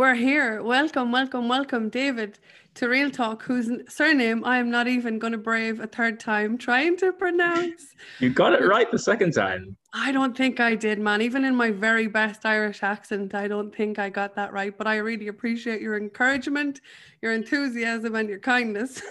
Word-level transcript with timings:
We're 0.00 0.14
here. 0.14 0.62
Welcome, 0.62 1.12
welcome, 1.12 1.46
welcome, 1.46 1.90
David, 1.90 2.38
to 2.76 2.88
Real 2.88 3.10
Talk, 3.10 3.42
whose 3.42 3.70
surname 3.86 4.42
I 4.46 4.56
am 4.56 4.70
not 4.70 4.88
even 4.88 5.18
going 5.18 5.34
to 5.34 5.38
brave 5.38 5.78
a 5.78 5.86
third 5.86 6.18
time 6.18 6.56
trying 6.56 6.96
to 6.96 7.12
pronounce. 7.12 7.82
You 8.18 8.30
got 8.30 8.54
it 8.54 8.64
right 8.64 8.90
the 8.90 8.98
second 8.98 9.32
time. 9.32 9.76
I 9.92 10.10
don't 10.10 10.34
think 10.34 10.58
I 10.58 10.74
did, 10.74 10.98
man. 11.00 11.20
Even 11.20 11.44
in 11.44 11.54
my 11.54 11.70
very 11.70 12.06
best 12.06 12.46
Irish 12.46 12.82
accent, 12.82 13.34
I 13.34 13.46
don't 13.46 13.76
think 13.76 13.98
I 13.98 14.08
got 14.08 14.34
that 14.36 14.54
right. 14.54 14.74
But 14.74 14.86
I 14.86 14.96
really 14.96 15.28
appreciate 15.28 15.82
your 15.82 15.98
encouragement, 15.98 16.80
your 17.20 17.34
enthusiasm, 17.34 18.14
and 18.14 18.26
your 18.26 18.38
kindness. 18.38 19.02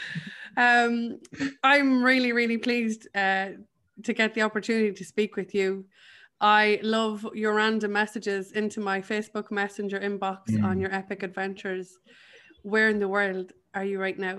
um, 0.56 1.20
I'm 1.62 2.02
really, 2.02 2.32
really 2.32 2.56
pleased 2.56 3.08
uh, 3.14 3.48
to 4.04 4.12
get 4.14 4.32
the 4.32 4.40
opportunity 4.40 4.92
to 4.92 5.04
speak 5.04 5.36
with 5.36 5.54
you. 5.54 5.84
I 6.40 6.80
love 6.82 7.26
your 7.34 7.54
random 7.54 7.92
messages 7.92 8.52
into 8.52 8.80
my 8.80 9.00
Facebook 9.00 9.50
Messenger 9.50 10.00
inbox 10.00 10.48
mm. 10.50 10.64
on 10.64 10.80
your 10.80 10.92
epic 10.94 11.22
adventures. 11.22 11.98
Where 12.62 12.88
in 12.88 12.98
the 12.98 13.08
world 13.08 13.52
are 13.74 13.84
you 13.84 14.00
right 14.00 14.18
now? 14.18 14.38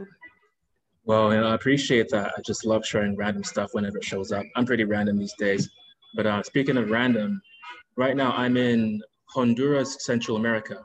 Well, 1.03 1.33
you 1.33 1.39
know, 1.39 1.47
I 1.47 1.55
appreciate 1.55 2.09
that. 2.09 2.33
I 2.37 2.41
just 2.41 2.65
love 2.65 2.85
sharing 2.85 3.15
random 3.15 3.43
stuff 3.43 3.69
whenever 3.73 3.97
it 3.97 4.03
shows 4.03 4.31
up. 4.31 4.45
I'm 4.55 4.65
pretty 4.65 4.83
random 4.83 5.17
these 5.17 5.33
days. 5.37 5.69
But 6.15 6.25
uh, 6.25 6.43
speaking 6.43 6.77
of 6.77 6.89
random, 6.89 7.41
right 7.97 8.15
now 8.15 8.31
I'm 8.31 8.57
in 8.57 9.01
Honduras, 9.25 10.03
Central 10.05 10.37
America. 10.37 10.83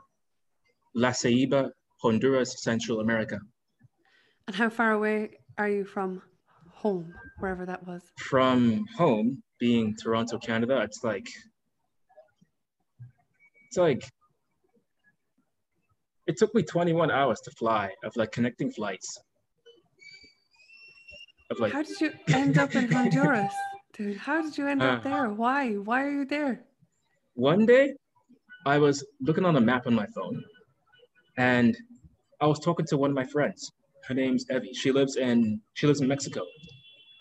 La 0.95 1.11
Ceiba, 1.11 1.69
Honduras, 2.01 2.63
Central 2.63 2.99
America. 2.99 3.39
And 4.47 4.55
how 4.55 4.69
far 4.69 4.93
away 4.93 5.31
are 5.57 5.69
you 5.69 5.83
from 5.83 6.21
home, 6.71 7.13
wherever 7.39 7.65
that 7.65 7.85
was? 7.85 8.01
From 8.17 8.85
home, 8.95 9.41
being 9.59 9.95
Toronto, 9.95 10.37
Canada, 10.37 10.81
it's 10.81 11.03
like 11.03 11.27
it's 13.67 13.77
like 13.77 14.03
it 16.27 16.37
took 16.37 16.53
me 16.53 16.63
21 16.63 17.11
hours 17.11 17.39
to 17.41 17.51
fly 17.51 17.89
of 18.03 18.15
like 18.15 18.31
connecting 18.31 18.71
flights. 18.71 19.17
Of 21.49 21.59
like 21.59 21.71
How 21.71 21.83
did 21.83 22.01
you 22.01 22.11
end 22.29 22.57
up 22.57 22.75
in 22.75 22.91
Honduras? 22.91 23.53
Dude, 23.93 24.17
how 24.17 24.41
did 24.41 24.57
you 24.57 24.67
end 24.67 24.83
uh, 24.83 24.85
up 24.85 25.03
there? 25.03 25.29
Why? 25.29 25.71
Why 25.73 26.03
are 26.03 26.11
you 26.11 26.25
there? 26.25 26.65
One 27.33 27.65
day 27.65 27.93
I 28.65 28.77
was 28.77 29.05
looking 29.21 29.45
on 29.45 29.55
a 29.55 29.61
map 29.61 29.87
on 29.87 29.95
my 29.95 30.05
phone 30.13 30.43
and 31.37 31.75
I 32.41 32.47
was 32.47 32.59
talking 32.59 32.85
to 32.87 32.97
one 32.97 33.09
of 33.09 33.15
my 33.15 33.25
friends. 33.25 33.71
Her 34.07 34.13
name's 34.13 34.45
Evie. 34.51 34.73
She 34.73 34.91
lives 34.91 35.15
in 35.15 35.61
she 35.73 35.87
lives 35.87 36.01
in 36.01 36.07
Mexico 36.07 36.41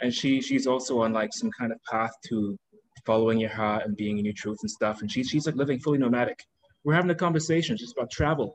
and 0.01 0.13
she 0.13 0.41
she's 0.41 0.67
also 0.67 1.01
on 1.01 1.13
like 1.13 1.31
some 1.33 1.51
kind 1.59 1.73
of 1.73 1.79
path 1.91 2.13
to 2.29 2.57
following 3.05 3.39
your 3.39 3.51
heart 3.51 3.85
and 3.85 3.97
being 3.97 4.19
in 4.19 4.25
your 4.25 4.35
truth 4.35 4.59
and 4.63 4.71
stuff. 4.71 5.01
And 5.01 5.11
she's 5.11 5.29
she's 5.29 5.47
like 5.47 5.57
living 5.57 5.79
fully 5.79 5.99
nomadic. 5.99 6.39
We're 6.85 6.95
having 6.95 7.11
a 7.11 7.15
conversation 7.15 7.77
just 7.77 7.97
about 7.97 8.11
travel, 8.11 8.55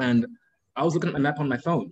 and 0.00 0.26
I 0.76 0.84
was 0.84 0.94
looking 0.94 1.08
at 1.08 1.14
the 1.14 1.20
map 1.20 1.40
on 1.40 1.48
my 1.48 1.56
phone, 1.56 1.90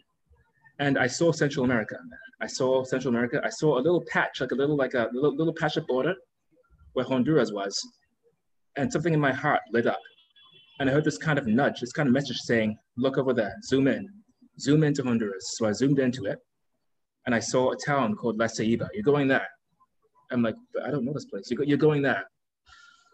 and 0.78 0.98
I 0.98 1.06
saw 1.06 1.32
Central 1.32 1.64
America. 1.64 1.96
I 2.40 2.46
saw 2.46 2.84
Central 2.84 3.14
America. 3.14 3.40
I 3.42 3.48
saw 3.48 3.78
a 3.78 3.80
little 3.80 4.04
patch, 4.10 4.40
like 4.40 4.52
a 4.52 4.54
little 4.54 4.76
like 4.76 4.94
a 4.94 5.08
little, 5.12 5.34
little 5.36 5.54
patch 5.54 5.76
of 5.76 5.86
border, 5.86 6.14
where 6.92 7.04
Honduras 7.04 7.52
was, 7.52 7.80
and 8.76 8.92
something 8.92 9.14
in 9.14 9.20
my 9.20 9.32
heart 9.32 9.62
lit 9.72 9.86
up, 9.86 10.00
and 10.78 10.88
I 10.88 10.92
heard 10.92 11.04
this 11.04 11.18
kind 11.18 11.38
of 11.38 11.46
nudge, 11.46 11.80
this 11.80 11.92
kind 11.92 12.08
of 12.08 12.12
message 12.12 12.38
saying, 12.38 12.76
"Look 12.96 13.18
over 13.18 13.32
there, 13.32 13.54
zoom 13.64 13.88
in, 13.88 14.08
zoom 14.60 14.84
into 14.84 15.02
Honduras." 15.02 15.56
So 15.56 15.66
I 15.66 15.72
zoomed 15.72 15.98
into 15.98 16.26
it, 16.26 16.38
and 17.26 17.34
I 17.34 17.40
saw 17.40 17.72
a 17.72 17.76
town 17.76 18.14
called 18.14 18.38
La 18.38 18.46
Ceiba. 18.46 18.88
You're 18.94 19.02
going 19.02 19.28
there. 19.28 19.46
I'm 20.30 20.42
like, 20.42 20.54
I 20.84 20.90
don't 20.90 21.04
know 21.04 21.12
this 21.12 21.26
place. 21.26 21.50
You're 21.50 21.76
going 21.76 22.02
there. 22.02 22.24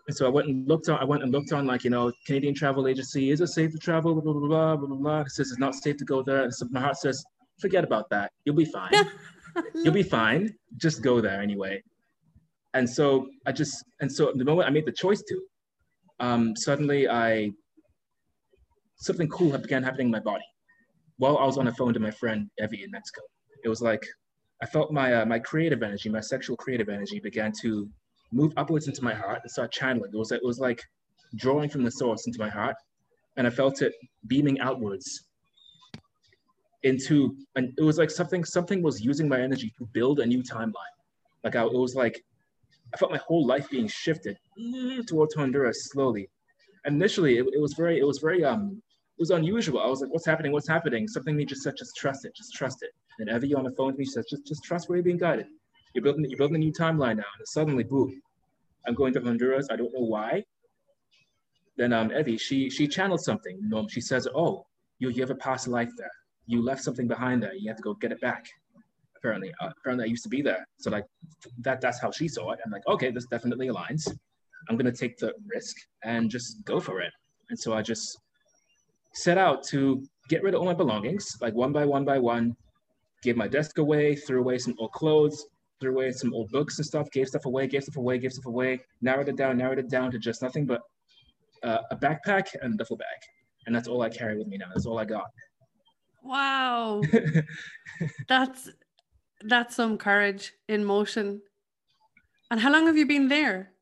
And 0.08 0.16
so 0.16 0.26
I 0.26 0.28
went 0.28 0.48
and 0.48 0.68
looked 0.68 0.88
on. 0.88 0.98
I 0.98 1.04
went 1.04 1.22
and 1.22 1.32
looked 1.32 1.52
on, 1.52 1.66
like 1.66 1.84
you 1.84 1.90
know, 1.90 2.12
Canadian 2.26 2.54
Travel 2.54 2.88
Agency. 2.88 3.30
Is 3.30 3.40
it 3.40 3.48
safe 3.48 3.72
to 3.72 3.78
travel? 3.78 4.14
Blah 4.14 4.32
blah 4.32 4.32
blah 4.32 4.76
blah 4.76 4.86
blah 4.86 4.96
blah. 4.96 5.20
It 5.20 5.30
says 5.30 5.50
it's 5.50 5.58
not 5.58 5.74
safe 5.74 5.96
to 5.98 6.04
go 6.04 6.22
there. 6.22 6.42
And 6.42 6.54
so 6.54 6.66
my 6.70 6.80
heart 6.80 6.96
says, 6.96 7.24
forget 7.60 7.84
about 7.84 8.10
that. 8.10 8.32
You'll 8.44 8.56
be 8.56 8.64
fine. 8.64 8.92
You'll 9.74 9.94
be 9.94 10.02
fine. 10.02 10.54
Just 10.76 11.02
go 11.02 11.20
there 11.20 11.40
anyway. 11.40 11.82
And 12.74 12.88
so 12.88 13.28
I 13.46 13.52
just 13.52 13.84
and 14.00 14.10
so 14.10 14.32
the 14.34 14.44
moment 14.44 14.68
I 14.68 14.72
made 14.72 14.86
the 14.86 14.92
choice 14.92 15.22
to, 15.22 15.40
um, 16.20 16.56
suddenly 16.56 17.08
I 17.08 17.50
something 18.96 19.28
cool 19.28 19.56
began 19.58 19.82
happening 19.82 20.08
in 20.08 20.12
my 20.12 20.20
body 20.20 20.44
while 21.18 21.38
I 21.38 21.44
was 21.44 21.58
on 21.58 21.66
the 21.66 21.72
phone 21.72 21.94
to 21.94 22.00
my 22.00 22.10
friend 22.10 22.48
Evie 22.60 22.84
in 22.84 22.90
Mexico 22.90 23.22
it 23.64 23.68
was 23.68 23.82
like 23.82 24.04
I 24.62 24.66
felt 24.66 24.92
my 24.92 25.14
uh, 25.14 25.26
my 25.26 25.38
creative 25.38 25.82
energy, 25.82 26.08
my 26.08 26.20
sexual 26.20 26.56
creative 26.56 26.88
energy, 26.88 27.18
began 27.20 27.52
to 27.62 27.88
move 28.32 28.52
upwards 28.56 28.86
into 28.86 29.02
my 29.02 29.14
heart 29.14 29.40
and 29.42 29.50
start 29.50 29.72
channeling. 29.72 30.10
It 30.12 30.16
was 30.16 30.32
it 30.32 30.44
was 30.44 30.58
like 30.60 30.82
drawing 31.36 31.68
from 31.68 31.82
the 31.82 31.90
source 31.90 32.26
into 32.26 32.38
my 32.38 32.48
heart, 32.48 32.76
and 33.36 33.46
I 33.46 33.50
felt 33.50 33.82
it 33.82 33.92
beaming 34.28 34.60
outwards 34.60 35.26
into 36.84 37.36
and 37.56 37.72
it 37.78 37.82
was 37.82 37.98
like 37.98 38.10
something 38.10 38.44
something 38.44 38.82
was 38.82 39.00
using 39.00 39.28
my 39.28 39.40
energy 39.40 39.72
to 39.78 39.86
build 39.92 40.20
a 40.20 40.26
new 40.26 40.42
timeline. 40.42 40.94
Like 41.44 41.56
I, 41.56 41.64
it 41.64 41.72
was 41.72 41.94
like 41.94 42.22
I 42.94 42.96
felt 42.96 43.10
my 43.10 43.18
whole 43.26 43.46
life 43.46 43.68
being 43.70 43.88
shifted 43.88 44.36
towards 45.06 45.34
Honduras 45.34 45.90
slowly. 45.90 46.28
Initially, 46.84 47.38
it, 47.38 47.46
it 47.54 47.60
was 47.60 47.74
very 47.74 47.98
it 47.98 48.06
was 48.06 48.18
very 48.18 48.44
um 48.44 48.82
was 49.18 49.30
unusual. 49.30 49.80
I 49.80 49.86
was 49.86 50.00
like, 50.00 50.10
"What's 50.10 50.26
happening? 50.26 50.52
What's 50.52 50.68
happening?" 50.68 51.06
Something 51.08 51.36
me 51.36 51.44
just 51.44 51.62
said, 51.62 51.74
"Just 51.76 51.96
trust 51.96 52.24
it. 52.24 52.34
Just 52.34 52.54
trust 52.54 52.82
it." 52.82 52.90
And 53.18 53.30
Evie 53.30 53.54
on 53.54 53.64
the 53.64 53.70
phone 53.72 53.92
to 53.92 53.98
me 53.98 54.04
says, 54.04 54.26
just, 54.28 54.46
just 54.46 54.64
trust 54.64 54.88
where 54.88 54.96
you're 54.96 55.04
being 55.04 55.18
guided. 55.18 55.46
You're 55.94 56.02
building, 56.02 56.24
you're 56.28 56.38
building 56.38 56.56
a 56.56 56.58
new 56.58 56.72
timeline 56.72 57.16
now. 57.16 57.24
And 57.38 57.46
suddenly, 57.46 57.84
boom, 57.84 58.20
I'm 58.86 58.94
going 58.94 59.12
to 59.14 59.20
Honduras. 59.20 59.68
I 59.70 59.76
don't 59.76 59.92
know 59.92 60.04
why. 60.04 60.42
Then 61.76 61.92
um, 61.92 62.10
Evie, 62.12 62.38
she, 62.38 62.70
she 62.70 62.88
channeled 62.88 63.20
something. 63.20 63.58
She 63.88 64.00
says, 64.00 64.26
oh, 64.34 64.66
you, 64.98 65.10
you 65.10 65.20
have 65.20 65.30
a 65.30 65.36
past 65.36 65.68
life 65.68 65.90
there. 65.96 66.10
You 66.46 66.62
left 66.62 66.82
something 66.82 67.06
behind 67.06 67.42
there. 67.42 67.54
You 67.54 67.68
have 67.68 67.76
to 67.76 67.82
go 67.82 67.94
get 67.94 68.12
it 68.12 68.20
back. 68.20 68.46
Apparently, 69.16 69.52
uh, 69.60 69.70
apparently 69.78 70.06
I 70.06 70.08
used 70.08 70.24
to 70.24 70.28
be 70.28 70.42
there. 70.42 70.66
So 70.78 70.90
like 70.90 71.04
that, 71.60 71.80
that's 71.80 72.00
how 72.00 72.10
she 72.10 72.28
saw 72.28 72.50
it. 72.50 72.58
I'm 72.64 72.72
like, 72.72 72.86
okay, 72.88 73.10
this 73.10 73.26
definitely 73.26 73.68
aligns. 73.68 74.10
I'm 74.68 74.76
gonna 74.76 74.92
take 74.92 75.16
the 75.16 75.32
risk 75.46 75.76
and 76.02 76.28
just 76.28 76.64
go 76.64 76.80
for 76.80 77.00
it. 77.00 77.12
And 77.50 77.58
so 77.58 77.72
I 77.72 77.82
just 77.82 78.18
set 79.14 79.38
out 79.38 79.62
to 79.64 80.04
get 80.28 80.42
rid 80.42 80.54
of 80.54 80.60
all 80.60 80.66
my 80.66 80.74
belongings, 80.74 81.36
like 81.40 81.54
one 81.54 81.72
by 81.72 81.84
one 81.84 82.04
by 82.04 82.18
one, 82.18 82.56
gave 83.22 83.36
my 83.36 83.48
desk 83.48 83.78
away, 83.78 84.14
threw 84.16 84.40
away 84.40 84.58
some 84.58 84.74
old 84.78 84.92
clothes, 84.92 85.46
threw 85.80 85.92
away 85.92 86.10
some 86.12 86.32
old 86.32 86.50
books 86.50 86.78
and 86.78 86.86
stuff, 86.86 87.10
gave 87.10 87.28
stuff 87.28 87.44
away, 87.44 87.66
gave 87.66 87.82
stuff 87.82 87.96
away, 87.96 88.18
gave 88.18 88.32
stuff 88.32 88.46
away, 88.46 88.80
narrowed 89.00 89.28
it 89.28 89.36
down, 89.36 89.56
narrowed 89.58 89.78
it 89.78 89.90
down 89.90 90.10
to 90.10 90.18
just 90.18 90.42
nothing 90.42 90.64
but 90.66 90.80
uh, 91.62 91.78
a 91.90 91.96
backpack 91.96 92.46
and 92.60 92.74
a 92.74 92.76
duffel 92.76 92.96
bag. 92.96 93.06
And 93.66 93.74
that's 93.74 93.88
all 93.88 94.02
I 94.02 94.08
carry 94.08 94.38
with 94.38 94.48
me 94.48 94.58
now. 94.58 94.66
That's 94.74 94.86
all 94.86 94.98
I 94.98 95.04
got. 95.04 95.26
Wow. 96.22 97.02
that's 98.28 98.70
that's 99.44 99.74
some 99.74 99.98
courage 99.98 100.52
in 100.68 100.84
motion. 100.84 101.42
And 102.50 102.60
how 102.60 102.72
long 102.72 102.86
have 102.86 102.96
you 102.96 103.06
been 103.06 103.28
there? 103.28 103.72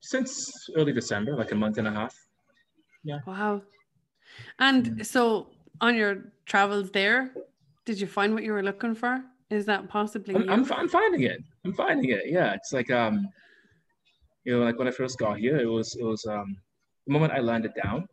Since 0.00 0.68
early 0.76 0.92
December, 0.92 1.36
like 1.36 1.52
a 1.52 1.54
month 1.54 1.78
and 1.78 1.88
a 1.88 1.92
half. 1.92 2.14
Yeah. 3.04 3.18
Wow. 3.26 3.62
And 4.58 5.06
so 5.06 5.48
on 5.80 5.94
your 5.96 6.32
travels 6.46 6.90
there, 6.90 7.32
did 7.84 8.00
you 8.00 8.06
find 8.06 8.34
what 8.34 8.44
you 8.44 8.52
were 8.52 8.62
looking 8.62 8.94
for? 8.94 9.22
Is 9.50 9.66
that 9.66 9.88
possibly? 9.88 10.34
I'm, 10.34 10.48
I'm, 10.48 10.72
I'm, 10.72 10.88
finding 10.88 11.22
it. 11.22 11.42
I'm 11.64 11.74
finding 11.74 12.10
it. 12.10 12.22
Yeah, 12.26 12.54
it's 12.54 12.72
like 12.72 12.90
um, 12.90 13.28
you 14.44 14.58
know, 14.58 14.64
like 14.64 14.78
when 14.78 14.88
I 14.88 14.90
first 14.90 15.18
got 15.18 15.38
here, 15.38 15.58
it 15.58 15.66
was 15.66 15.94
it 15.96 16.04
was 16.04 16.24
um, 16.26 16.56
the 17.06 17.12
moment 17.12 17.32
I 17.32 17.40
landed 17.40 17.72
down, 17.82 18.08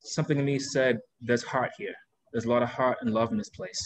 something 0.00 0.38
in 0.38 0.44
me 0.44 0.58
said, 0.58 0.98
"There's 1.20 1.42
heart 1.42 1.72
here. 1.76 1.94
There's 2.32 2.46
a 2.46 2.48
lot 2.48 2.62
of 2.62 2.70
heart 2.70 2.98
and 3.00 3.12
love 3.12 3.32
in 3.32 3.38
this 3.38 3.50
place." 3.50 3.80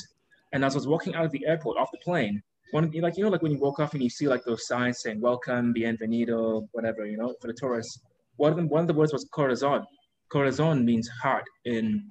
And 0.52 0.64
as 0.64 0.74
I 0.74 0.76
was 0.76 0.86
walking 0.86 1.14
out 1.16 1.24
of 1.24 1.32
the 1.32 1.44
airport, 1.46 1.76
off 1.76 1.90
the 1.90 1.98
plane, 1.98 2.40
one 2.70 2.90
like 2.94 3.16
you 3.16 3.24
know, 3.24 3.30
like 3.30 3.42
when 3.42 3.52
you 3.52 3.58
walk 3.58 3.80
off 3.80 3.94
and 3.94 4.02
you 4.02 4.10
see 4.10 4.28
like 4.28 4.44
those 4.44 4.66
signs 4.66 5.00
saying 5.00 5.20
"Welcome," 5.20 5.74
"Bienvenido," 5.74 6.68
whatever, 6.72 7.04
you 7.04 7.16
know, 7.16 7.34
for 7.40 7.48
the 7.48 7.54
tourists. 7.54 8.00
One 8.36 8.50
of 8.50 8.56
them, 8.56 8.68
one 8.68 8.82
of 8.82 8.86
the 8.86 8.94
words 8.94 9.12
was 9.12 9.24
"corazon." 9.32 9.84
Corazon 10.28 10.84
means 10.84 11.08
heart 11.08 11.44
in 11.64 12.08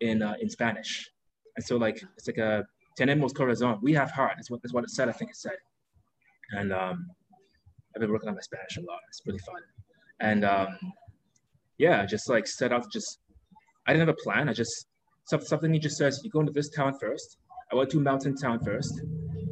in 0.00 0.22
uh, 0.22 0.34
in 0.40 0.48
Spanish. 0.48 1.10
And 1.56 1.64
so 1.64 1.76
like 1.76 2.02
it's 2.16 2.26
like 2.26 2.38
a 2.38 2.66
tenemos 2.98 3.34
corazon. 3.34 3.78
We 3.82 3.92
have 3.94 4.10
heart. 4.10 4.34
That's 4.36 4.50
what 4.50 4.62
that's 4.62 4.74
what 4.74 4.84
it 4.84 4.90
said. 4.90 5.08
I 5.08 5.12
think 5.12 5.30
it 5.30 5.36
said. 5.36 5.56
And 6.52 6.72
um, 6.72 7.10
I've 7.94 8.00
been 8.00 8.12
working 8.12 8.28
on 8.28 8.34
my 8.34 8.40
Spanish 8.40 8.76
a 8.76 8.80
lot. 8.80 9.00
It's 9.08 9.22
really 9.26 9.38
fun. 9.38 9.62
And 10.20 10.44
um, 10.44 10.78
yeah, 11.78 12.04
just 12.06 12.28
like 12.28 12.46
set 12.46 12.72
out. 12.72 12.90
Just 12.92 13.20
I 13.86 13.92
didn't 13.92 14.08
have 14.08 14.16
a 14.16 14.22
plan. 14.22 14.48
I 14.48 14.52
just 14.52 14.86
something 15.24 15.72
he 15.72 15.78
just 15.78 15.96
says. 15.96 16.20
You 16.24 16.30
go 16.30 16.40
into 16.40 16.52
this 16.52 16.70
town 16.70 16.98
first. 16.98 17.38
I 17.72 17.74
went 17.74 17.90
to 17.90 18.00
mountain 18.00 18.36
town 18.36 18.60
first. 18.64 19.00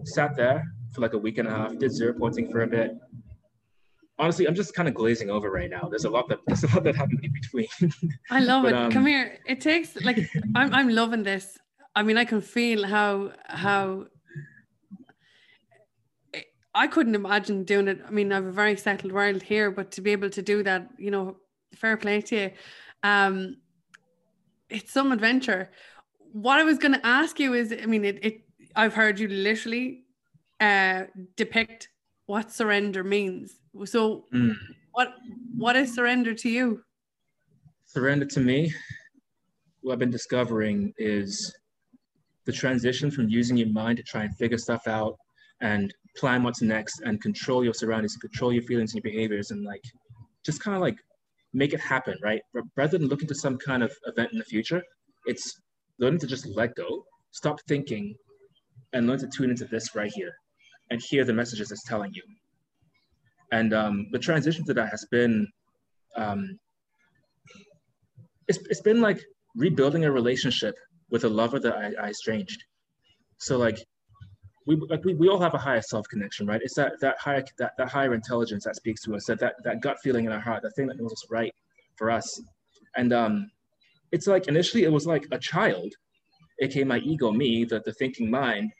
Sat 0.05 0.37
there 0.37 0.63
for 0.95 1.01
like 1.01 1.15
a 1.15 1.19
week 1.19 1.39
and 1.39 1.49
a 1.49 1.51
half. 1.51 1.77
Did 1.79 1.93
zero 1.93 2.15
pointing 2.17 2.51
for 2.51 2.63
a 2.63 2.67
bit. 2.67 2.93
Honestly, 4.19 4.47
I'm 4.47 4.55
just 4.55 4.75
kind 4.75 4.89
of 4.89 4.95
glazing 4.95 5.29
over 5.29 5.51
right 5.51 5.69
now. 5.69 5.89
There's 5.91 6.05
a 6.05 6.11
lot 6.11 6.29
that 6.29 6.39
there's 6.47 6.63
a 6.63 6.69
lot 6.69 6.85
that 6.85 6.95
happened 6.95 7.21
in 7.25 7.33
between. 7.33 7.67
I 8.31 8.41
love 8.41 8.63
but, 8.63 8.73
it. 8.73 8.77
Um, 8.77 8.93
Come 8.93 9.07
here. 9.07 9.39
It 9.47 9.61
takes 9.61 9.97
like 10.03 10.19
I'm 10.55 10.73
I'm 10.73 10.89
loving 10.89 11.25
this. 11.25 11.59
I 11.97 12.03
mean, 12.03 12.17
I 12.17 12.25
can 12.25 12.41
feel 12.41 12.87
how 12.87 13.33
how 13.47 14.07
I 16.75 16.87
couldn't 16.87 17.15
imagine 17.15 17.65
doing 17.65 17.89
it. 17.89 18.01
I 18.07 18.11
mean, 18.11 18.33
I 18.33 18.37
have 18.37 18.47
a 18.47 18.53
very 18.53 18.77
settled 18.77 19.13
world 19.13 19.43
here, 19.43 19.71
but 19.71 19.93
to 19.93 20.01
be 20.01 20.11
able 20.13 20.31
to 20.31 20.43
do 20.43 20.63
that, 20.65 20.89
you 20.99 21.11
know, 21.11 21.37
fair 21.75 21.97
play 21.97 22.21
to 22.23 22.37
you. 22.37 22.51
Um, 23.03 23.59
it's 24.69 24.93
some 24.93 25.13
adventure. 25.13 25.71
What 26.33 26.59
I 26.59 26.65
was 26.65 26.79
going 26.79 26.95
to 26.95 27.07
ask 27.07 27.39
you 27.39 27.55
is, 27.55 27.73
I 27.73 27.87
mean, 27.87 28.05
it, 28.05 28.25
it 28.25 28.41
I've 28.75 28.95
heard 28.95 29.21
you 29.21 29.29
literally 29.29 30.05
uh, 30.59 31.05
depict 31.37 31.91
what 32.27 32.51
surrender 32.51 33.05
means. 33.05 33.61
So, 33.85 34.25
mm. 34.33 34.55
what 34.93 35.15
what 35.57 35.77
is 35.77 35.95
surrender 35.95 36.35
to 36.35 36.49
you? 36.49 36.83
Surrender 37.87 38.27
to 38.27 38.41
me, 38.41 38.73
what 39.83 39.95
I've 39.95 39.99
been 39.99 40.11
discovering 40.11 40.93
is 40.97 41.55
the 42.45 42.53
transition 42.53 43.11
from 43.11 43.29
using 43.29 43.57
your 43.57 43.69
mind 43.69 43.97
to 43.99 44.03
try 44.03 44.25
and 44.25 44.37
figure 44.37 44.59
stuff 44.59 44.87
out 44.87 45.17
and 45.61 45.93
plan 46.17 46.43
what's 46.43 46.63
next 46.63 47.01
and 47.05 47.21
control 47.21 47.65
your 47.65 47.75
surroundings 47.75 48.15
and 48.15 48.21
control 48.21 48.53
your 48.53 48.63
feelings 48.63 48.93
and 48.93 49.03
your 49.03 49.13
behaviors 49.13 49.51
and 49.51 49.65
like 49.65 49.83
just 50.45 50.63
kind 50.63 50.77
of 50.77 50.83
like 50.83 50.97
make 51.53 51.73
it 51.73 51.81
happen, 51.81 52.17
right? 52.23 52.43
Rather 52.77 52.99
than 52.99 53.09
looking 53.09 53.29
to 53.29 53.35
some 53.35 53.57
kind 53.59 53.83
of 53.83 53.93
event 54.07 54.33
in 54.33 54.39
the 54.39 54.45
future, 54.45 54.83
it's 55.27 55.61
learning 55.99 56.21
to 56.21 56.27
just 56.27 56.47
let 56.47 56.75
go, 56.75 57.05
stop 57.31 57.59
thinking, 57.69 58.15
and 58.93 59.07
learn 59.07 59.19
to 59.19 59.29
tune 59.29 59.51
into 59.51 59.65
this 59.65 59.95
right 59.95 60.13
here 60.15 60.33
and 60.91 61.01
hear 61.09 61.25
the 61.25 61.33
messages 61.33 61.71
it's 61.71 61.85
telling 61.85 62.13
you. 62.13 62.23
And 63.55 63.73
um, 63.73 64.09
the 64.11 64.19
transition 64.19 64.65
to 64.65 64.75
that 64.75 64.89
has 64.91 65.07
been, 65.13 65.47
um, 66.17 66.59
it's, 68.49 68.59
it's 68.69 68.81
been 68.81 69.01
like 69.01 69.21
rebuilding 69.55 70.05
a 70.05 70.11
relationship 70.11 70.75
with 71.11 71.23
a 71.23 71.29
lover 71.29 71.61
that 71.61 71.77
I, 71.77 72.07
I 72.07 72.09
estranged. 72.11 72.65
So 73.39 73.57
like 73.57 73.79
we 74.67 74.75
like 74.91 75.05
we, 75.05 75.15
we 75.15 75.29
all 75.29 75.39
have 75.39 75.55
a 75.55 75.59
higher 75.59 75.83
self 75.83 76.05
connection, 76.09 76.49
right? 76.49 76.61
It's 76.65 76.75
that 76.75 76.95
that 77.01 77.17
higher 77.21 77.45
that, 77.59 77.73
that 77.79 77.89
higher 77.89 78.13
intelligence 78.13 78.65
that 78.65 78.75
speaks 78.75 79.03
to 79.03 79.15
us, 79.15 79.27
that, 79.27 79.39
that 79.39 79.55
that 79.63 79.81
gut 79.81 79.99
feeling 80.03 80.25
in 80.25 80.33
our 80.33 80.41
heart, 80.41 80.63
that 80.65 80.75
thing 80.75 80.89
that 80.89 80.97
knows 80.97 81.11
what's 81.11 81.31
right 81.31 81.55
for 81.97 82.11
us. 82.11 82.41
And 82.97 83.13
um 83.13 83.51
it's 84.11 84.27
like 84.27 84.49
initially 84.49 84.83
it 84.83 84.93
was 84.93 85.07
like 85.07 85.27
a 85.31 85.39
child, 85.39 85.93
aka 86.61 86.83
my 86.83 86.99
ego, 86.99 87.31
me, 87.31 87.65
the, 87.65 87.81
the 87.85 87.93
thinking 87.93 88.29
mind 88.31 88.73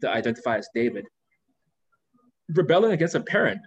that 0.00 0.16
identify 0.16 0.56
as 0.56 0.68
David, 0.74 1.04
rebelling 2.48 2.92
against 2.92 3.14
a 3.14 3.20
parent, 3.20 3.60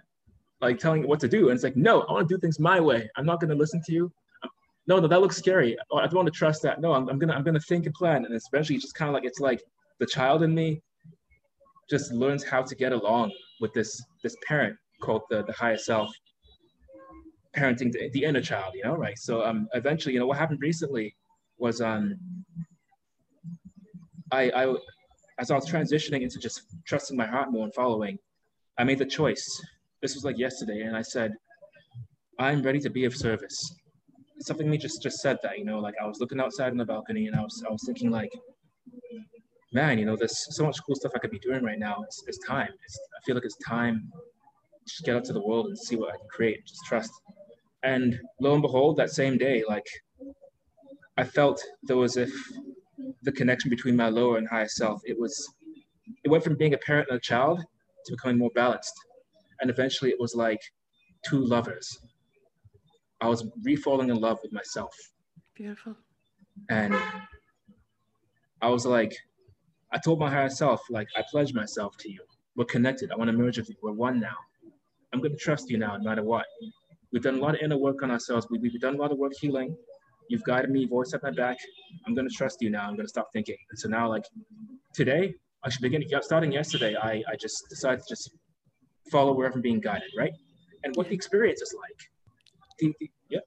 like 0.64 0.78
telling 0.78 1.02
it 1.02 1.08
what 1.08 1.20
to 1.20 1.28
do. 1.28 1.48
And 1.48 1.54
it's 1.54 1.64
like, 1.64 1.76
no, 1.76 2.02
I 2.02 2.12
want 2.12 2.28
to 2.28 2.34
do 2.34 2.40
things 2.40 2.58
my 2.58 2.80
way. 2.80 3.08
I'm 3.16 3.26
not 3.26 3.40
gonna 3.40 3.54
listen 3.54 3.82
to 3.86 3.92
you. 3.92 4.12
No, 4.86 4.98
no, 5.00 5.08
that 5.08 5.20
looks 5.20 5.36
scary. 5.36 5.76
Oh, 5.90 5.98
I 5.98 6.02
don't 6.02 6.14
want 6.14 6.26
to 6.26 6.38
trust 6.38 6.62
that. 6.62 6.80
No, 6.80 6.92
I'm, 6.92 7.08
I'm 7.08 7.18
gonna 7.18 7.32
I'm 7.32 7.42
gonna 7.42 7.60
think 7.60 7.86
and 7.86 7.94
plan. 7.94 8.24
And 8.24 8.34
especially 8.34 8.76
just 8.76 8.94
kind 8.94 9.08
of 9.08 9.14
like 9.14 9.24
it's 9.24 9.40
like 9.40 9.62
the 10.00 10.06
child 10.06 10.42
in 10.42 10.54
me 10.54 10.82
just 11.88 12.12
learns 12.12 12.44
how 12.44 12.62
to 12.62 12.74
get 12.74 12.92
along 12.92 13.32
with 13.60 13.72
this 13.72 14.02
this 14.22 14.36
parent 14.46 14.76
called 15.00 15.22
the, 15.30 15.44
the 15.44 15.52
higher 15.52 15.76
self 15.76 16.10
parenting 17.54 17.92
the, 17.92 18.10
the 18.12 18.24
inner 18.24 18.40
child 18.40 18.72
you 18.74 18.82
know 18.82 18.94
right 18.94 19.16
so 19.18 19.44
um 19.44 19.68
eventually 19.74 20.14
you 20.14 20.18
know 20.18 20.26
what 20.26 20.36
happened 20.36 20.60
recently 20.60 21.14
was 21.58 21.80
um 21.80 22.16
I, 24.32 24.50
I 24.50 24.74
as 25.38 25.50
I 25.50 25.54
was 25.54 25.68
transitioning 25.68 26.22
into 26.22 26.38
just 26.38 26.62
trusting 26.86 27.16
my 27.16 27.26
heart 27.26 27.50
more 27.50 27.64
and 27.64 27.74
following, 27.74 28.18
I 28.78 28.84
made 28.84 28.98
the 28.98 29.06
choice. 29.06 29.62
This 30.04 30.14
was 30.14 30.22
like 30.22 30.36
yesterday, 30.36 30.82
and 30.82 30.94
I 30.94 31.00
said, 31.00 31.32
I'm 32.38 32.60
ready 32.62 32.78
to 32.80 32.90
be 32.90 33.06
of 33.06 33.16
service. 33.16 33.74
Something 34.40 34.68
me 34.68 34.76
just 34.76 35.00
just 35.02 35.22
said 35.22 35.38
that, 35.42 35.58
you 35.58 35.64
know, 35.64 35.78
like 35.78 35.94
I 35.98 36.06
was 36.06 36.20
looking 36.20 36.40
outside 36.40 36.72
on 36.72 36.76
the 36.76 36.84
balcony 36.84 37.26
and 37.26 37.34
I 37.34 37.40
was 37.40 37.64
I 37.66 37.72
was 37.72 37.82
thinking 37.86 38.10
like, 38.10 38.30
man, 39.72 39.98
you 39.98 40.04
know, 40.04 40.14
there's 40.14 40.54
so 40.54 40.66
much 40.66 40.76
cool 40.84 40.94
stuff 40.94 41.12
I 41.14 41.20
could 41.20 41.30
be 41.30 41.38
doing 41.38 41.64
right 41.64 41.78
now. 41.78 42.02
It's, 42.04 42.22
it's 42.26 42.38
time. 42.46 42.68
It's, 42.84 42.98
I 43.16 43.24
feel 43.24 43.34
like 43.34 43.46
it's 43.46 43.56
time 43.66 44.10
to 44.12 44.84
just 44.86 45.06
get 45.06 45.16
out 45.16 45.24
to 45.24 45.32
the 45.32 45.40
world 45.40 45.68
and 45.68 45.78
see 45.78 45.96
what 45.96 46.12
I 46.12 46.18
can 46.18 46.26
create. 46.30 46.66
Just 46.66 46.84
trust. 46.84 47.10
And 47.82 48.20
lo 48.42 48.52
and 48.52 48.60
behold, 48.60 48.98
that 48.98 49.08
same 49.08 49.38
day, 49.38 49.64
like 49.66 49.86
I 51.16 51.24
felt 51.24 51.62
there 51.84 51.96
was 51.96 52.18
if 52.18 52.30
the 53.22 53.32
connection 53.32 53.70
between 53.70 53.96
my 53.96 54.10
lower 54.10 54.36
and 54.36 54.46
higher 54.46 54.68
self. 54.68 55.00
It 55.06 55.18
was, 55.18 55.34
it 56.24 56.28
went 56.28 56.44
from 56.44 56.58
being 56.58 56.74
a 56.74 56.78
parent 56.78 57.08
and 57.08 57.16
a 57.16 57.20
child 57.22 57.64
to 58.04 58.12
becoming 58.12 58.36
more 58.36 58.50
balanced. 58.54 58.92
And 59.60 59.70
eventually 59.70 60.10
it 60.10 60.20
was 60.20 60.34
like 60.34 60.60
two 61.24 61.44
lovers. 61.44 61.98
I 63.20 63.28
was 63.28 63.46
refalling 63.62 64.10
in 64.10 64.16
love 64.16 64.38
with 64.42 64.52
myself. 64.52 64.94
Beautiful. 65.54 65.96
And 66.68 66.94
I 68.60 68.68
was 68.68 68.84
like, 68.86 69.14
I 69.92 69.98
told 69.98 70.18
my 70.18 70.30
higher 70.30 70.48
self, 70.48 70.80
like, 70.90 71.08
I 71.16 71.22
pledge 71.30 71.54
myself 71.54 71.96
to 71.98 72.10
you. 72.10 72.20
We're 72.56 72.64
connected. 72.64 73.12
I 73.12 73.16
want 73.16 73.30
to 73.30 73.36
merge 73.36 73.58
with 73.58 73.68
you. 73.68 73.76
We're 73.82 73.92
one 73.92 74.20
now. 74.20 74.36
I'm 75.12 75.20
going 75.20 75.32
to 75.32 75.38
trust 75.38 75.70
you 75.70 75.78
now, 75.78 75.96
no 75.96 76.02
matter 76.02 76.22
what. 76.22 76.46
We've 77.12 77.22
done 77.22 77.36
a 77.36 77.40
lot 77.40 77.54
of 77.54 77.60
inner 77.60 77.76
work 77.76 78.02
on 78.02 78.10
ourselves. 78.10 78.46
We, 78.50 78.58
we've 78.58 78.80
done 78.80 78.96
a 78.96 78.98
lot 78.98 79.12
of 79.12 79.18
work 79.18 79.32
healing. 79.40 79.76
You've 80.28 80.42
guided 80.44 80.70
me, 80.70 80.86
voice 80.86 81.14
at 81.14 81.22
my 81.22 81.30
back. 81.30 81.58
I'm 82.06 82.14
going 82.14 82.28
to 82.28 82.34
trust 82.34 82.60
you 82.60 82.70
now. 82.70 82.82
I'm 82.82 82.96
going 82.96 83.06
to 83.06 83.08
stop 83.08 83.28
thinking. 83.32 83.56
And 83.70 83.78
so 83.78 83.88
now, 83.88 84.08
like 84.08 84.24
today, 84.92 85.34
I 85.62 85.68
should 85.68 85.82
begin. 85.82 86.02
Starting 86.22 86.50
yesterday, 86.50 86.96
I, 86.96 87.22
I 87.30 87.36
just 87.40 87.68
decided 87.68 88.00
to 88.00 88.06
just 88.08 88.30
follow 89.10 89.32
wherever 89.32 89.54
I'm 89.56 89.62
being 89.62 89.80
guided, 89.80 90.10
right? 90.16 90.32
And 90.82 90.94
what 90.96 91.08
the 91.08 91.14
experience 91.14 91.62
is 91.62 91.74
like. 91.80 92.10
The, 92.78 92.92
the, 93.00 93.10
yeah 93.28 93.40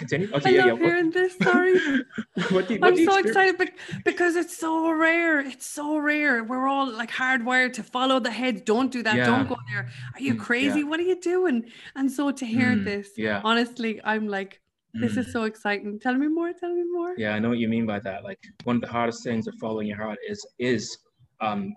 continue? 0.00 0.28
Okay, 0.32 0.50
I 0.50 0.52
yeah, 0.52 0.64
love 0.66 0.80
yeah. 0.80 0.86
hearing 0.86 1.10
this. 1.10 1.36
Sorry. 1.42 1.78
what 2.50 2.68
the, 2.68 2.78
what 2.78 2.92
I'm 2.92 3.04
so 3.04 3.18
excited 3.18 3.72
because 4.04 4.36
it's 4.36 4.56
so 4.56 4.90
rare. 4.90 5.40
It's 5.40 5.66
so 5.66 5.98
rare. 5.98 6.42
We're 6.44 6.66
all 6.66 6.90
like 6.90 7.10
hardwired 7.10 7.72
to 7.74 7.82
follow 7.82 8.18
the 8.20 8.30
head. 8.30 8.64
Don't 8.64 8.90
do 8.90 9.02
that. 9.02 9.16
Yeah. 9.16 9.26
Don't 9.26 9.48
go 9.48 9.56
there. 9.70 9.88
Are 10.14 10.20
you 10.20 10.34
mm, 10.34 10.40
crazy? 10.40 10.80
Yeah. 10.80 10.86
What 10.86 11.00
are 11.00 11.04
you 11.04 11.20
doing? 11.20 11.70
And 11.94 12.10
so 12.10 12.30
to 12.30 12.44
hear 12.44 12.70
mm, 12.70 12.84
this, 12.84 13.10
yeah. 13.16 13.40
honestly, 13.44 14.00
I'm 14.04 14.26
like, 14.28 14.60
this 14.94 15.14
mm. 15.14 15.18
is 15.18 15.32
so 15.32 15.44
exciting. 15.44 16.00
Tell 16.00 16.14
me 16.14 16.28
more. 16.28 16.52
Tell 16.52 16.74
me 16.74 16.84
more. 16.90 17.14
Yeah, 17.16 17.34
I 17.34 17.38
know 17.38 17.50
what 17.50 17.58
you 17.58 17.68
mean 17.68 17.86
by 17.86 18.00
that. 18.00 18.24
Like 18.24 18.40
one 18.64 18.76
of 18.76 18.82
the 18.82 18.88
hardest 18.88 19.22
things 19.22 19.46
of 19.46 19.54
following 19.60 19.86
your 19.86 19.98
heart 19.98 20.18
is 20.28 20.44
is 20.58 20.98
um, 21.40 21.72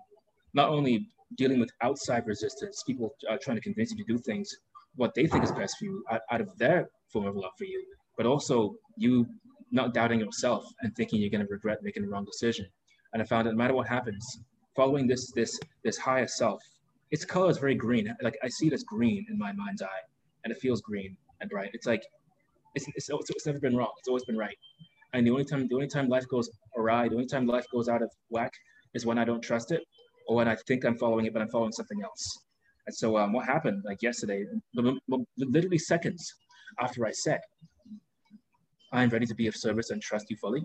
not 0.52 0.68
only 0.68 1.08
dealing 1.36 1.60
with 1.60 1.70
outside 1.82 2.26
resistance, 2.26 2.82
people 2.86 3.14
are 3.28 3.38
trying 3.38 3.56
to 3.56 3.62
convince 3.62 3.90
you 3.90 4.04
to 4.04 4.12
do 4.12 4.18
things 4.18 4.50
what 4.96 5.14
they 5.14 5.26
think 5.26 5.44
is 5.44 5.52
best 5.52 5.76
for 5.78 5.84
you 5.86 6.04
out, 6.10 6.20
out 6.30 6.40
of 6.40 6.56
their 6.58 6.88
form 7.12 7.26
of 7.26 7.36
love 7.36 7.52
for 7.58 7.64
you, 7.64 7.84
but 8.16 8.26
also 8.26 8.74
you 8.96 9.26
not 9.70 9.92
doubting 9.92 10.20
yourself 10.20 10.64
and 10.82 10.94
thinking 10.94 11.20
you're 11.20 11.30
going 11.30 11.44
to 11.44 11.52
regret 11.52 11.78
making 11.82 12.02
the 12.02 12.08
wrong 12.08 12.24
decision. 12.24 12.66
And 13.12 13.22
I 13.22 13.24
found 13.24 13.46
that 13.46 13.52
no 13.52 13.56
matter 13.56 13.74
what 13.74 13.88
happens, 13.88 14.24
following 14.76 15.06
this 15.06 15.32
this 15.32 15.58
this 15.82 15.96
higher 15.96 16.26
self, 16.26 16.60
its 17.10 17.24
color 17.24 17.50
is 17.50 17.58
very 17.58 17.74
green. 17.74 18.14
Like 18.22 18.36
I 18.42 18.48
see 18.48 18.68
it 18.68 18.72
as 18.72 18.84
green 18.84 19.26
in 19.28 19.38
my 19.38 19.52
mind's 19.52 19.82
eye, 19.82 20.04
and 20.44 20.52
it 20.52 20.58
feels 20.60 20.80
green 20.80 21.16
and 21.40 21.50
bright. 21.50 21.70
It's 21.72 21.86
like 21.86 22.04
it's, 22.74 22.86
it's, 22.94 23.08
it's 23.10 23.46
never 23.46 23.60
been 23.60 23.76
wrong. 23.76 23.92
It's 23.98 24.08
always 24.08 24.24
been 24.24 24.36
right. 24.36 24.56
And 25.12 25.26
the 25.26 25.30
only 25.30 25.44
time 25.44 25.66
the 25.68 25.74
only 25.74 25.88
time 25.88 26.08
life 26.08 26.26
goes 26.28 26.50
awry, 26.76 27.08
the 27.08 27.14
only 27.14 27.26
time 27.26 27.46
life 27.46 27.66
goes 27.72 27.88
out 27.88 28.02
of 28.02 28.10
whack 28.30 28.52
is 28.94 29.06
when 29.06 29.18
I 29.18 29.24
don't 29.24 29.42
trust 29.42 29.72
it 29.72 29.82
or 30.26 30.36
when 30.36 30.48
I 30.48 30.56
think 30.66 30.84
I'm 30.84 30.96
following 30.96 31.26
it, 31.26 31.32
but 31.32 31.42
I'm 31.42 31.48
following 31.48 31.72
something 31.72 32.02
else. 32.02 32.44
And 32.86 32.94
so 32.94 33.16
um, 33.16 33.32
what 33.32 33.46
happened 33.46 33.82
like 33.84 34.02
yesterday, 34.02 34.44
literally 35.38 35.78
seconds 35.78 36.34
after 36.80 37.06
I 37.06 37.12
said, 37.12 37.40
I'm 38.92 39.08
ready 39.08 39.26
to 39.26 39.34
be 39.34 39.46
of 39.46 39.56
service 39.56 39.90
and 39.90 40.00
trust 40.00 40.26
you 40.30 40.36
fully. 40.36 40.64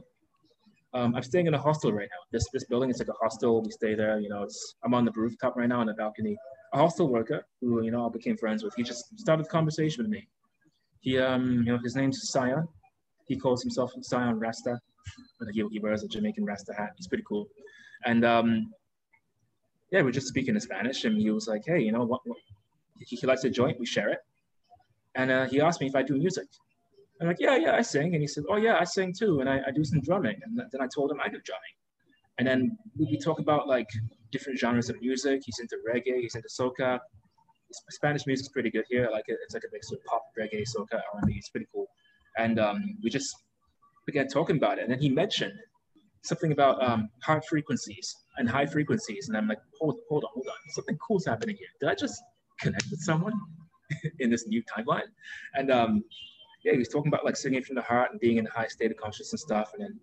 Um, 0.94 1.16
I'm 1.16 1.24
staying 1.24 1.48
in 1.48 1.54
a 1.54 1.58
hostel 1.60 1.94
right 1.94 2.10
now. 2.12 2.22
This 2.32 2.46
this 2.52 2.66
building 2.66 2.90
is 2.90 3.00
like 3.00 3.10
a 3.10 3.18
hostel. 3.22 3.62
We 3.62 3.72
stay 3.72 3.94
there. 3.94 4.20
You 4.20 4.30
know, 4.30 4.44
it's 4.44 4.76
I'm 4.84 4.94
on 4.94 5.06
the 5.06 5.12
rooftop 5.12 5.56
right 5.56 5.70
now 5.70 5.82
on 5.82 5.88
the 5.88 5.94
balcony. 5.94 6.36
A 6.74 6.78
hostel 6.78 7.08
worker 7.10 7.46
who 7.62 7.84
you 7.84 7.92
know 7.92 8.08
I 8.08 8.10
became 8.10 8.38
friends 8.38 8.64
with. 8.64 8.74
He 8.76 8.84
just 8.84 9.18
started 9.20 9.46
a 9.46 9.50
conversation 9.50 10.04
with 10.04 10.12
me. 10.12 10.28
He, 11.02 11.18
um, 11.18 11.64
you 11.66 11.72
know, 11.72 11.80
his 11.84 11.96
name's 11.96 12.30
Sion. 12.32 12.68
He 13.28 13.38
calls 13.38 13.62
himself 13.62 13.92
Sion 14.04 14.40
Rasta. 14.40 14.80
He, 15.54 15.64
he 15.72 15.80
wears 15.80 16.04
a 16.04 16.08
Jamaican 16.08 16.46
Rasta 16.46 16.74
hat. 16.74 16.90
He's 16.98 17.08
pretty 17.08 17.24
cool. 17.28 17.48
And 18.06 18.26
um, 18.26 18.74
yeah, 19.92 20.02
we're 20.02 20.12
just 20.12 20.28
speaking 20.28 20.56
in 20.56 20.62
Spanish, 20.62 21.06
and 21.06 21.20
he 21.20 21.32
was 21.32 21.48
like, 21.48 21.64
"Hey, 21.66 21.80
you 21.80 21.92
know 21.92 22.04
what? 22.04 22.22
what? 22.26 22.38
He, 23.00 23.16
he, 23.16 23.28
likes 23.28 23.44
a 23.44 23.50
joint. 23.50 23.80
We 23.80 23.86
share 23.86 24.10
it." 24.10 24.20
And 25.16 25.32
uh, 25.32 25.46
he 25.48 25.62
asked 25.62 25.82
me 25.82 25.88
if 25.88 25.96
I 25.96 26.04
do 26.04 26.16
music. 26.16 26.48
I'm 27.20 27.28
like, 27.28 27.38
"Yeah, 27.40 27.58
yeah, 27.58 27.76
I 27.76 27.82
sing." 27.82 28.14
And 28.14 28.22
he 28.22 28.28
said, 28.28 28.44
"Oh 28.50 28.58
yeah, 28.58 28.78
I 28.80 28.84
sing 28.84 29.14
too, 29.18 29.40
and 29.40 29.50
I, 29.50 29.62
I 29.68 29.72
do 29.72 29.84
some 29.84 30.02
drumming." 30.02 30.40
And 30.44 30.58
then 30.58 30.82
I 30.82 30.88
told 30.94 31.12
him 31.12 31.20
I 31.20 31.28
do 31.28 31.40
drumming. 31.44 31.76
And 32.38 32.48
then 32.48 32.78
we, 32.98 33.08
we 33.12 33.18
talk 33.18 33.40
about 33.40 33.68
like 33.68 33.88
different 34.32 34.60
genres 34.60 34.90
of 34.90 35.00
music. 35.02 35.42
He's 35.46 35.60
into 35.60 35.78
reggae. 35.88 36.22
He's 36.22 36.36
into 36.36 36.50
soca. 36.50 37.00
Spanish 37.90 38.26
music 38.26 38.46
is 38.46 38.50
pretty 38.50 38.72
good 38.72 38.86
here. 38.90 39.10
Like 39.12 39.26
it's 39.28 39.54
like 39.54 39.64
a 39.64 39.72
mix 39.72 39.92
of 39.92 40.04
pop, 40.06 40.24
reggae, 40.40 40.64
soca, 40.64 41.02
R&B. 41.14 41.34
It's 41.36 41.50
pretty 41.50 41.68
cool. 41.74 41.88
And 42.38 42.60
um, 42.60 42.98
we 43.04 43.10
just 43.10 43.36
began 44.06 44.28
talking 44.28 44.58
about 44.58 44.80
it. 44.80 44.84
And 44.84 44.92
then 44.92 45.00
he 45.00 45.10
mentioned 45.10 45.54
something 46.24 46.52
about 46.52 46.82
um, 46.84 47.10
high 47.24 47.40
frequencies 47.50 48.16
and 48.38 48.50
high 48.50 48.66
frequencies. 48.66 49.28
And 49.28 49.38
I'm 49.38 49.48
like, 49.48 49.60
hold, 49.80 49.98
hold 50.10 50.24
on, 50.24 50.30
hold 50.34 50.48
on. 50.48 50.56
Something 50.74 50.98
cool's 50.98 51.26
happening 51.26 51.56
here. 51.58 51.68
Did 51.80 51.90
I 51.90 51.96
just 51.96 52.22
connect 52.60 52.86
with 52.90 53.00
someone 53.02 53.34
in 54.20 54.30
this 54.30 54.48
new 54.48 54.62
timeline? 54.64 55.08
And 55.56 55.72
um, 55.72 56.04
yeah, 56.64 56.74
he 56.74 56.78
was 56.78 56.90
talking 56.90 57.08
about 57.08 57.26
like 57.26 57.38
singing 57.38 57.64
from 57.64 57.76
the 57.76 57.82
heart 57.82 58.12
and 58.12 58.20
being 58.20 58.38
in 58.38 58.48
a 58.48 58.52
high 58.52 58.68
state 58.68 58.92
of 58.92 58.98
consciousness 58.98 59.34
and 59.34 59.40
stuff. 59.40 59.72
And 59.74 59.84
then 59.84 60.00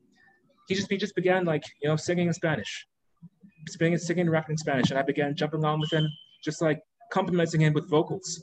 he 0.68 0.74
just 0.74 0.90
he 0.90 0.96
just 0.96 1.14
began 1.14 1.44
like 1.44 1.62
you 1.82 1.88
know 1.88 1.96
singing 1.96 2.26
in 2.28 2.32
Spanish, 2.32 2.86
singing, 3.68 3.98
singing, 3.98 4.28
rapping 4.28 4.54
in 4.54 4.58
Spanish, 4.58 4.90
and 4.90 4.98
I 4.98 5.02
began 5.02 5.34
jumping 5.36 5.64
on 5.64 5.80
with 5.80 5.92
him, 5.92 6.08
just 6.42 6.62
like 6.62 6.80
complimenting 7.12 7.60
him 7.60 7.72
with 7.72 7.88
vocals. 7.88 8.42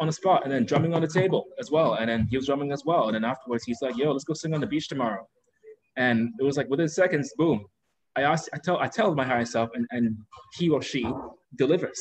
on 0.00 0.06
the 0.06 0.12
spot 0.12 0.42
and 0.44 0.52
then 0.52 0.66
drumming 0.66 0.92
on 0.94 1.00
the 1.00 1.08
table 1.08 1.46
as 1.58 1.70
well. 1.70 1.94
And 1.94 2.10
then 2.10 2.26
he 2.28 2.36
was 2.36 2.44
drumming 2.44 2.72
as 2.72 2.82
well. 2.84 3.06
And 3.08 3.14
then 3.14 3.24
afterwards, 3.24 3.64
he's 3.64 3.80
like, 3.80 3.96
yo, 3.96 4.12
let's 4.12 4.24
go 4.24 4.34
sing 4.34 4.52
on 4.52 4.60
the 4.60 4.66
beach 4.66 4.86
tomorrow. 4.88 5.26
And 5.98 6.30
it 6.40 6.44
was 6.44 6.56
like 6.56 6.70
within 6.70 6.88
seconds, 6.88 7.34
boom. 7.36 7.66
I 8.16 8.22
asked, 8.22 8.48
I 8.54 8.58
tell, 8.58 8.78
I 8.78 8.86
tell 8.88 9.14
my 9.14 9.24
higher 9.24 9.44
self, 9.44 9.70
and, 9.74 9.86
and 9.90 10.16
he 10.56 10.70
or 10.70 10.80
she 10.80 11.06
delivers. 11.56 12.00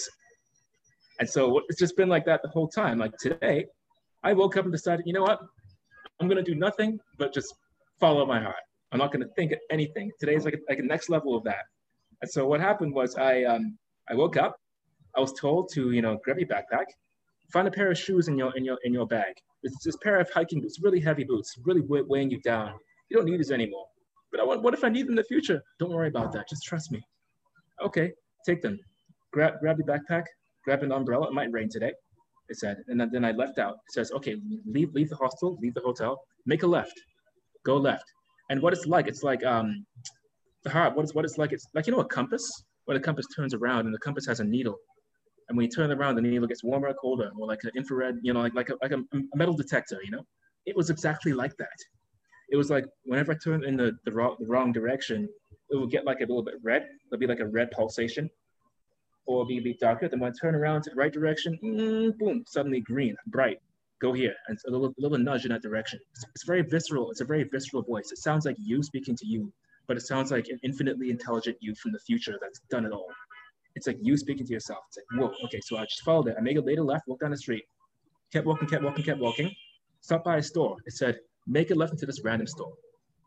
And 1.19 1.27
so 1.27 1.61
it's 1.67 1.79
just 1.79 1.97
been 1.97 2.07
like 2.07 2.25
that 2.25 2.41
the 2.43 2.49
whole 2.49 2.67
time. 2.67 2.99
Like 2.99 3.17
today, 3.17 3.65
I 4.23 4.33
woke 4.33 4.55
up 4.55 4.65
and 4.65 4.71
decided, 4.71 5.05
you 5.05 5.13
know 5.13 5.23
what? 5.23 5.39
I'm 6.19 6.27
gonna 6.27 6.43
do 6.43 6.55
nothing 6.55 6.99
but 7.17 7.33
just 7.33 7.53
follow 7.99 8.25
my 8.25 8.39
heart. 8.39 8.55
I'm 8.91 8.99
not 8.99 9.11
gonna 9.11 9.27
think 9.35 9.51
of 9.51 9.59
anything. 9.69 10.11
Today 10.19 10.35
is 10.35 10.45
like 10.45 10.53
a, 10.53 10.57
like 10.69 10.79
a 10.79 10.83
next 10.83 11.09
level 11.09 11.35
of 11.35 11.43
that. 11.43 11.65
And 12.21 12.29
so 12.29 12.47
what 12.47 12.61
happened 12.61 12.93
was 12.93 13.15
I 13.15 13.43
um 13.43 13.77
I 14.09 14.15
woke 14.15 14.37
up, 14.37 14.55
I 15.15 15.19
was 15.19 15.33
told 15.33 15.69
to 15.73 15.91
you 15.91 16.01
know 16.01 16.19
grab 16.23 16.39
your 16.39 16.47
backpack, 16.47 16.85
find 17.51 17.67
a 17.67 17.71
pair 17.71 17.91
of 17.91 17.97
shoes 17.97 18.27
in 18.27 18.37
your 18.37 18.55
in 18.57 18.63
your 18.63 18.77
in 18.83 18.93
your 18.93 19.07
bag. 19.07 19.33
It's 19.63 19.83
this 19.83 19.97
pair 19.97 20.19
of 20.19 20.29
hiking 20.31 20.61
boots, 20.61 20.79
really 20.81 20.99
heavy 20.99 21.23
boots, 21.23 21.55
really 21.65 21.81
weighing 21.81 22.31
you 22.31 22.41
down. 22.41 22.73
You 23.09 23.17
don't 23.17 23.25
need 23.25 23.39
these 23.39 23.51
anymore. 23.51 23.85
But 24.31 24.41
I 24.41 24.43
want, 24.43 24.63
what 24.63 24.73
if 24.73 24.83
I 24.83 24.89
need 24.89 25.03
them 25.03 25.11
in 25.11 25.15
the 25.15 25.23
future? 25.23 25.61
Don't 25.79 25.91
worry 25.91 26.09
about 26.09 26.31
that. 26.33 26.49
Just 26.49 26.63
trust 26.63 26.91
me. 26.91 27.01
Okay, 27.81 28.11
take 28.45 28.61
them. 28.61 28.79
Grab 29.31 29.53
grab 29.59 29.77
your 29.77 29.87
backpack, 29.87 30.23
grab 30.65 30.83
an 30.83 30.91
umbrella. 30.91 31.27
It 31.27 31.33
might 31.33 31.51
rain 31.51 31.69
today. 31.69 31.93
It 32.49 32.57
said, 32.57 32.77
and 32.87 32.99
then, 32.99 33.09
then 33.11 33.25
I 33.25 33.31
left 33.31 33.59
out. 33.59 33.73
It 33.73 33.93
says, 33.93 34.11
okay, 34.13 34.35
leave 34.65 34.93
leave 34.93 35.09
the 35.09 35.15
hostel, 35.15 35.57
leave 35.61 35.73
the 35.73 35.81
hotel, 35.81 36.21
make 36.45 36.63
a 36.63 36.67
left, 36.67 36.93
go 37.65 37.77
left. 37.77 38.05
And 38.49 38.61
what 38.61 38.73
it's 38.73 38.85
like, 38.85 39.07
it's 39.07 39.23
like 39.23 39.45
um, 39.45 39.85
the 40.63 40.69
heart. 40.69 40.95
What 40.95 41.03
it's 41.03 41.13
what 41.13 41.25
it's 41.25 41.37
like. 41.37 41.51
It's 41.51 41.67
like 41.73 41.87
you 41.87 41.93
know 41.93 41.99
a 41.99 42.05
compass, 42.05 42.49
where 42.85 42.97
the 42.97 43.03
compass 43.03 43.27
turns 43.35 43.53
around 43.53 43.85
and 43.85 43.93
the 43.93 43.99
compass 43.99 44.25
has 44.25 44.39
a 44.39 44.43
needle 44.43 44.77
and 45.49 45.57
when 45.57 45.65
you 45.65 45.69
turn 45.69 45.91
around, 45.91 46.15
the 46.15 46.21
needle 46.21 46.47
gets 46.47 46.63
warmer 46.63 46.93
colder, 46.93 47.31
or 47.39 47.47
like 47.47 47.59
an 47.63 47.71
infrared, 47.75 48.17
you 48.21 48.33
know, 48.33 48.41
like 48.41 48.53
like 48.53 48.69
a, 48.69 48.75
like 48.81 48.91
a, 48.91 49.01
metal 49.35 49.55
detector, 49.55 49.99
you 50.03 50.11
know. 50.11 50.25
It 50.65 50.75
was 50.75 50.89
exactly 50.89 51.31
like 51.31 51.55
that. 51.57 51.77
It 52.49 52.55
was 52.55 52.69
like 52.69 52.85
whenever 53.05 53.33
I 53.33 53.35
turned 53.43 53.65
in 53.65 53.77
the, 53.77 53.97
the, 54.05 54.11
wrong, 54.11 54.37
the 54.39 54.47
wrong 54.47 54.71
direction, 54.71 55.27
it 55.69 55.75
would 55.75 55.91
get 55.91 56.05
like 56.05 56.17
a 56.17 56.25
little 56.25 56.43
bit 56.43 56.55
red. 56.63 56.87
There'll 57.09 57.19
be 57.19 57.27
like 57.27 57.39
a 57.39 57.47
red 57.47 57.71
pulsation, 57.71 58.29
or 59.25 59.45
be 59.45 59.57
a 59.57 59.61
bit 59.61 59.79
darker. 59.79 60.07
Then 60.07 60.19
when 60.19 60.31
I 60.31 60.35
turn 60.39 60.55
around 60.55 60.83
to 60.83 60.91
the 60.91 60.95
right 60.95 61.11
direction, 61.11 61.59
mm, 61.63 62.17
boom, 62.17 62.43
suddenly 62.47 62.81
green, 62.81 63.15
bright. 63.27 63.59
Go 63.99 64.13
here, 64.13 64.35
and 64.47 64.55
it's 64.55 64.63
a 64.65 64.69
little, 64.69 64.93
little 64.99 65.17
nudge 65.17 65.45
in 65.45 65.51
that 65.51 65.63
direction. 65.63 65.99
It's, 66.11 66.23
it's 66.35 66.45
very 66.45 66.61
visceral. 66.61 67.09
It's 67.09 67.21
a 67.21 67.25
very 67.25 67.43
visceral 67.43 67.81
voice. 67.81 68.11
It 68.11 68.19
sounds 68.19 68.45
like 68.45 68.55
you 68.59 68.83
speaking 68.83 69.15
to 69.15 69.25
you, 69.25 69.51
but 69.87 69.97
it 69.97 70.01
sounds 70.01 70.29
like 70.29 70.47
an 70.49 70.59
infinitely 70.63 71.09
intelligent 71.09 71.57
you 71.61 71.73
from 71.73 71.93
the 71.93 71.99
future 71.99 72.37
that's 72.39 72.59
done 72.69 72.85
it 72.85 72.91
all 72.91 73.09
it's 73.77 73.85
like 73.85 73.99
you 74.01 74.17
speaking 74.17 74.45
to 74.45 74.53
yourself. 74.53 74.79
It's 74.89 74.97
like, 74.97 75.21
whoa, 75.21 75.31
okay, 75.45 75.61
so 75.61 75.77
I 75.77 75.83
just 75.83 76.01
followed 76.01 76.27
it. 76.27 76.35
I 76.37 76.41
made 76.41 76.57
a 76.57 76.61
later 76.61 76.81
left, 76.81 77.07
walked 77.07 77.21
down 77.21 77.31
the 77.31 77.37
street, 77.37 77.63
kept 78.33 78.47
walking, 78.47 78.67
kept 78.67 78.83
walking, 78.83 79.03
kept 79.03 79.19
walking, 79.19 79.51
stopped 80.01 80.25
by 80.25 80.37
a 80.37 80.41
store. 80.41 80.77
It 80.85 80.93
said, 80.93 81.19
make 81.47 81.71
a 81.71 81.75
left 81.75 81.93
into 81.93 82.05
this 82.05 82.21
random 82.23 82.47
store. 82.47 82.73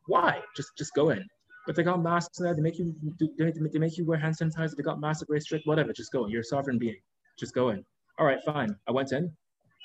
Why? 0.06 0.40
Just 0.56 0.76
just 0.76 0.94
go 0.94 1.10
in. 1.10 1.24
But 1.66 1.76
they 1.76 1.82
got 1.82 2.02
masks 2.02 2.38
there. 2.38 2.54
They 2.54 2.62
make 2.62 2.78
you 2.78 2.94
they, 3.38 3.50
they 3.50 3.78
make 3.78 3.96
you 3.96 4.04
wear 4.04 4.18
hand 4.18 4.36
sanitizer. 4.36 4.76
They 4.76 4.82
got 4.82 5.00
masks 5.00 5.24
very 5.28 5.40
strict. 5.40 5.66
Whatever. 5.66 5.92
Just 5.92 6.12
go. 6.12 6.24
In. 6.24 6.30
You're 6.30 6.40
a 6.40 6.44
sovereign 6.44 6.78
being. 6.78 7.00
Just 7.38 7.54
go 7.54 7.70
in. 7.70 7.84
All 8.18 8.26
right, 8.26 8.38
fine. 8.44 8.76
I 8.88 8.92
went 8.92 9.12
in. 9.12 9.30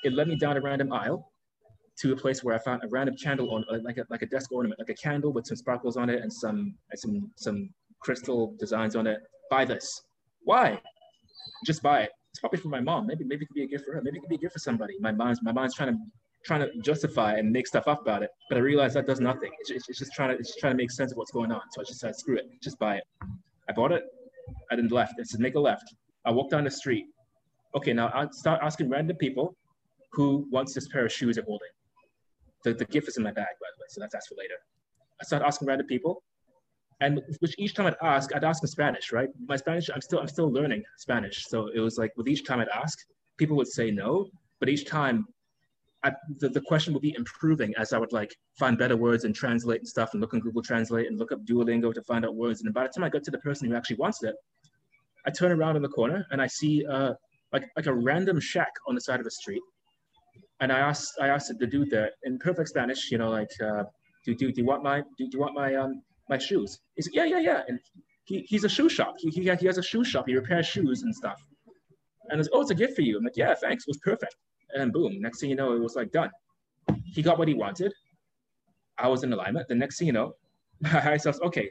It 0.04 0.12
led 0.12 0.28
me 0.28 0.36
down 0.36 0.56
a 0.56 0.60
random 0.60 0.92
aisle 0.92 1.30
to 1.98 2.12
a 2.12 2.16
place 2.16 2.44
where 2.44 2.54
I 2.54 2.58
found 2.58 2.84
a 2.84 2.88
random 2.88 3.16
candle 3.22 3.54
on 3.54 3.64
like 3.82 3.98
a 3.98 4.06
like 4.10 4.22
a 4.22 4.26
desk 4.26 4.52
ornament, 4.52 4.78
like 4.78 4.90
a 4.90 4.94
candle 4.94 5.32
with 5.32 5.46
some 5.46 5.56
sparkles 5.56 5.96
on 5.96 6.10
it 6.10 6.22
and 6.22 6.32
some 6.32 6.74
some 6.94 7.30
some 7.36 7.70
crystal 8.00 8.54
designs 8.58 8.96
on 8.96 9.06
it. 9.06 9.20
Buy 9.50 9.64
this. 9.64 10.02
Why? 10.44 10.80
Just 11.64 11.82
buy 11.82 12.02
it. 12.02 12.10
It's 12.30 12.40
probably 12.40 12.58
for 12.58 12.68
my 12.68 12.80
mom. 12.80 13.06
Maybe 13.06 13.24
maybe 13.24 13.44
it 13.44 13.48
could 13.48 13.54
be 13.54 13.62
a 13.62 13.66
gift 13.66 13.86
for 13.86 13.94
her. 13.94 14.02
Maybe 14.02 14.18
it 14.18 14.20
could 14.20 14.28
be 14.28 14.36
a 14.36 14.38
gift 14.38 14.52
for 14.52 14.58
somebody. 14.58 14.94
My 15.00 15.12
mind's 15.12 15.42
my 15.42 15.52
mind's 15.52 15.74
trying 15.74 15.94
to 15.94 15.98
trying 16.46 16.60
to 16.60 16.70
justify 16.80 17.34
and 17.34 17.50
make 17.50 17.66
stuff 17.66 17.88
up 17.88 18.00
about 18.00 18.22
it, 18.22 18.30
but 18.48 18.56
I 18.56 18.60
realized 18.60 18.94
that 18.96 19.06
does 19.06 19.20
nothing. 19.20 19.50
It's, 19.60 19.88
it's, 19.88 19.98
just 19.98 20.12
trying 20.14 20.30
to 20.30 20.36
it's 20.36 20.50
just 20.50 20.60
trying 20.60 20.72
to 20.72 20.76
make 20.76 20.90
sense 20.90 21.12
of 21.12 21.18
what's 21.18 21.30
going 21.30 21.52
on. 21.52 21.60
So 21.72 21.80
I 21.80 21.84
just 21.84 22.00
said, 22.00 22.14
screw 22.16 22.36
it, 22.36 22.46
just 22.62 22.78
buy 22.78 22.96
it. 22.96 23.04
I 23.68 23.72
bought 23.72 23.92
it. 23.92 24.04
I 24.70 24.76
then 24.76 24.88
left. 24.88 25.18
It 25.18 25.26
said 25.26 25.40
make 25.40 25.56
a 25.56 25.60
left. 25.60 25.94
I 26.24 26.30
walked 26.30 26.52
down 26.52 26.64
the 26.64 26.70
street. 26.70 27.06
Okay, 27.74 27.92
now 27.92 28.10
I 28.14 28.26
start 28.30 28.60
asking 28.62 28.88
random 28.88 29.16
people 29.16 29.56
who 30.12 30.46
wants 30.50 30.72
this 30.72 30.88
pair 30.88 31.04
of 31.04 31.12
shoes 31.12 31.36
they're 31.36 31.44
holding. 31.44 31.68
The, 32.64 32.74
the 32.74 32.86
gift 32.86 33.08
is 33.08 33.16
in 33.16 33.22
my 33.22 33.32
bag, 33.32 33.44
by 33.60 33.68
the 33.76 33.80
way, 33.80 33.86
so 33.88 34.00
that's 34.00 34.14
asked 34.14 34.28
for 34.28 34.36
later. 34.38 34.54
I 35.20 35.24
start 35.24 35.42
asking 35.42 35.68
random 35.68 35.86
people 35.86 36.22
and 37.00 37.20
which 37.40 37.54
each 37.58 37.74
time 37.74 37.86
I'd 37.86 37.96
ask, 38.02 38.34
I'd 38.34 38.44
ask 38.44 38.62
in 38.62 38.68
Spanish, 38.68 39.12
right? 39.12 39.28
My 39.46 39.56
Spanish, 39.56 39.90
I'm 39.92 40.00
still 40.00 40.18
I'm 40.18 40.28
still 40.28 40.50
learning 40.50 40.82
Spanish, 40.96 41.46
so 41.46 41.68
it 41.74 41.80
was 41.80 41.98
like 41.98 42.12
with 42.16 42.28
each 42.28 42.46
time 42.46 42.60
I'd 42.60 42.68
ask, 42.68 42.98
people 43.36 43.56
would 43.56 43.68
say 43.68 43.90
no, 43.90 44.28
but 44.60 44.68
each 44.68 44.86
time, 44.86 45.26
I, 46.06 46.12
the, 46.40 46.48
the 46.48 46.64
question 46.70 46.90
would 46.94 47.02
be 47.10 47.14
improving 47.22 47.70
as 47.82 47.92
I 47.92 47.98
would 48.02 48.12
like 48.20 48.32
find 48.58 48.74
better 48.82 48.96
words 48.96 49.24
and 49.24 49.34
translate 49.34 49.80
and 49.82 49.88
stuff, 49.88 50.10
and 50.12 50.20
look 50.20 50.34
on 50.34 50.40
Google 50.40 50.62
Translate 50.62 51.06
and 51.08 51.18
look 51.20 51.32
up 51.32 51.40
Duolingo 51.48 51.92
to 51.92 52.02
find 52.10 52.24
out 52.26 52.34
words. 52.44 52.58
And 52.62 52.72
by 52.78 52.84
the 52.84 52.92
time 52.94 53.04
I 53.04 53.08
got 53.08 53.24
to 53.24 53.30
the 53.36 53.42
person 53.48 53.68
who 53.68 53.74
actually 53.78 53.96
wants 54.04 54.22
it, 54.22 54.34
I 55.26 55.30
turn 55.30 55.52
around 55.52 55.74
in 55.76 55.82
the 55.82 55.94
corner 55.98 56.18
and 56.30 56.40
I 56.46 56.48
see 56.58 56.74
uh, 56.86 57.12
like 57.52 57.64
like 57.76 57.86
a 57.86 57.94
random 58.10 58.38
shack 58.40 58.72
on 58.88 58.94
the 58.94 59.00
side 59.00 59.20
of 59.22 59.24
the 59.24 59.36
street, 59.42 59.62
and 60.60 60.68
I 60.76 60.78
asked 60.90 61.12
I 61.20 61.28
asked 61.28 61.52
the 61.58 61.66
dude 61.66 61.90
there 61.90 62.10
in 62.24 62.38
perfect 62.38 62.68
Spanish, 62.68 63.10
you 63.10 63.18
know, 63.18 63.30
like, 63.40 63.54
uh, 63.68 63.84
do, 64.24 64.34
do, 64.34 64.52
do 64.52 64.60
you 64.60 64.66
want 64.66 64.82
my 64.82 64.98
do, 65.18 65.22
do 65.30 65.32
you 65.36 65.40
want 65.40 65.54
my 65.54 65.74
um 65.74 66.02
my 66.28 66.38
shoes. 66.38 66.78
He 66.94 67.02
said, 67.02 67.12
yeah, 67.14 67.24
yeah, 67.24 67.38
yeah. 67.38 67.62
And 67.68 67.78
he, 68.24 68.40
he's 68.48 68.64
a 68.64 68.68
shoe 68.68 68.88
shop. 68.88 69.14
He, 69.18 69.30
he, 69.30 69.42
he 69.42 69.66
has 69.66 69.78
a 69.78 69.82
shoe 69.82 70.04
shop. 70.04 70.24
He 70.26 70.34
repairs 70.34 70.66
shoes 70.66 71.02
and 71.02 71.14
stuff. 71.14 71.40
And 72.28 72.38
was, 72.38 72.48
oh, 72.52 72.62
it's 72.62 72.70
a 72.70 72.74
gift 72.74 72.96
for 72.96 73.02
you. 73.02 73.18
I'm 73.18 73.24
like, 73.24 73.36
yeah, 73.36 73.54
thanks. 73.54 73.84
It 73.86 73.90
was 73.90 73.98
perfect. 73.98 74.34
And 74.74 74.92
boom, 74.92 75.20
next 75.20 75.40
thing 75.40 75.50
you 75.50 75.56
know, 75.56 75.72
it 75.72 75.80
was 75.80 75.96
like 75.96 76.12
done. 76.12 76.30
He 77.04 77.22
got 77.22 77.38
what 77.38 77.48
he 77.48 77.54
wanted. 77.54 77.92
I 78.98 79.08
was 79.08 79.22
in 79.22 79.32
alignment. 79.32 79.68
The 79.68 79.74
next 79.74 79.98
thing 79.98 80.06
you 80.06 80.12
know, 80.12 80.34
I 80.84 81.16
said, 81.16 81.34
okay, 81.42 81.70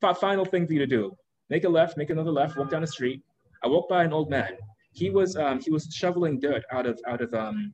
final 0.00 0.44
thing 0.44 0.66
for 0.66 0.72
you 0.72 0.78
to 0.78 0.86
do. 0.86 1.16
Make 1.48 1.64
a 1.64 1.68
left, 1.68 1.96
make 1.96 2.10
another 2.10 2.30
left, 2.30 2.56
walk 2.56 2.70
down 2.70 2.82
the 2.82 2.86
street. 2.86 3.22
I 3.62 3.68
walked 3.68 3.90
by 3.90 4.04
an 4.04 4.12
old 4.12 4.30
man. 4.30 4.56
He 4.92 5.10
was 5.10 5.36
um, 5.36 5.60
he 5.60 5.70
was 5.70 5.88
shoveling 5.92 6.40
dirt 6.40 6.64
out 6.72 6.86
of 6.86 7.00
out 7.06 7.20
of 7.20 7.32
um, 7.34 7.72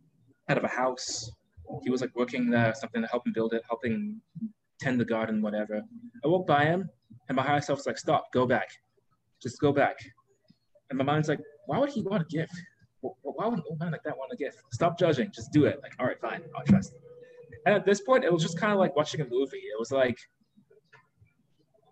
out 0.49 0.59
of 0.59 0.65
a 0.65 0.69
house. 0.69 1.31
He 1.83 1.91
was 1.91 2.01
like 2.01 2.15
working 2.15 2.51
there, 2.51 2.75
something 2.75 3.03
to 3.03 3.09
help 3.09 3.27
him 3.27 3.33
build 3.33 3.53
it, 3.53 3.63
helping 3.69 4.21
tend 4.81 5.01
the 5.01 5.05
garden, 5.05 5.43
whatever. 5.43 5.83
I 6.25 6.29
walk 6.29 6.47
by 6.47 6.65
him, 6.65 6.89
and 7.29 7.37
my 7.37 7.43
higher 7.43 7.61
self's 7.61 7.87
like, 7.87 7.99
stop, 7.99 8.33
go 8.33 8.47
back. 8.47 8.69
Just 9.43 9.61
go 9.61 9.73
back. 9.73 9.97
And 10.91 10.99
my 10.99 11.05
mind's 11.05 11.29
like, 11.29 11.41
why 11.67 11.79
would 11.79 11.91
he 11.91 12.03
want 12.03 12.23
a 12.23 12.27
Why 13.23 13.47
would 13.47 13.61
old 13.69 13.79
man 13.81 13.93
like 13.93 14.03
that 14.05 14.17
want 14.17 14.33
a 14.33 14.37
gift? 14.37 14.63
Stop 14.73 14.99
judging, 14.99 15.31
just 15.33 15.53
do 15.53 15.65
it. 15.67 15.81
Like, 15.83 15.93
all 15.99 16.07
right, 16.07 16.21
fine, 16.21 16.43
I'll 16.57 16.65
trust. 16.65 16.95
And 17.65 17.75
at 17.75 17.85
this 17.85 18.01
point, 18.01 18.25
it 18.25 18.33
was 18.33 18.43
just 18.43 18.59
kind 18.59 18.73
of 18.73 18.79
like 18.79 18.95
watching 18.97 19.21
a 19.21 19.25
movie. 19.25 19.59
It 19.59 19.79
was 19.79 19.91
like, 19.91 20.19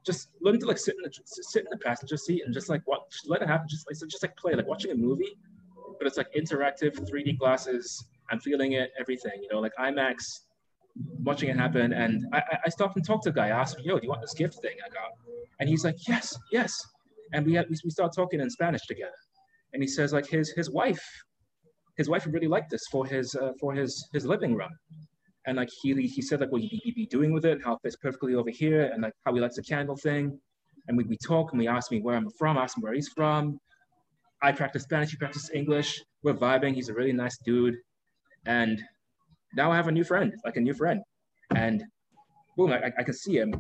just 0.06 0.28
learn 0.40 0.60
to 0.60 0.66
like 0.66 0.78
sit 0.78 0.94
in 0.96 1.02
the 1.02 1.12
sit 1.24 1.60
in 1.60 1.68
the 1.70 1.78
passenger 1.78 2.16
seat 2.16 2.42
and 2.44 2.52
just 2.52 2.68
like 2.68 2.82
just 3.10 3.28
let 3.28 3.42
it 3.42 3.48
happen. 3.48 3.66
Just 3.68 3.86
like 3.88 3.96
just 4.08 4.22
like 4.22 4.36
play, 4.36 4.54
like 4.54 4.66
watching 4.66 4.90
a 4.90 4.94
movie, 4.94 5.36
but 5.98 6.06
it's 6.06 6.16
like 6.16 6.28
interactive, 6.34 6.98
3D 7.10 7.38
glasses. 7.38 8.04
I'm 8.30 8.40
feeling 8.40 8.72
it, 8.72 8.90
everything. 8.98 9.42
You 9.42 9.48
know, 9.50 9.60
like 9.60 9.72
IMAX 9.78 10.40
watching 11.22 11.48
it 11.48 11.56
happen. 11.56 11.92
And 11.92 12.24
I, 12.32 12.42
I 12.66 12.68
stopped 12.68 12.96
and 12.96 13.04
talked 13.04 13.24
to 13.24 13.30
the 13.30 13.34
guy. 13.34 13.46
I 13.46 13.50
asked 13.50 13.78
him, 13.78 13.84
yo, 13.84 13.98
do 13.98 14.04
you 14.04 14.08
want 14.08 14.20
this 14.20 14.34
gift 14.34 14.60
thing 14.60 14.76
I 14.84 14.88
got? 14.88 15.12
And 15.60 15.68
he's 15.68 15.84
like, 15.84 15.96
yes, 16.06 16.38
yes. 16.52 16.80
And 17.32 17.44
we 17.44 17.54
had, 17.54 17.68
we, 17.68 17.76
we 17.84 17.90
started 17.90 18.14
talking 18.14 18.40
in 18.40 18.50
Spanish 18.50 18.86
together. 18.86 19.12
And 19.74 19.82
he 19.82 19.88
says 19.88 20.12
like 20.12 20.26
his, 20.26 20.50
his 20.50 20.70
wife, 20.70 21.04
his 21.96 22.08
wife 22.08 22.26
really 22.30 22.48
like 22.48 22.70
this 22.70 22.82
for 22.90 23.04
his, 23.04 23.34
uh, 23.34 23.52
for 23.60 23.74
his, 23.74 24.08
his 24.12 24.24
living 24.24 24.54
room. 24.54 24.70
And 25.46 25.58
like 25.58 25.68
he, 25.82 25.92
he 26.06 26.22
said 26.22 26.40
like 26.40 26.50
what 26.50 26.62
he'd, 26.62 26.80
he'd 26.82 26.94
be 26.94 27.06
doing 27.06 27.32
with 27.32 27.44
it, 27.44 27.58
how 27.62 27.74
it 27.74 27.80
fits 27.82 27.96
perfectly 27.96 28.34
over 28.34 28.50
here, 28.50 28.90
and 28.92 29.02
like 29.02 29.12
how 29.26 29.34
he 29.34 29.40
likes 29.40 29.56
the 29.56 29.62
candle 29.62 29.96
thing. 29.96 30.38
And 30.88 30.96
we, 30.96 31.04
we 31.04 31.18
talk 31.18 31.52
and 31.52 31.58
we 31.58 31.68
ask 31.68 31.90
me 31.90 32.00
where 32.00 32.16
I'm 32.16 32.30
from, 32.38 32.56
ask 32.56 32.76
him 32.76 32.82
where 32.82 32.94
he's 32.94 33.08
from. 33.08 33.58
I 34.42 34.52
practice 34.52 34.84
Spanish, 34.84 35.10
he 35.10 35.16
practices 35.16 35.50
English. 35.52 36.02
We're 36.22 36.34
vibing. 36.34 36.74
He's 36.74 36.88
a 36.88 36.94
really 36.94 37.12
nice 37.12 37.36
dude. 37.44 37.76
And 38.46 38.82
now 39.54 39.72
I 39.72 39.76
have 39.76 39.88
a 39.88 39.92
new 39.92 40.04
friend, 40.04 40.32
like 40.44 40.56
a 40.56 40.60
new 40.60 40.74
friend. 40.74 41.02
And 41.54 41.82
boom, 42.56 42.72
I, 42.72 42.92
I 42.98 43.02
can 43.02 43.14
see 43.14 43.36
him. 43.36 43.54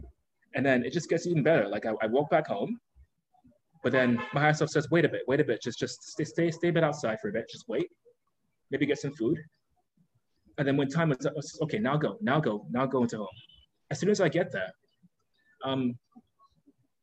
And 0.54 0.64
then 0.64 0.84
it 0.84 0.92
just 0.92 1.08
gets 1.08 1.26
even 1.26 1.42
better. 1.42 1.68
Like 1.68 1.86
I, 1.86 1.92
I 2.02 2.06
walk 2.06 2.30
back 2.30 2.46
home, 2.46 2.78
but 3.84 3.92
then 3.92 4.18
my 4.32 4.40
higher 4.40 4.54
self 4.54 4.70
says, 4.70 4.90
wait 4.90 5.04
a 5.04 5.08
bit, 5.08 5.22
wait 5.28 5.40
a 5.40 5.44
bit, 5.44 5.62
just 5.62 5.78
just 5.78 6.02
stay, 6.02 6.24
stay, 6.24 6.50
stay 6.50 6.68
a 6.68 6.72
bit 6.72 6.82
outside 6.82 7.20
for 7.20 7.28
a 7.28 7.32
bit, 7.32 7.48
just 7.50 7.68
wait, 7.68 7.86
maybe 8.70 8.86
get 8.86 8.98
some 8.98 9.12
food. 9.12 9.38
And 10.56 10.66
then 10.66 10.76
when 10.78 10.88
time 10.88 11.10
was 11.10 11.26
up, 11.26 11.34
okay, 11.62 11.78
now 11.78 11.96
go, 11.96 12.16
now 12.22 12.40
go, 12.40 12.66
now 12.70 12.86
go 12.86 13.02
into 13.02 13.18
home. 13.18 13.28
As 13.90 14.00
soon 14.00 14.08
as 14.08 14.20
I 14.22 14.28
get 14.28 14.50
there, 14.50 14.72
um, 15.64 15.98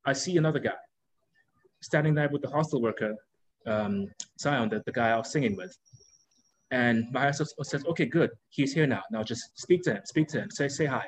I 0.05 0.13
see 0.13 0.37
another 0.37 0.59
guy 0.59 0.73
standing 1.83 2.15
there 2.15 2.29
with 2.29 2.41
the 2.41 2.49
hostel 2.49 2.81
worker, 2.81 3.15
um, 3.67 4.07
Zion, 4.39 4.69
the, 4.69 4.81
the 4.85 4.91
guy 4.91 5.09
I 5.09 5.17
was 5.17 5.31
singing 5.31 5.55
with. 5.55 5.77
And 6.71 7.05
my 7.11 7.29
says, 7.29 7.53
okay, 7.85 8.05
good. 8.05 8.31
He's 8.49 8.73
here 8.73 8.87
now. 8.87 9.03
Now 9.11 9.21
just 9.23 9.51
speak 9.59 9.83
to 9.83 9.93
him, 9.93 10.01
speak 10.05 10.29
to 10.29 10.39
him, 10.41 10.49
say, 10.49 10.67
say 10.67 10.85
hi. 10.85 11.05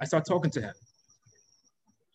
I 0.00 0.04
start 0.06 0.24
talking 0.24 0.50
to 0.52 0.60
him. 0.60 0.74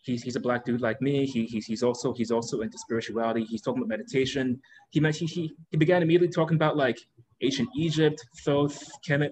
He's, 0.08 0.24
he's 0.24 0.38
a 0.38 0.40
black 0.40 0.64
dude 0.64 0.82
like 0.82 1.02
me. 1.02 1.26
He, 1.26 1.46
he's, 1.46 1.66
he's 1.66 1.84
also 1.84 2.14
he's 2.14 2.32
also 2.32 2.62
into 2.62 2.78
spirituality. 2.78 3.44
He's 3.44 3.62
talking 3.62 3.82
about 3.82 3.90
meditation. 3.90 4.60
He, 4.90 5.02
he, 5.02 5.26
he, 5.26 5.54
he 5.70 5.78
began 5.78 6.02
immediately 6.02 6.30
talking 6.30 6.56
about 6.56 6.78
like 6.78 6.98
ancient 7.42 7.68
Egypt, 7.76 8.26
Thoth, 8.46 8.82
Kemet, 9.08 9.32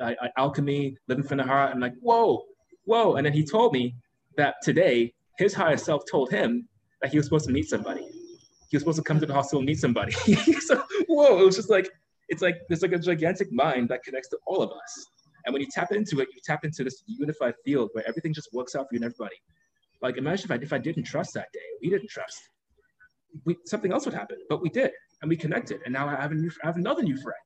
uh, 0.00 0.12
alchemy, 0.38 0.96
living 1.08 1.24
from 1.24 1.38
the 1.38 1.44
heart. 1.44 1.72
I'm 1.72 1.80
like, 1.80 1.94
whoa, 2.00 2.42
whoa. 2.84 3.16
And 3.16 3.26
then 3.26 3.34
he 3.34 3.44
told 3.44 3.74
me 3.74 3.94
that 4.36 4.56
today 4.62 5.12
his 5.38 5.52
higher 5.52 5.76
self 5.76 6.02
told 6.10 6.30
him 6.30 6.66
that 7.02 7.10
he 7.10 7.18
was 7.18 7.26
supposed 7.26 7.46
to 7.46 7.52
meet 7.52 7.68
somebody. 7.68 8.02
He 8.70 8.76
was 8.76 8.82
supposed 8.82 8.98
to 8.98 9.04
come 9.04 9.20
to 9.20 9.26
the 9.26 9.34
hospital 9.34 9.60
and 9.60 9.66
meet 9.66 9.78
somebody. 9.78 10.12
so, 10.60 10.82
whoa, 11.06 11.38
it 11.38 11.44
was 11.44 11.56
just 11.56 11.70
like, 11.70 11.90
it's 12.28 12.40
like, 12.40 12.56
there's 12.68 12.80
like 12.80 12.92
a 12.92 12.98
gigantic 12.98 13.52
mind 13.52 13.90
that 13.90 14.02
connects 14.02 14.30
to 14.30 14.38
all 14.46 14.62
of 14.62 14.70
us. 14.70 15.06
And 15.44 15.52
when 15.52 15.60
you 15.60 15.68
tap 15.70 15.92
into 15.92 16.20
it, 16.20 16.28
you 16.34 16.40
tap 16.42 16.64
into 16.64 16.82
this 16.82 17.02
unified 17.06 17.54
field 17.64 17.90
where 17.92 18.08
everything 18.08 18.32
just 18.32 18.48
works 18.54 18.74
out 18.74 18.86
for 18.88 18.94
you 18.94 18.98
and 18.98 19.04
everybody. 19.04 19.36
Like 20.04 20.18
imagine 20.18 20.44
if 20.44 20.50
I, 20.50 20.62
if 20.62 20.72
I 20.74 20.78
didn't 20.78 21.04
trust 21.04 21.32
that 21.32 21.48
day, 21.54 21.60
we 21.80 21.88
didn't 21.88 22.10
trust, 22.10 22.38
we, 23.46 23.56
something 23.64 23.90
else 23.90 24.04
would 24.04 24.14
happen, 24.14 24.36
but 24.50 24.60
we 24.60 24.68
did, 24.68 24.90
and 25.22 25.30
we 25.30 25.36
connected. 25.36 25.80
And 25.86 25.94
now 25.94 26.06
I 26.06 26.14
have, 26.20 26.30
a 26.30 26.34
new, 26.34 26.50
I 26.62 26.66
have 26.66 26.76
another 26.76 27.02
new 27.02 27.16
friend, 27.16 27.38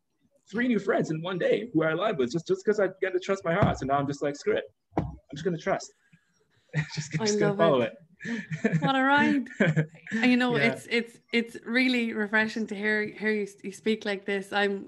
three 0.50 0.66
new 0.66 0.80
friends 0.80 1.12
in 1.12 1.22
one 1.22 1.38
day 1.38 1.70
who 1.72 1.84
I 1.84 1.92
aligned 1.92 2.18
with 2.18 2.32
just 2.32 2.48
just 2.48 2.64
because 2.64 2.80
I 2.80 2.88
get 3.00 3.12
to 3.12 3.20
trust 3.20 3.44
my 3.44 3.54
heart. 3.54 3.78
So 3.78 3.86
now 3.86 3.94
I'm 3.94 4.08
just 4.08 4.22
like, 4.22 4.34
screw 4.34 4.56
it, 4.56 4.64
I'm 4.98 5.06
just 5.32 5.44
gonna 5.44 5.56
trust. 5.56 5.92
just, 6.96 7.12
just 7.12 7.38
gonna 7.38 7.56
follow 7.56 7.82
it. 7.82 7.92
it. 8.24 8.80
what 8.82 8.96
a 8.96 9.02
ride 9.04 9.46
you 10.24 10.36
know 10.36 10.56
yeah. 10.56 10.72
it's 10.72 10.88
it's 10.90 11.18
it's 11.32 11.56
really 11.64 12.12
refreshing 12.12 12.66
to 12.66 12.74
hear 12.74 13.06
hear 13.06 13.30
you, 13.30 13.46
you 13.62 13.70
speak 13.70 14.04
like 14.04 14.26
this 14.26 14.52
i'm 14.52 14.86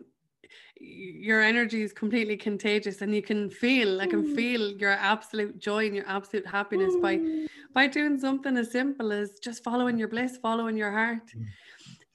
your 0.80 1.42
energy 1.42 1.82
is 1.82 1.92
completely 1.92 2.36
contagious 2.36 3.02
and 3.02 3.14
you 3.14 3.20
can 3.20 3.50
feel 3.50 4.00
i 4.00 4.06
can 4.06 4.24
mm. 4.24 4.34
feel 4.34 4.72
your 4.72 4.92
absolute 4.92 5.58
joy 5.58 5.84
and 5.86 5.94
your 5.94 6.08
absolute 6.08 6.46
happiness 6.46 6.94
by 7.02 7.18
mm. 7.18 7.46
by 7.74 7.86
doing 7.86 8.18
something 8.18 8.56
as 8.56 8.70
simple 8.72 9.12
as 9.12 9.38
just 9.40 9.62
following 9.62 9.98
your 9.98 10.08
bliss 10.08 10.38
following 10.38 10.78
your 10.78 10.90
heart 10.90 11.26
mm. 11.36 11.44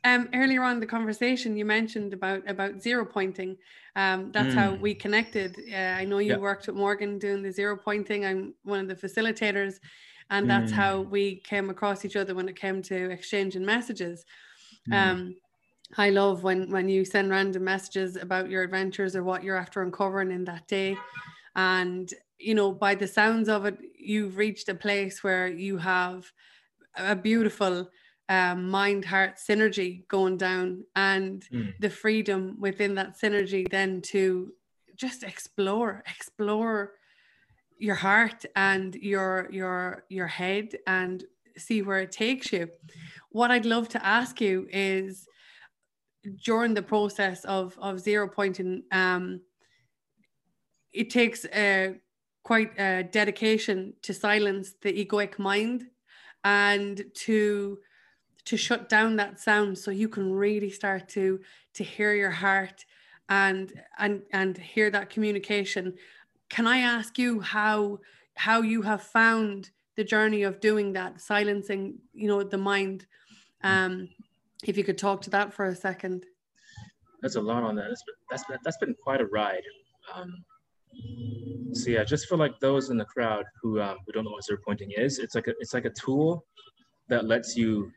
um 0.03 0.27
earlier 0.33 0.63
on 0.63 0.79
the 0.79 0.85
conversation 0.85 1.55
you 1.55 1.63
mentioned 1.63 2.11
about 2.11 2.41
about 2.49 2.81
zero 2.81 3.05
pointing 3.05 3.55
um 3.95 4.31
that's 4.31 4.55
mm. 4.55 4.57
how 4.57 4.73
we 4.73 4.95
connected 4.95 5.55
uh, 5.71 6.01
i 6.01 6.03
know 6.03 6.17
you 6.17 6.39
worked 6.39 6.65
with 6.65 6.75
morgan 6.75 7.19
doing 7.19 7.43
the 7.43 7.51
zero 7.51 7.77
pointing 7.77 8.25
i'm 8.25 8.51
one 8.63 8.79
of 8.79 8.87
the 8.87 9.07
facilitators 9.07 9.75
and 10.31 10.49
that's 10.49 10.71
mm. 10.71 10.75
how 10.75 11.01
we 11.01 11.35
came 11.35 11.69
across 11.69 12.03
each 12.03 12.15
other 12.15 12.33
when 12.33 12.49
it 12.49 12.55
came 12.55 12.81
to 12.81 13.11
exchanging 13.11 13.63
messages 13.63 14.25
mm. 14.89 14.95
um 14.95 15.35
I 15.97 16.09
love 16.09 16.43
when 16.43 16.69
when 16.69 16.89
you 16.89 17.05
send 17.05 17.29
random 17.29 17.63
messages 17.63 18.15
about 18.15 18.49
your 18.49 18.63
adventures 18.63 19.15
or 19.15 19.23
what 19.23 19.43
you're 19.43 19.57
after 19.57 19.81
uncovering 19.81 20.31
in 20.31 20.45
that 20.45 20.67
day. 20.67 20.97
And 21.55 22.11
you 22.37 22.53
know, 22.53 22.71
by 22.71 22.95
the 22.95 23.07
sounds 23.07 23.47
of 23.47 23.65
it, 23.65 23.77
you've 23.97 24.37
reached 24.37 24.69
a 24.69 24.75
place 24.75 25.23
where 25.23 25.47
you 25.47 25.77
have 25.77 26.31
a 26.97 27.15
beautiful 27.15 27.89
um, 28.29 28.69
mind 28.69 29.05
heart 29.05 29.35
synergy 29.37 30.07
going 30.07 30.37
down 30.37 30.83
and 30.95 31.45
mm. 31.51 31.73
the 31.79 31.89
freedom 31.89 32.57
within 32.59 32.95
that 32.95 33.19
synergy 33.19 33.69
then 33.69 34.01
to 34.01 34.51
just 34.95 35.23
explore 35.23 36.03
explore 36.07 36.93
your 37.77 37.95
heart 37.95 38.45
and 38.55 38.95
your 38.95 39.47
your 39.51 40.05
your 40.09 40.27
head 40.27 40.69
and 40.87 41.23
see 41.57 41.81
where 41.81 41.99
it 41.99 42.11
takes 42.11 42.51
you 42.51 42.67
what 43.29 43.51
i'd 43.51 43.65
love 43.65 43.87
to 43.89 44.03
ask 44.03 44.41
you 44.41 44.67
is 44.71 45.27
during 46.43 46.73
the 46.73 46.81
process 46.81 47.45
of 47.45 47.77
of 47.79 47.99
zero 47.99 48.27
pointing 48.27 48.83
um 48.91 49.41
it 50.93 51.09
takes 51.09 51.45
a 51.53 51.95
quite 52.43 52.71
a 52.79 53.03
dedication 53.03 53.93
to 54.01 54.13
silence 54.13 54.73
the 54.81 55.05
egoic 55.05 55.37
mind 55.39 55.87
and 56.43 57.03
to 57.13 57.77
to 58.45 58.55
shut 58.55 58.87
down 58.87 59.15
that 59.15 59.39
sound 59.39 59.77
so 59.77 59.89
you 59.91 60.07
can 60.07 60.31
really 60.31 60.69
start 60.69 61.09
to 61.09 61.39
to 61.73 61.83
hear 61.83 62.13
your 62.13 62.31
heart 62.31 62.85
and 63.29 63.73
and 63.97 64.21
and 64.31 64.57
hear 64.57 64.89
that 64.89 65.09
communication. 65.09 65.93
Can 66.49 66.67
i 66.67 66.77
ask 66.77 67.17
you 67.17 67.39
how 67.39 67.99
how 68.35 68.61
you 68.61 68.81
have 68.83 69.01
found 69.01 69.71
the 69.95 70.03
journey 70.03 70.43
of 70.43 70.59
doing 70.59 70.93
that 70.93 71.19
silencing 71.19 71.97
you 72.13 72.27
know 72.27 72.43
the 72.43 72.57
mind? 72.57 73.05
Um 73.63 74.09
if 74.63 74.77
you 74.77 74.83
could 74.83 74.97
talk 74.97 75.21
to 75.23 75.29
that 75.31 75.53
for 75.53 75.65
a 75.65 75.75
second. 75.75 76.25
That's 77.21 77.35
a 77.35 77.41
lot 77.41 77.63
on 77.63 77.75
that. 77.75 77.85
That's 77.89 78.03
been, 78.03 78.15
that's 78.29 78.43
been, 78.45 78.57
that's 78.63 78.77
been 78.77 78.95
quite 79.03 79.21
a 79.21 79.25
ride. 79.25 79.63
Um, 80.13 80.43
so 81.73 81.89
yeah, 81.89 82.03
just 82.03 82.27
for 82.27 82.37
like 82.37 82.59
those 82.59 82.89
in 82.89 82.97
the 82.97 83.05
crowd 83.05 83.45
who 83.61 83.81
um, 83.81 83.97
who 84.05 84.13
don't 84.13 84.23
know 84.23 84.31
what 84.31 84.43
zero 84.43 84.59
pointing 84.65 84.91
is, 84.91 85.19
it's 85.19 85.35
like 85.35 85.47
a 85.47 85.53
it's 85.59 85.73
like 85.73 85.85
a 85.85 85.89
tool 85.89 86.45
that 87.09 87.25
lets 87.25 87.55
you 87.55 87.91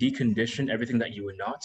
decondition 0.00 0.70
everything 0.70 0.98
that 0.98 1.12
you 1.12 1.28
are 1.28 1.36
not, 1.36 1.62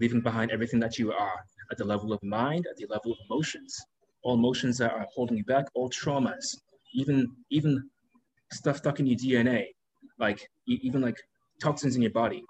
leaving 0.00 0.20
behind 0.20 0.50
everything 0.50 0.80
that 0.80 0.98
you 0.98 1.12
are 1.12 1.44
at 1.70 1.78
the 1.78 1.84
level 1.84 2.12
of 2.12 2.22
mind, 2.22 2.66
at 2.70 2.76
the 2.76 2.86
level 2.86 3.12
of 3.12 3.18
emotions, 3.28 3.76
all 4.22 4.34
emotions 4.34 4.78
that 4.78 4.92
are 4.92 5.06
holding 5.14 5.36
you 5.36 5.44
back, 5.44 5.66
all 5.74 5.90
traumas, 5.90 6.56
even 6.94 7.30
even 7.50 7.82
stuff 8.52 8.78
stuck 8.78 9.00
in 9.00 9.06
your 9.06 9.18
DNA, 9.18 9.66
like 10.18 10.48
even 10.66 11.00
like 11.00 11.16
toxins 11.60 11.96
in 11.96 12.02
your 12.02 12.12
body, 12.12 12.42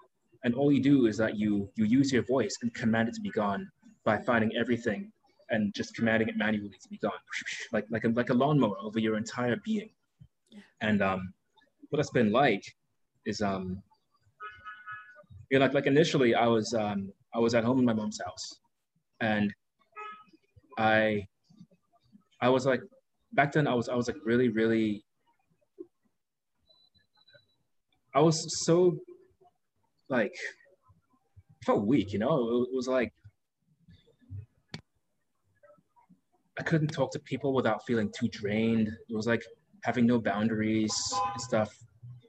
and 0.45 0.55
all 0.55 0.73
you 0.73 0.83
do 0.83 1.07
is 1.07 1.17
that 1.19 1.37
you 1.37 1.71
you 1.77 1.85
use 1.85 2.13
your 2.13 2.23
voice 2.25 2.57
and 2.63 2.73
command 2.75 3.09
it 3.09 3.15
to 3.15 3.21
be 3.21 3.31
gone 3.31 3.71
by 4.05 4.19
finding 4.19 4.57
everything 4.57 5.11
and 5.51 5.75
just 5.75 5.95
commanding 5.95 6.29
it 6.29 6.37
manually 6.37 6.77
to 6.81 6.89
be 6.89 6.99
gone 6.99 7.13
like 7.73 7.87
like 7.91 8.05
a, 8.05 8.09
like 8.09 8.31
a 8.31 8.35
lawnmower 8.35 8.77
over 8.81 8.99
your 8.99 9.17
entire 9.17 9.57
being. 9.65 9.91
And 10.81 11.03
um 11.03 11.33
what 11.91 11.99
that's 11.99 12.11
been 12.11 12.33
like 12.33 12.65
is 13.27 13.43
um 13.43 13.83
you 15.51 15.59
know 15.59 15.65
like 15.65 15.75
like 15.75 15.87
initially 15.87 16.35
i 16.35 16.47
was 16.47 16.73
um 16.75 17.13
i 17.35 17.39
was 17.39 17.55
at 17.55 17.65
home 17.65 17.79
in 17.79 17.85
my 17.85 17.93
mom's 17.93 18.21
house 18.25 18.61
and 19.21 19.53
i 20.79 21.27
i 22.41 22.49
was 22.49 22.65
like 22.65 22.81
back 23.33 23.53
then 23.53 23.67
i 23.67 23.75
was 23.75 23.89
i 23.89 23.95
was 23.95 24.07
like 24.07 24.17
really 24.25 24.49
really 24.49 25.05
i 28.15 28.21
was 28.21 28.65
so 28.65 28.97
like 30.11 30.35
felt 31.65 31.87
weak, 31.87 32.13
you 32.13 32.19
know. 32.19 32.67
It 32.71 32.75
was 32.75 32.89
like 32.89 33.13
I 36.59 36.63
couldn't 36.63 36.89
talk 36.89 37.11
to 37.13 37.19
people 37.21 37.55
without 37.55 37.87
feeling 37.87 38.13
too 38.19 38.29
drained. 38.29 38.89
It 38.89 39.17
was 39.17 39.27
like 39.27 39.43
having 39.85 40.07
no 40.07 40.21
boundaries 40.21 40.95
and 41.33 41.41
stuff. 41.41 41.75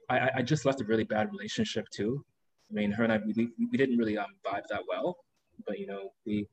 I, 0.08 0.30
I 0.36 0.42
just 0.42 0.64
left 0.64 0.80
a 0.80 0.84
really 0.84 1.04
bad 1.04 1.30
relationship 1.30 1.86
too. 1.90 2.24
I 2.70 2.74
mean, 2.74 2.92
her 2.92 3.04
and 3.04 3.12
I 3.12 3.18
we, 3.36 3.48
we 3.70 3.76
didn't 3.76 3.98
really 3.98 4.16
um 4.16 4.34
vibe 4.46 4.62
that 4.70 4.82
well, 4.88 5.18
but 5.66 5.78
you 5.78 5.86
know 5.86 6.12
we 6.24 6.46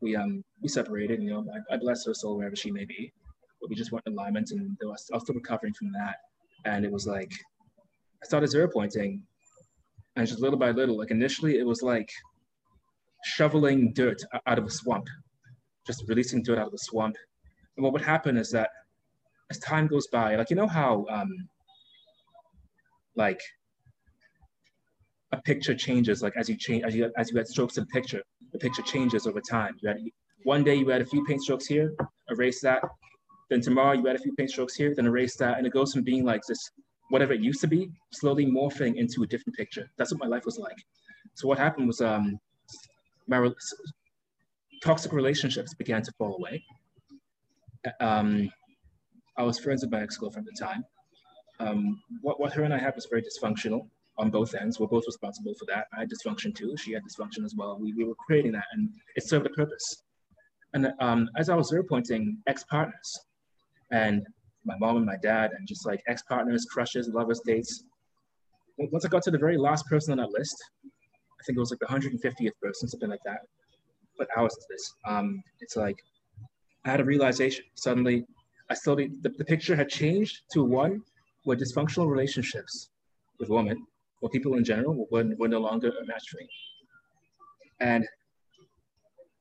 we 0.00 0.16
um 0.16 0.44
we 0.60 0.68
separated. 0.68 1.22
You 1.22 1.30
know, 1.30 1.46
I, 1.70 1.74
I 1.74 1.76
bless 1.78 2.04
her 2.06 2.14
soul 2.14 2.36
wherever 2.36 2.56
she 2.56 2.70
may 2.70 2.84
be, 2.84 3.12
but 3.60 3.70
we 3.70 3.76
just 3.76 3.92
weren't 3.92 4.06
in 4.06 4.12
alignment, 4.12 4.50
and 4.50 4.76
I 4.82 4.86
was, 4.86 5.08
I 5.12 5.16
was 5.16 5.22
still 5.22 5.34
recovering 5.34 5.72
from 5.74 5.92
that. 5.92 6.16
And 6.64 6.84
it 6.84 6.92
was 6.92 7.06
like 7.06 7.32
I 8.22 8.26
started 8.26 8.48
zero 8.48 8.68
pointing, 8.68 9.22
and 10.16 10.26
just 10.26 10.40
little 10.40 10.58
by 10.58 10.70
little, 10.70 10.98
like 10.98 11.10
initially 11.10 11.58
it 11.58 11.66
was 11.66 11.82
like 11.82 12.10
shoveling 13.24 13.92
dirt 13.94 14.20
out 14.46 14.58
of 14.58 14.64
a 14.64 14.70
swamp, 14.70 15.06
just 15.86 16.04
releasing 16.08 16.42
dirt 16.42 16.58
out 16.58 16.66
of 16.66 16.72
the 16.72 16.78
swamp. 16.78 17.16
And 17.76 17.84
what 17.84 17.92
would 17.92 18.02
happen 18.02 18.36
is 18.36 18.50
that 18.50 18.70
as 19.50 19.58
time 19.58 19.86
goes 19.86 20.06
by, 20.08 20.36
like 20.36 20.50
you 20.50 20.56
know 20.56 20.66
how 20.66 21.06
um, 21.10 21.30
like 23.16 23.40
a 25.32 25.40
picture 25.42 25.74
changes, 25.74 26.22
like 26.22 26.34
as 26.36 26.48
you 26.48 26.56
change 26.56 26.84
as 26.84 26.94
you 26.94 27.10
as 27.16 27.30
you 27.30 27.38
add 27.38 27.48
strokes 27.48 27.74
to 27.74 27.80
the 27.80 27.86
picture, 27.86 28.22
the 28.52 28.58
picture 28.58 28.82
changes 28.82 29.26
over 29.26 29.40
time. 29.40 29.76
You 29.80 29.88
had 29.88 29.98
one 30.44 30.64
day 30.64 30.74
you 30.74 30.90
add 30.92 31.00
a 31.00 31.06
few 31.06 31.24
paint 31.24 31.42
strokes 31.42 31.66
here, 31.66 31.94
erase 32.30 32.60
that. 32.62 32.82
Then 33.48 33.60
tomorrow 33.60 33.92
you 33.92 34.06
add 34.08 34.16
a 34.16 34.18
few 34.18 34.34
paint 34.34 34.50
strokes 34.50 34.74
here, 34.74 34.94
then 34.94 35.06
erase 35.06 35.36
that, 35.36 35.58
and 35.58 35.66
it 35.66 35.72
goes 35.72 35.92
from 35.92 36.02
being 36.02 36.24
like 36.24 36.42
this 36.48 36.70
whatever 37.12 37.34
it 37.34 37.42
used 37.42 37.60
to 37.60 37.66
be, 37.66 37.90
slowly 38.10 38.46
morphing 38.46 38.96
into 38.96 39.22
a 39.22 39.26
different 39.26 39.54
picture. 39.54 39.86
That's 39.98 40.10
what 40.12 40.20
my 40.20 40.26
life 40.26 40.46
was 40.46 40.58
like. 40.58 40.78
So 41.34 41.46
what 41.46 41.58
happened 41.58 41.86
was 41.86 42.00
um, 42.00 42.38
my 43.28 43.36
re 43.36 43.54
toxic 44.82 45.12
relationships 45.12 45.74
began 45.74 46.00
to 46.02 46.12
fall 46.12 46.34
away. 46.36 46.64
Um, 48.00 48.50
I 49.36 49.42
was 49.42 49.58
friends 49.58 49.82
with 49.82 49.92
my 49.92 50.00
ex-girlfriend 50.00 50.48
at 50.48 50.54
the 50.58 50.64
time. 50.64 50.84
Um, 51.60 52.00
what, 52.22 52.40
what 52.40 52.54
her 52.54 52.62
and 52.62 52.72
I 52.72 52.78
had 52.78 52.94
was 52.94 53.06
very 53.10 53.22
dysfunctional 53.22 53.82
on 54.16 54.30
both 54.30 54.54
ends. 54.54 54.80
We're 54.80 54.86
both 54.86 55.04
responsible 55.06 55.54
for 55.58 55.66
that. 55.66 55.88
I 55.94 56.00
had 56.00 56.10
dysfunction 56.10 56.54
too. 56.54 56.74
She 56.78 56.92
had 56.92 57.02
dysfunction 57.02 57.44
as 57.44 57.54
well. 57.54 57.78
We, 57.78 57.92
we 57.92 58.04
were 58.04 58.14
creating 58.26 58.52
that 58.52 58.64
and 58.72 58.88
it 59.16 59.28
served 59.28 59.44
a 59.44 59.50
purpose. 59.50 60.02
And 60.72 60.90
um, 60.98 61.28
as 61.36 61.50
I 61.50 61.56
was 61.56 61.68
zero 61.68 61.84
pointing 61.86 62.38
ex-partners 62.46 63.20
and 63.90 64.26
my 64.64 64.76
mom 64.78 64.96
and 64.96 65.06
my 65.06 65.16
dad, 65.22 65.52
and 65.56 65.66
just 65.66 65.86
like 65.86 66.02
ex 66.08 66.22
partners, 66.22 66.66
crushes, 66.70 67.08
lovers, 67.08 67.40
dates. 67.44 67.84
Once 68.78 69.04
I 69.04 69.08
got 69.08 69.22
to 69.24 69.30
the 69.30 69.38
very 69.38 69.56
last 69.56 69.86
person 69.86 70.12
on 70.12 70.18
that 70.18 70.30
list, 70.30 70.56
I 70.84 71.42
think 71.44 71.56
it 71.56 71.60
was 71.60 71.70
like 71.70 71.80
the 71.80 71.86
150th 71.86 72.52
person, 72.62 72.88
something 72.88 73.10
like 73.10 73.22
that. 73.24 73.40
But 74.18 74.28
hours 74.36 74.52
is 74.52 74.66
this? 74.70 74.94
Um, 75.06 75.42
it's 75.60 75.76
like 75.76 75.96
I 76.84 76.90
had 76.90 77.00
a 77.00 77.04
realization. 77.04 77.64
Suddenly, 77.74 78.24
I 78.70 78.74
still 78.74 78.96
the, 78.96 79.10
the 79.22 79.44
picture 79.44 79.76
had 79.76 79.88
changed 79.88 80.42
to 80.52 80.62
one 80.62 81.02
where 81.44 81.56
dysfunctional 81.56 82.08
relationships 82.08 82.90
with 83.38 83.48
women 83.48 83.84
or 84.20 84.30
people 84.30 84.54
in 84.54 84.64
general 84.64 85.06
were, 85.10 85.24
were 85.38 85.48
no 85.48 85.58
longer 85.58 85.88
a 85.88 86.06
match 86.06 86.28
for 86.30 86.38
me. 86.38 86.48
And 87.80 88.06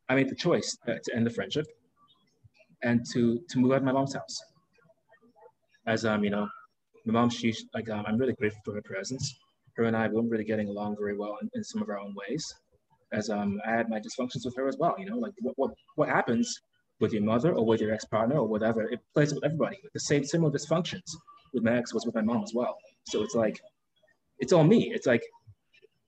I 0.10 0.16
made 0.16 0.30
the 0.30 0.36
choice 0.36 0.76
uh, 0.88 0.96
to 1.04 1.16
end 1.16 1.26
the 1.26 1.30
friendship 1.30 1.68
and 2.84 3.06
to 3.14 3.40
to 3.50 3.60
move 3.60 3.72
out 3.72 3.78
of 3.78 3.84
my 3.84 3.92
mom's 3.92 4.16
house. 4.16 4.38
As 5.88 6.06
um, 6.06 6.24
you 6.24 6.30
know, 6.30 6.48
my 7.06 7.14
mom, 7.14 7.30
she's 7.30 7.66
like 7.74 7.90
um, 7.90 8.06
I'm 8.08 8.18
really 8.18 8.34
grateful 8.34 8.62
for 8.66 8.74
her 8.74 8.82
presence. 8.82 9.36
Her 9.76 9.86
and 9.86 9.96
I 9.96 10.08
weren't 10.08 10.30
really 10.30 10.44
getting 10.44 10.68
along 10.68 10.98
very 11.00 11.18
well 11.18 11.38
in, 11.42 11.50
in 11.56 11.64
some 11.64 11.82
of 11.82 11.90
our 11.90 12.00
own 12.00 12.14
ways. 12.16 12.54
As 13.12 13.30
um, 13.30 13.60
I 13.66 13.72
had 13.72 13.90
my 13.90 14.00
dysfunctions 14.00 14.46
with 14.46 14.56
her 14.58 14.68
as 14.68 14.78
well. 14.78 14.96
You 14.98 15.10
know, 15.10 15.18
like 15.18 15.34
what 15.42 15.54
what 15.58 15.72
what 15.96 16.10
happens 16.10 16.62
with 17.00 17.12
your 17.14 17.24
mother 17.24 17.54
or 17.54 17.66
with 17.66 17.82
your 17.82 17.92
ex-partner 17.92 18.38
or 18.38 18.48
whatever, 18.48 18.84
it 18.84 19.00
plays 19.14 19.34
with 19.34 19.44
everybody. 19.44 19.78
The 19.94 20.00
same 20.00 20.24
similar 20.24 20.52
dysfunctions 20.52 21.10
with 21.52 21.64
my 21.64 21.78
ex 21.78 21.94
was 21.94 22.06
with 22.06 22.14
my 22.14 22.22
mom 22.22 22.44
as 22.44 22.54
well. 22.54 22.78
So 23.08 23.24
it's 23.24 23.34
like, 23.34 23.60
it's 24.38 24.54
all 24.54 24.64
me. 24.64 24.92
It's 24.94 25.08
like, 25.08 25.24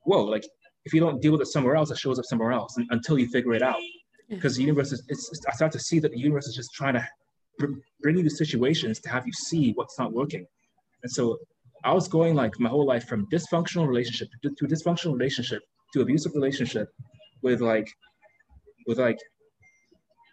whoa, 0.03 0.23
like 0.23 0.45
if 0.85 0.93
you 0.93 0.99
don't 0.99 1.19
deal 1.19 1.31
with 1.31 1.41
it 1.41 1.47
somewhere 1.47 1.75
else, 1.75 1.89
it 1.89 1.97
shows 1.97 2.19
up 2.19 2.25
somewhere 2.25 2.51
else 2.51 2.77
until 2.91 3.17
you 3.17 3.27
figure 3.27 3.53
it 3.53 3.63
out. 3.63 3.81
Because 4.29 4.55
the 4.55 4.61
universe 4.61 4.91
is, 4.91 5.03
it's, 5.09 5.29
I 5.47 5.53
start 5.53 5.71
to 5.73 5.79
see 5.79 5.99
that 5.99 6.11
the 6.11 6.19
universe 6.19 6.47
is 6.47 6.55
just 6.55 6.73
trying 6.73 6.93
to 6.93 7.07
bring 7.59 8.17
you 8.17 8.29
situations 8.29 8.99
to 9.01 9.09
have 9.09 9.25
you 9.25 9.33
see 9.33 9.71
what's 9.73 9.97
not 9.99 10.13
working. 10.13 10.45
And 11.03 11.11
so 11.11 11.37
I 11.83 11.93
was 11.93 12.07
going 12.07 12.33
like 12.35 12.59
my 12.59 12.69
whole 12.69 12.85
life 12.85 13.07
from 13.07 13.27
dysfunctional 13.27 13.87
relationship 13.87 14.29
to, 14.41 14.49
to 14.49 14.65
dysfunctional 14.65 15.13
relationship 15.13 15.61
to 15.93 16.01
abusive 16.01 16.33
relationship 16.33 16.87
with 17.41 17.61
like, 17.61 17.87
with 18.87 18.99
like 18.99 19.19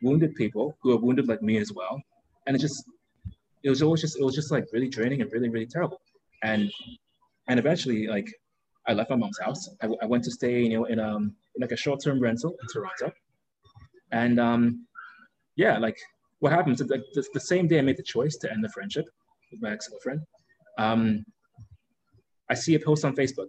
wounded 0.03 0.35
people 0.35 0.77
who 0.83 0.93
are 0.93 0.97
wounded 0.97 1.29
like 1.29 1.43
me 1.43 1.59
as 1.59 1.73
well. 1.73 2.01
And 2.47 2.57
it 2.57 2.61
just, 2.61 2.85
it 3.63 3.71
was 3.71 3.83
always 3.83 4.01
just, 4.01 4.19
it 4.19 4.25
was 4.25 4.35
just 4.35 4.51
like 4.51 4.65
really 4.73 4.89
draining 4.89 5.21
and 5.21 5.31
really, 5.33 5.49
really 5.49 5.67
terrible. 5.67 6.01
And, 6.43 6.71
and 7.49 7.59
eventually 7.59 8.07
like 8.07 8.29
I 8.87 8.95
left 8.95 9.11
my 9.11 9.17
mom's 9.17 9.39
house. 9.39 9.69
I, 9.83 9.89
I 10.03 10.07
went 10.07 10.25
to 10.25 10.31
stay, 10.31 10.63
you 10.63 10.71
know, 10.71 10.85
in, 10.85 10.99
um, 10.99 11.35
in 11.55 11.61
like 11.61 11.73
a 11.73 11.77
short-term 11.77 12.21
rental 12.21 12.51
in 12.51 12.69
Toronto. 12.73 13.13
And 14.13 14.41
um, 14.41 14.87
yeah, 15.57 15.79
like 15.79 15.99
what 16.41 16.53
happens, 16.53 16.81
like 16.81 17.03
the, 17.15 17.25
the 17.33 17.41
same 17.41 17.69
day 17.69 17.79
I 17.79 17.83
made 17.83 17.97
the 17.97 18.03
choice 18.03 18.37
to 18.39 18.51
end 18.51 18.65
the 18.65 18.69
friendship 18.71 19.07
with 19.51 19.63
my 19.63 19.73
ex-girlfriend, 19.73 20.23
um, 20.79 21.25
I 22.49 22.55
see 22.55 22.75
a 22.75 22.81
post 22.81 23.05
on 23.05 23.15
Facebook 23.15 23.49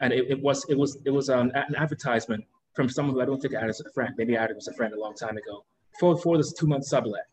and 0.00 0.12
it, 0.12 0.30
it 0.30 0.40
was, 0.40 0.64
it 0.68 0.78
was, 0.78 0.98
it 1.04 1.10
was 1.10 1.28
um, 1.28 1.50
an 1.54 1.74
advertisement 1.76 2.44
from 2.74 2.88
someone 2.88 3.14
who 3.14 3.20
I 3.20 3.24
don't 3.24 3.40
think 3.40 3.54
I 3.54 3.60
had 3.60 3.68
as 3.68 3.80
a 3.80 3.92
friend. 3.92 4.14
Maybe 4.16 4.38
I 4.38 4.42
had 4.42 4.52
as 4.52 4.68
a 4.68 4.74
friend 4.74 4.94
a 4.94 5.00
long 5.00 5.14
time 5.14 5.36
ago 5.36 5.64
for, 5.98 6.16
for 6.16 6.36
this 6.36 6.52
two 6.52 6.66
month 6.66 6.84
sublet. 6.84 7.24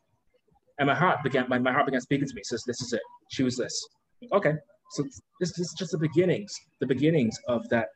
And 0.80 0.88
my 0.88 0.96
heart 0.96 1.24
began, 1.24 1.46
my, 1.48 1.60
my 1.60 1.72
heart 1.72 1.86
began 1.86 2.02
speaking 2.02 2.28
to 2.28 2.34
me. 2.34 2.42
Says, 2.44 2.64
this 2.66 2.82
is 2.82 2.92
it. 2.94 3.02
Choose 3.30 3.56
this. 3.56 3.88
Okay. 4.34 4.54
So 4.92 5.04
this, 5.04 5.22
this 5.54 5.60
is 5.60 5.76
just 5.78 5.92
the 5.92 5.98
beginnings, 5.98 6.54
the 6.80 6.88
beginnings 6.88 7.40
of 7.48 7.68
that 7.70 7.90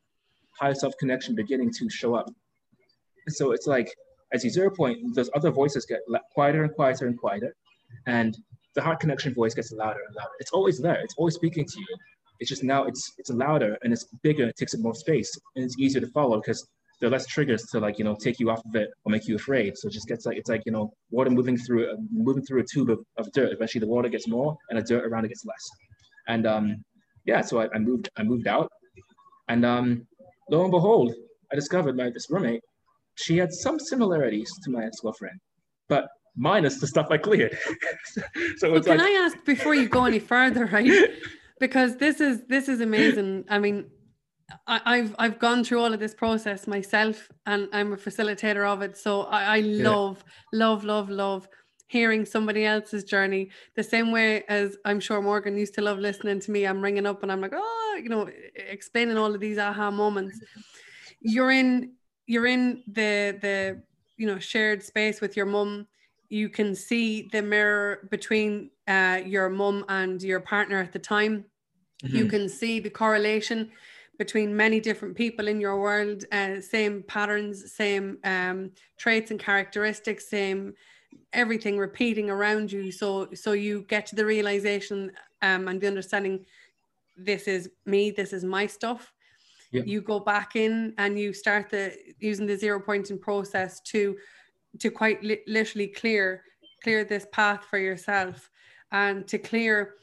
higher 0.59 0.75
self 0.75 0.93
connection 0.99 1.35
beginning 1.35 1.71
to 1.73 1.89
show 1.89 2.15
up. 2.15 2.29
So 3.27 3.51
it's 3.51 3.67
like, 3.67 3.93
as 4.33 4.43
you 4.43 4.49
zero 4.49 4.69
point, 4.69 5.15
those 5.15 5.29
other 5.35 5.51
voices 5.51 5.85
get 5.85 5.99
quieter 6.33 6.63
and 6.63 6.73
quieter 6.73 7.07
and 7.07 7.17
quieter. 7.17 7.55
And 8.05 8.37
the 8.75 8.81
heart 8.81 8.99
connection 8.99 9.33
voice 9.33 9.53
gets 9.53 9.71
louder 9.71 9.99
and 10.05 10.15
louder. 10.15 10.31
It's 10.39 10.51
always 10.51 10.79
there. 10.79 10.99
It's 11.01 11.15
always 11.17 11.35
speaking 11.35 11.65
to 11.65 11.79
you. 11.79 11.97
It's 12.39 12.49
just 12.49 12.63
now 12.63 12.85
it's 12.85 13.13
it's 13.17 13.29
louder 13.29 13.77
and 13.83 13.91
it's 13.91 14.05
bigger. 14.23 14.47
It 14.47 14.55
takes 14.55 14.73
up 14.73 14.81
more 14.81 14.95
space 14.95 15.31
and 15.55 15.65
it's 15.65 15.77
easier 15.77 16.01
to 16.01 16.07
follow 16.07 16.39
because 16.39 16.65
there 16.99 17.07
are 17.07 17.11
less 17.11 17.25
triggers 17.25 17.63
to 17.71 17.79
like 17.79 17.97
you 17.97 18.05
know 18.05 18.15
take 18.15 18.39
you 18.39 18.49
off 18.49 18.61
of 18.65 18.75
it 18.75 18.89
or 19.03 19.11
make 19.11 19.27
you 19.27 19.35
afraid. 19.35 19.77
So 19.77 19.87
it 19.87 19.93
just 19.93 20.07
gets 20.07 20.25
like 20.25 20.37
it's 20.37 20.49
like 20.49 20.63
you 20.65 20.71
know 20.71 20.93
water 21.11 21.29
moving 21.29 21.57
through 21.57 21.97
moving 22.11 22.43
through 22.45 22.61
a 22.61 22.65
tube 22.71 22.89
of, 22.89 22.99
of 23.17 23.31
dirt. 23.33 23.51
Eventually 23.51 23.81
the 23.81 23.87
water 23.87 24.09
gets 24.09 24.27
more 24.27 24.57
and 24.69 24.79
the 24.79 24.83
dirt 24.83 25.05
around 25.05 25.25
it 25.25 25.29
gets 25.29 25.45
less. 25.45 25.69
And 26.27 26.45
um, 26.45 26.83
yeah, 27.25 27.41
so 27.41 27.59
I, 27.59 27.67
I, 27.73 27.79
moved 27.79 28.09
I 28.17 28.23
moved 28.23 28.47
out, 28.47 28.69
and 29.47 29.65
um, 29.65 30.07
lo 30.49 30.61
and 30.63 30.71
behold, 30.71 31.13
I 31.51 31.55
discovered 31.55 31.97
my 31.97 32.09
this 32.09 32.27
roommate. 32.29 32.61
She 33.19 33.37
had 33.37 33.51
some 33.51 33.79
similarities 33.79 34.51
to 34.63 34.71
my 34.71 34.85
ex 34.85 34.99
girlfriend, 35.01 35.39
but 35.87 36.07
minus 36.35 36.79
the 36.79 36.87
stuff 36.87 37.07
I 37.09 37.17
cleared. 37.17 37.57
so 38.57 38.71
well, 38.71 38.81
can 38.81 38.97
like... 38.97 39.07
I 39.07 39.11
ask 39.25 39.43
before 39.45 39.75
you 39.75 39.89
go 39.89 40.05
any 40.05 40.19
further, 40.19 40.65
right? 40.65 40.91
because 41.59 41.97
this 41.97 42.21
is 42.21 42.43
this 42.47 42.69
is 42.69 42.81
amazing. 42.81 43.45
I 43.49 43.59
mean, 43.59 43.89
I, 44.67 44.97
have 44.97 45.15
I've 45.19 45.39
gone 45.39 45.63
through 45.63 45.81
all 45.81 45.93
of 45.93 45.99
this 45.99 46.13
process 46.13 46.67
myself, 46.67 47.29
and 47.45 47.67
I'm 47.73 47.93
a 47.93 47.97
facilitator 47.97 48.67
of 48.67 48.81
it. 48.81 48.97
So 48.97 49.23
I, 49.23 49.57
I 49.57 49.59
love, 49.59 50.23
yeah. 50.53 50.59
love, 50.59 50.83
love, 50.83 51.09
love 51.09 51.47
hearing 51.87 52.23
somebody 52.23 52.65
else's 52.65 53.03
journey. 53.03 53.49
The 53.75 53.83
same 53.83 54.11
way 54.11 54.43
as 54.47 54.77
I'm 54.85 54.99
sure 54.99 55.21
Morgan 55.21 55.57
used 55.57 55.73
to 55.75 55.81
love 55.81 55.97
listening 55.97 56.39
to 56.41 56.51
me. 56.51 56.65
I'm 56.65 56.81
ringing 56.81 57.07
up 57.07 57.23
and 57.23 57.31
I'm 57.31 57.41
like, 57.41 57.53
oh, 57.55 57.99
you 58.01 58.09
know, 58.09 58.29
explaining 58.55 59.17
all 59.17 59.33
of 59.33 59.41
these 59.41 59.57
aha 59.57 59.89
moments. 59.89 60.39
You're 61.19 61.51
in 61.51 61.93
you're 62.29 62.45
in 62.45 62.83
the 62.85 63.37
the 63.41 63.81
you 64.15 64.27
know 64.27 64.37
shared 64.37 64.83
space 64.83 65.19
with 65.19 65.35
your 65.35 65.47
mum. 65.47 65.87
You 66.29 66.47
can 66.47 66.75
see 66.75 67.27
the 67.31 67.41
mirror 67.41 68.07
between 68.11 68.69
uh, 68.87 69.21
your 69.25 69.49
mum 69.49 69.83
and 69.89 70.21
your 70.21 70.39
partner 70.39 70.79
at 70.79 70.93
the 70.93 70.99
time. 70.99 71.45
Mm-hmm. 72.03 72.15
You 72.15 72.25
can 72.27 72.47
see 72.47 72.79
the 72.79 72.91
correlation 72.91 73.71
between 74.19 74.55
many 74.55 74.79
different 74.79 75.15
people 75.15 75.47
in 75.47 75.59
your 75.59 75.79
world, 75.79 76.25
uh, 76.31 76.61
same 76.61 77.01
patterns, 77.07 77.73
same 77.73 78.19
um, 78.23 78.71
traits 78.97 79.31
and 79.31 79.39
characteristics, 79.39 80.29
same 80.29 80.75
everything 81.33 81.79
repeating 81.79 82.29
around 82.29 82.71
you. 82.71 82.91
So 82.91 83.29
so 83.33 83.53
you 83.53 83.85
get 83.89 84.05
to 84.07 84.15
the 84.15 84.25
realization 84.25 85.11
um, 85.41 85.67
and 85.67 85.81
the 85.81 85.87
understanding, 85.87 86.45
this 87.17 87.47
is 87.47 87.71
me, 87.87 88.11
this 88.11 88.33
is 88.33 88.43
my 88.43 88.67
stuff. 88.67 89.11
Yeah. 89.71 89.83
You 89.85 90.01
go 90.01 90.19
back 90.19 90.55
in 90.55 90.93
and 90.97 91.19
you 91.19 91.33
start 91.33 91.69
the 91.69 91.95
using 92.19 92.47
the 92.47 92.57
zero 92.57 92.79
pointing 92.79 93.19
process 93.19 93.79
to 93.81 94.17
to 94.79 94.89
quite 94.89 95.23
li- 95.23 95.43
literally 95.47 95.87
clear 95.87 96.43
clear 96.83 97.03
this 97.03 97.27
path 97.31 97.65
for 97.69 97.77
yourself 97.77 98.49
and 98.91 99.27
to 99.27 99.37
clear 99.37 99.95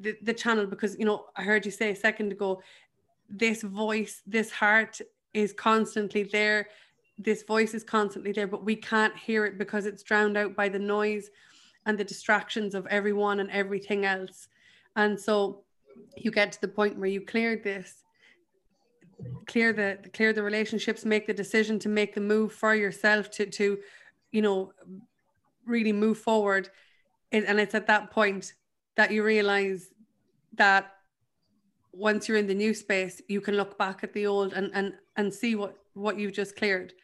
the, 0.00 0.16
the 0.22 0.34
channel 0.34 0.66
because 0.66 0.96
you 0.98 1.04
know 1.04 1.26
I 1.36 1.42
heard 1.42 1.64
you 1.64 1.72
say 1.72 1.90
a 1.90 1.96
second 1.96 2.30
ago 2.32 2.62
this 3.28 3.62
voice, 3.62 4.22
this 4.26 4.50
heart 4.50 5.00
is 5.34 5.52
constantly 5.52 6.22
there. 6.24 6.68
This 7.18 7.42
voice 7.42 7.74
is 7.74 7.84
constantly 7.84 8.32
there, 8.32 8.46
but 8.46 8.64
we 8.64 8.76
can't 8.76 9.16
hear 9.16 9.44
it 9.44 9.58
because 9.58 9.86
it's 9.86 10.02
drowned 10.02 10.36
out 10.36 10.56
by 10.56 10.68
the 10.68 10.78
noise 10.78 11.30
and 11.86 11.98
the 11.98 12.04
distractions 12.04 12.74
of 12.74 12.86
everyone 12.86 13.40
and 13.40 13.50
everything 13.50 14.04
else. 14.04 14.48
And 14.96 15.18
so 15.18 15.62
you 16.16 16.30
get 16.30 16.52
to 16.52 16.60
the 16.60 16.68
point 16.68 16.98
where 16.98 17.08
you 17.08 17.20
clear 17.20 17.56
this, 17.56 18.04
clear 19.46 19.72
the 19.72 19.98
clear 20.12 20.32
the 20.32 20.42
relationships, 20.42 21.04
make 21.04 21.26
the 21.26 21.34
decision 21.34 21.78
to 21.80 21.88
make 21.88 22.14
the 22.14 22.20
move 22.20 22.52
for 22.52 22.74
yourself 22.74 23.30
to 23.32 23.46
to, 23.46 23.78
you 24.32 24.42
know, 24.42 24.72
really 25.64 25.92
move 25.92 26.18
forward. 26.18 26.70
And 27.32 27.60
it's 27.60 27.74
at 27.74 27.86
that 27.88 28.10
point 28.10 28.54
that 28.96 29.10
you 29.10 29.22
realize 29.22 29.90
that 30.54 30.94
once 31.92 32.26
you're 32.26 32.38
in 32.38 32.46
the 32.46 32.54
new 32.54 32.72
space, 32.72 33.20
you 33.28 33.40
can 33.40 33.54
look 33.54 33.76
back 33.76 34.02
at 34.02 34.12
the 34.12 34.26
old 34.26 34.52
and 34.54 34.70
and 34.74 34.94
and 35.16 35.32
see 35.32 35.54
what 35.54 35.76
what 35.94 36.18
you've 36.18 36.32
just 36.32 36.56
cleared. 36.56 36.94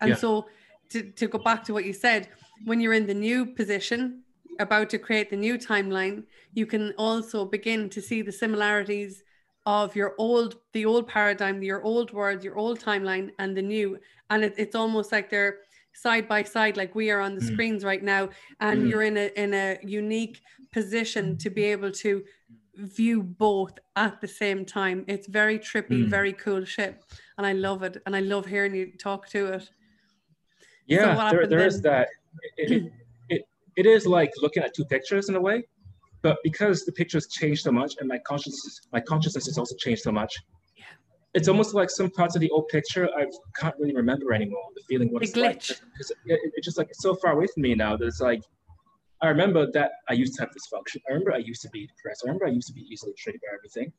And 0.00 0.10
yeah. 0.10 0.16
so 0.16 0.46
to, 0.90 1.02
to 1.02 1.28
go 1.28 1.38
back 1.38 1.64
to 1.64 1.72
what 1.72 1.84
you 1.84 1.92
said, 1.92 2.28
when 2.64 2.80
you're 2.80 2.94
in 2.94 3.06
the 3.06 3.14
new 3.14 3.46
position, 3.46 4.22
about 4.58 4.90
to 4.90 4.98
create 4.98 5.30
the 5.30 5.36
new 5.36 5.56
timeline, 5.56 6.24
you 6.52 6.66
can 6.66 6.92
also 6.98 7.44
begin 7.44 7.88
to 7.90 8.00
see 8.02 8.22
the 8.22 8.32
similarities 8.32 9.22
of 9.66 9.94
your 9.94 10.14
old 10.18 10.56
the 10.72 10.86
old 10.86 11.06
paradigm, 11.06 11.62
your 11.62 11.82
old 11.82 12.12
world, 12.12 12.42
your 12.42 12.56
old 12.56 12.80
timeline, 12.80 13.30
and 13.38 13.56
the 13.56 13.62
new. 13.62 13.98
And 14.30 14.44
it, 14.44 14.54
it's 14.56 14.74
almost 14.74 15.12
like 15.12 15.30
they're 15.30 15.58
side 15.92 16.28
by 16.28 16.42
side, 16.42 16.76
like 16.76 16.94
we 16.94 17.10
are 17.10 17.20
on 17.20 17.34
the 17.34 17.40
mm. 17.40 17.52
screens 17.52 17.84
right 17.84 18.02
now, 18.02 18.28
and 18.60 18.82
mm. 18.82 18.90
you're 18.90 19.02
in 19.02 19.16
a 19.16 19.30
in 19.36 19.54
a 19.54 19.78
unique 19.82 20.40
position 20.72 21.36
to 21.38 21.50
be 21.50 21.64
able 21.64 21.90
to 21.90 22.22
view 22.76 23.22
both 23.22 23.78
at 23.96 24.20
the 24.20 24.28
same 24.28 24.64
time. 24.64 25.04
It's 25.08 25.26
very 25.26 25.58
trippy, 25.58 26.04
mm. 26.04 26.08
very 26.08 26.32
cool 26.32 26.64
shit, 26.64 27.02
and 27.36 27.46
I 27.46 27.52
love 27.52 27.82
it. 27.82 28.00
And 28.06 28.16
I 28.16 28.20
love 28.20 28.46
hearing 28.46 28.74
you 28.74 28.92
talk 28.98 29.28
to 29.30 29.46
it. 29.54 29.70
Yeah, 30.86 31.30
so 31.30 31.36
there, 31.36 31.46
there 31.46 31.66
is 31.66 31.82
that. 31.82 32.08
It, 32.56 32.70
it, 32.70 32.92
it, 33.28 33.42
it 33.76 33.86
is 33.86 34.06
like 34.06 34.32
looking 34.40 34.62
at 34.62 34.74
two 34.74 34.84
pictures 34.84 35.28
in 35.28 35.36
a 35.36 35.40
way, 35.40 35.64
but 36.22 36.38
because 36.42 36.84
the 36.84 36.92
pictures 36.92 37.26
changed 37.28 37.62
so 37.62 37.72
much, 37.72 37.94
and 37.98 38.08
my 38.08 38.18
consciousness, 38.18 38.80
my 38.92 39.00
consciousness 39.00 39.46
has 39.46 39.58
also 39.58 39.74
changed 39.76 40.02
so 40.02 40.12
much. 40.12 40.34
Yeah. 40.76 40.84
It's 41.34 41.48
almost 41.48 41.74
like 41.74 41.90
some 41.90 42.10
parts 42.10 42.34
of 42.34 42.40
the 42.40 42.50
old 42.50 42.68
picture 42.68 43.08
I 43.16 43.26
can't 43.58 43.74
really 43.78 43.94
remember 43.94 44.32
anymore. 44.32 44.62
The 44.74 44.82
feeling 44.88 45.08
what 45.12 45.22
the 45.22 45.28
it's 45.28 45.36
glitch. 45.36 45.70
like 45.70 45.80
because 45.92 46.10
it, 46.26 46.40
it's 46.54 46.64
just 46.64 46.78
like 46.78 46.88
it's 46.90 47.02
so 47.02 47.14
far 47.14 47.32
away 47.32 47.46
from 47.52 47.62
me 47.62 47.74
now 47.74 47.96
that 47.96 48.06
it's 48.06 48.20
like 48.20 48.42
I 49.22 49.28
remember 49.28 49.70
that 49.72 49.92
I 50.08 50.14
used 50.14 50.34
to 50.36 50.42
have 50.42 50.52
this 50.52 50.66
function. 50.66 51.00
I 51.08 51.12
remember 51.12 51.32
I 51.32 51.38
used 51.38 51.62
to 51.62 51.70
be 51.70 51.86
depressed. 51.86 52.22
I 52.24 52.28
remember 52.28 52.46
I 52.46 52.50
used 52.50 52.68
to 52.68 52.74
be 52.74 52.86
easily 52.90 53.12
triggered 53.18 53.40
by 53.42 53.54
everything. 53.54 53.92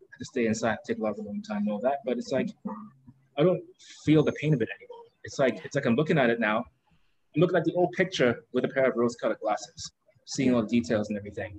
I 0.00 0.06
had 0.12 0.18
to 0.18 0.24
stay 0.24 0.46
inside, 0.46 0.78
take 0.86 0.98
a 0.98 1.02
lot 1.02 1.12
of 1.12 1.18
alone 1.18 1.42
time, 1.42 1.62
and 1.62 1.70
all 1.70 1.80
that. 1.80 1.98
But 2.04 2.18
it's 2.18 2.30
like 2.30 2.48
I 3.36 3.42
don't 3.42 3.62
feel 4.04 4.22
the 4.22 4.32
pain 4.32 4.54
of 4.54 4.60
it 4.62 4.68
anymore. 4.76 5.04
It's 5.24 5.38
like 5.38 5.64
it's 5.64 5.76
like 5.76 5.86
I'm 5.86 5.94
looking 5.94 6.18
at 6.18 6.30
it 6.30 6.40
now. 6.40 6.64
I'm 7.34 7.40
looking 7.40 7.56
at 7.56 7.64
the 7.64 7.74
old 7.74 7.92
picture 7.92 8.44
with 8.52 8.64
a 8.64 8.68
pair 8.68 8.88
of 8.88 8.96
rose-colored 8.96 9.38
glasses, 9.40 9.92
seeing 10.28 10.54
all 10.54 10.60
the 10.60 10.68
details 10.68 11.08
and 11.08 11.16
everything. 11.18 11.58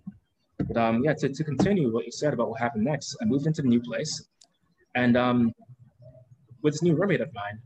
But 0.59 0.77
um, 0.77 1.03
yeah, 1.03 1.13
to, 1.15 1.29
to 1.29 1.43
continue 1.43 1.91
what 1.91 2.05
you 2.05 2.11
said 2.11 2.33
about 2.33 2.49
what 2.49 2.59
happened 2.59 2.83
next, 2.83 3.17
I 3.21 3.25
moved 3.25 3.47
into 3.47 3.63
the 3.63 3.67
new 3.67 3.81
place, 3.81 4.27
and 4.95 5.17
um, 5.17 5.53
with 6.61 6.73
this 6.73 6.83
new 6.83 6.95
roommate 6.95 7.21
of 7.21 7.33
mine, 7.33 7.59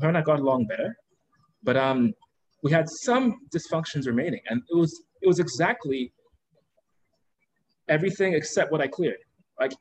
her 0.00 0.08
and 0.08 0.18
I 0.18 0.22
got 0.22 0.40
along 0.40 0.66
better. 0.66 0.96
But 1.62 1.76
um, 1.76 2.12
we 2.62 2.72
had 2.72 2.88
some 2.88 3.36
dysfunctions 3.54 4.06
remaining, 4.06 4.40
and 4.48 4.62
it 4.68 4.76
was 4.76 5.02
it 5.22 5.28
was 5.28 5.38
exactly 5.38 6.12
everything 7.88 8.34
except 8.34 8.72
what 8.72 8.80
I 8.80 8.88
cleared. 8.88 9.18
Like 9.60 9.72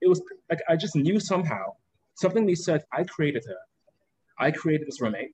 it 0.00 0.08
was 0.08 0.22
like 0.48 0.60
I 0.68 0.76
just 0.76 0.96
knew 0.96 1.20
somehow 1.20 1.74
something 2.14 2.46
me 2.46 2.54
said 2.54 2.84
I 2.92 3.04
created 3.04 3.44
her. 3.46 3.58
I 4.38 4.50
created 4.50 4.86
this 4.86 5.00
roommate 5.00 5.32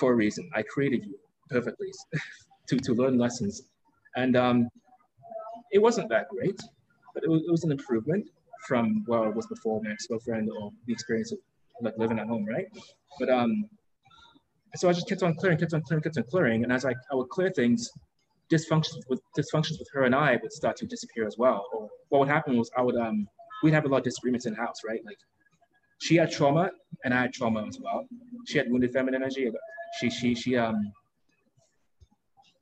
for 0.00 0.12
a 0.12 0.14
reason. 0.14 0.50
I 0.54 0.62
created 0.62 1.04
you 1.04 1.18
perfectly 1.50 1.88
to, 2.68 2.76
to 2.78 2.94
learn 2.94 3.18
lessons. 3.18 3.62
And 4.16 4.36
um, 4.36 4.68
it 5.72 5.78
wasn't 5.78 6.08
that 6.10 6.28
great, 6.28 6.60
but 7.14 7.24
it 7.24 7.30
was, 7.30 7.42
it 7.46 7.50
was 7.50 7.64
an 7.64 7.72
improvement 7.72 8.28
from 8.66 9.02
where 9.06 9.20
I 9.24 9.28
was 9.28 9.46
before 9.46 9.82
my 9.82 9.90
ex-girlfriend 9.90 10.50
or 10.50 10.70
the 10.86 10.92
experience 10.92 11.32
of 11.32 11.38
like 11.80 11.94
living 11.98 12.18
at 12.18 12.26
home, 12.26 12.46
right? 12.46 12.66
But 13.18 13.28
um, 13.28 13.68
so 14.76 14.88
I 14.88 14.92
just 14.92 15.08
kept 15.08 15.22
on 15.22 15.34
clearing, 15.34 15.58
kept 15.58 15.74
on 15.74 15.82
clearing, 15.82 16.02
kept 16.02 16.16
on 16.16 16.24
clearing. 16.24 16.64
And 16.64 16.72
as 16.72 16.84
I, 16.84 16.94
I 17.10 17.14
would 17.14 17.28
clear 17.28 17.50
things, 17.50 17.90
dysfunctions 18.52 19.02
with 19.08 19.20
dysfunctions 19.38 19.78
with 19.78 19.88
her 19.92 20.04
and 20.04 20.14
I 20.14 20.38
would 20.42 20.52
start 20.52 20.76
to 20.76 20.86
disappear 20.86 21.26
as 21.26 21.36
well. 21.38 21.64
Or 21.72 21.88
what 22.08 22.20
would 22.20 22.28
happen 22.28 22.56
was 22.56 22.70
I 22.76 22.82
would 22.82 22.96
um 22.96 23.26
we'd 23.62 23.74
have 23.74 23.84
a 23.84 23.88
lot 23.88 23.98
of 23.98 24.04
disagreements 24.04 24.46
in 24.46 24.54
house, 24.54 24.80
right? 24.86 25.00
Like 25.04 25.18
she 26.00 26.16
had 26.16 26.30
trauma 26.30 26.70
and 27.04 27.14
I 27.14 27.22
had 27.22 27.32
trauma 27.32 27.66
as 27.66 27.78
well. 27.80 28.06
She 28.46 28.58
had 28.58 28.70
wounded 28.70 28.92
feminine 28.92 29.22
energy. 29.22 29.50
She 30.00 30.10
she 30.10 30.34
she 30.34 30.56
um 30.56 30.92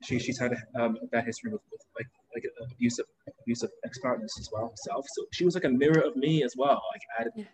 she 0.05 0.19
she's 0.19 0.39
had 0.39 0.53
a 0.53 0.83
um, 0.83 0.99
bad 1.11 1.25
history 1.25 1.53
with, 1.53 1.61
with 1.71 1.81
like 1.97 2.07
like 2.35 2.45
abusive 2.73 3.07
abusive 3.43 3.71
ex 3.85 3.99
partners 3.99 4.33
as 4.39 4.49
well 4.53 4.71
herself. 4.71 5.07
So 5.15 5.25
she 5.33 5.45
was 5.45 5.55
like 5.55 5.65
a 5.65 5.71
mirror 5.71 6.01
of 6.01 6.17
me 6.17 6.43
as 6.43 6.55
well. 6.57 6.83
Like 6.93 7.03
I 7.19 7.23
had, 7.23 7.47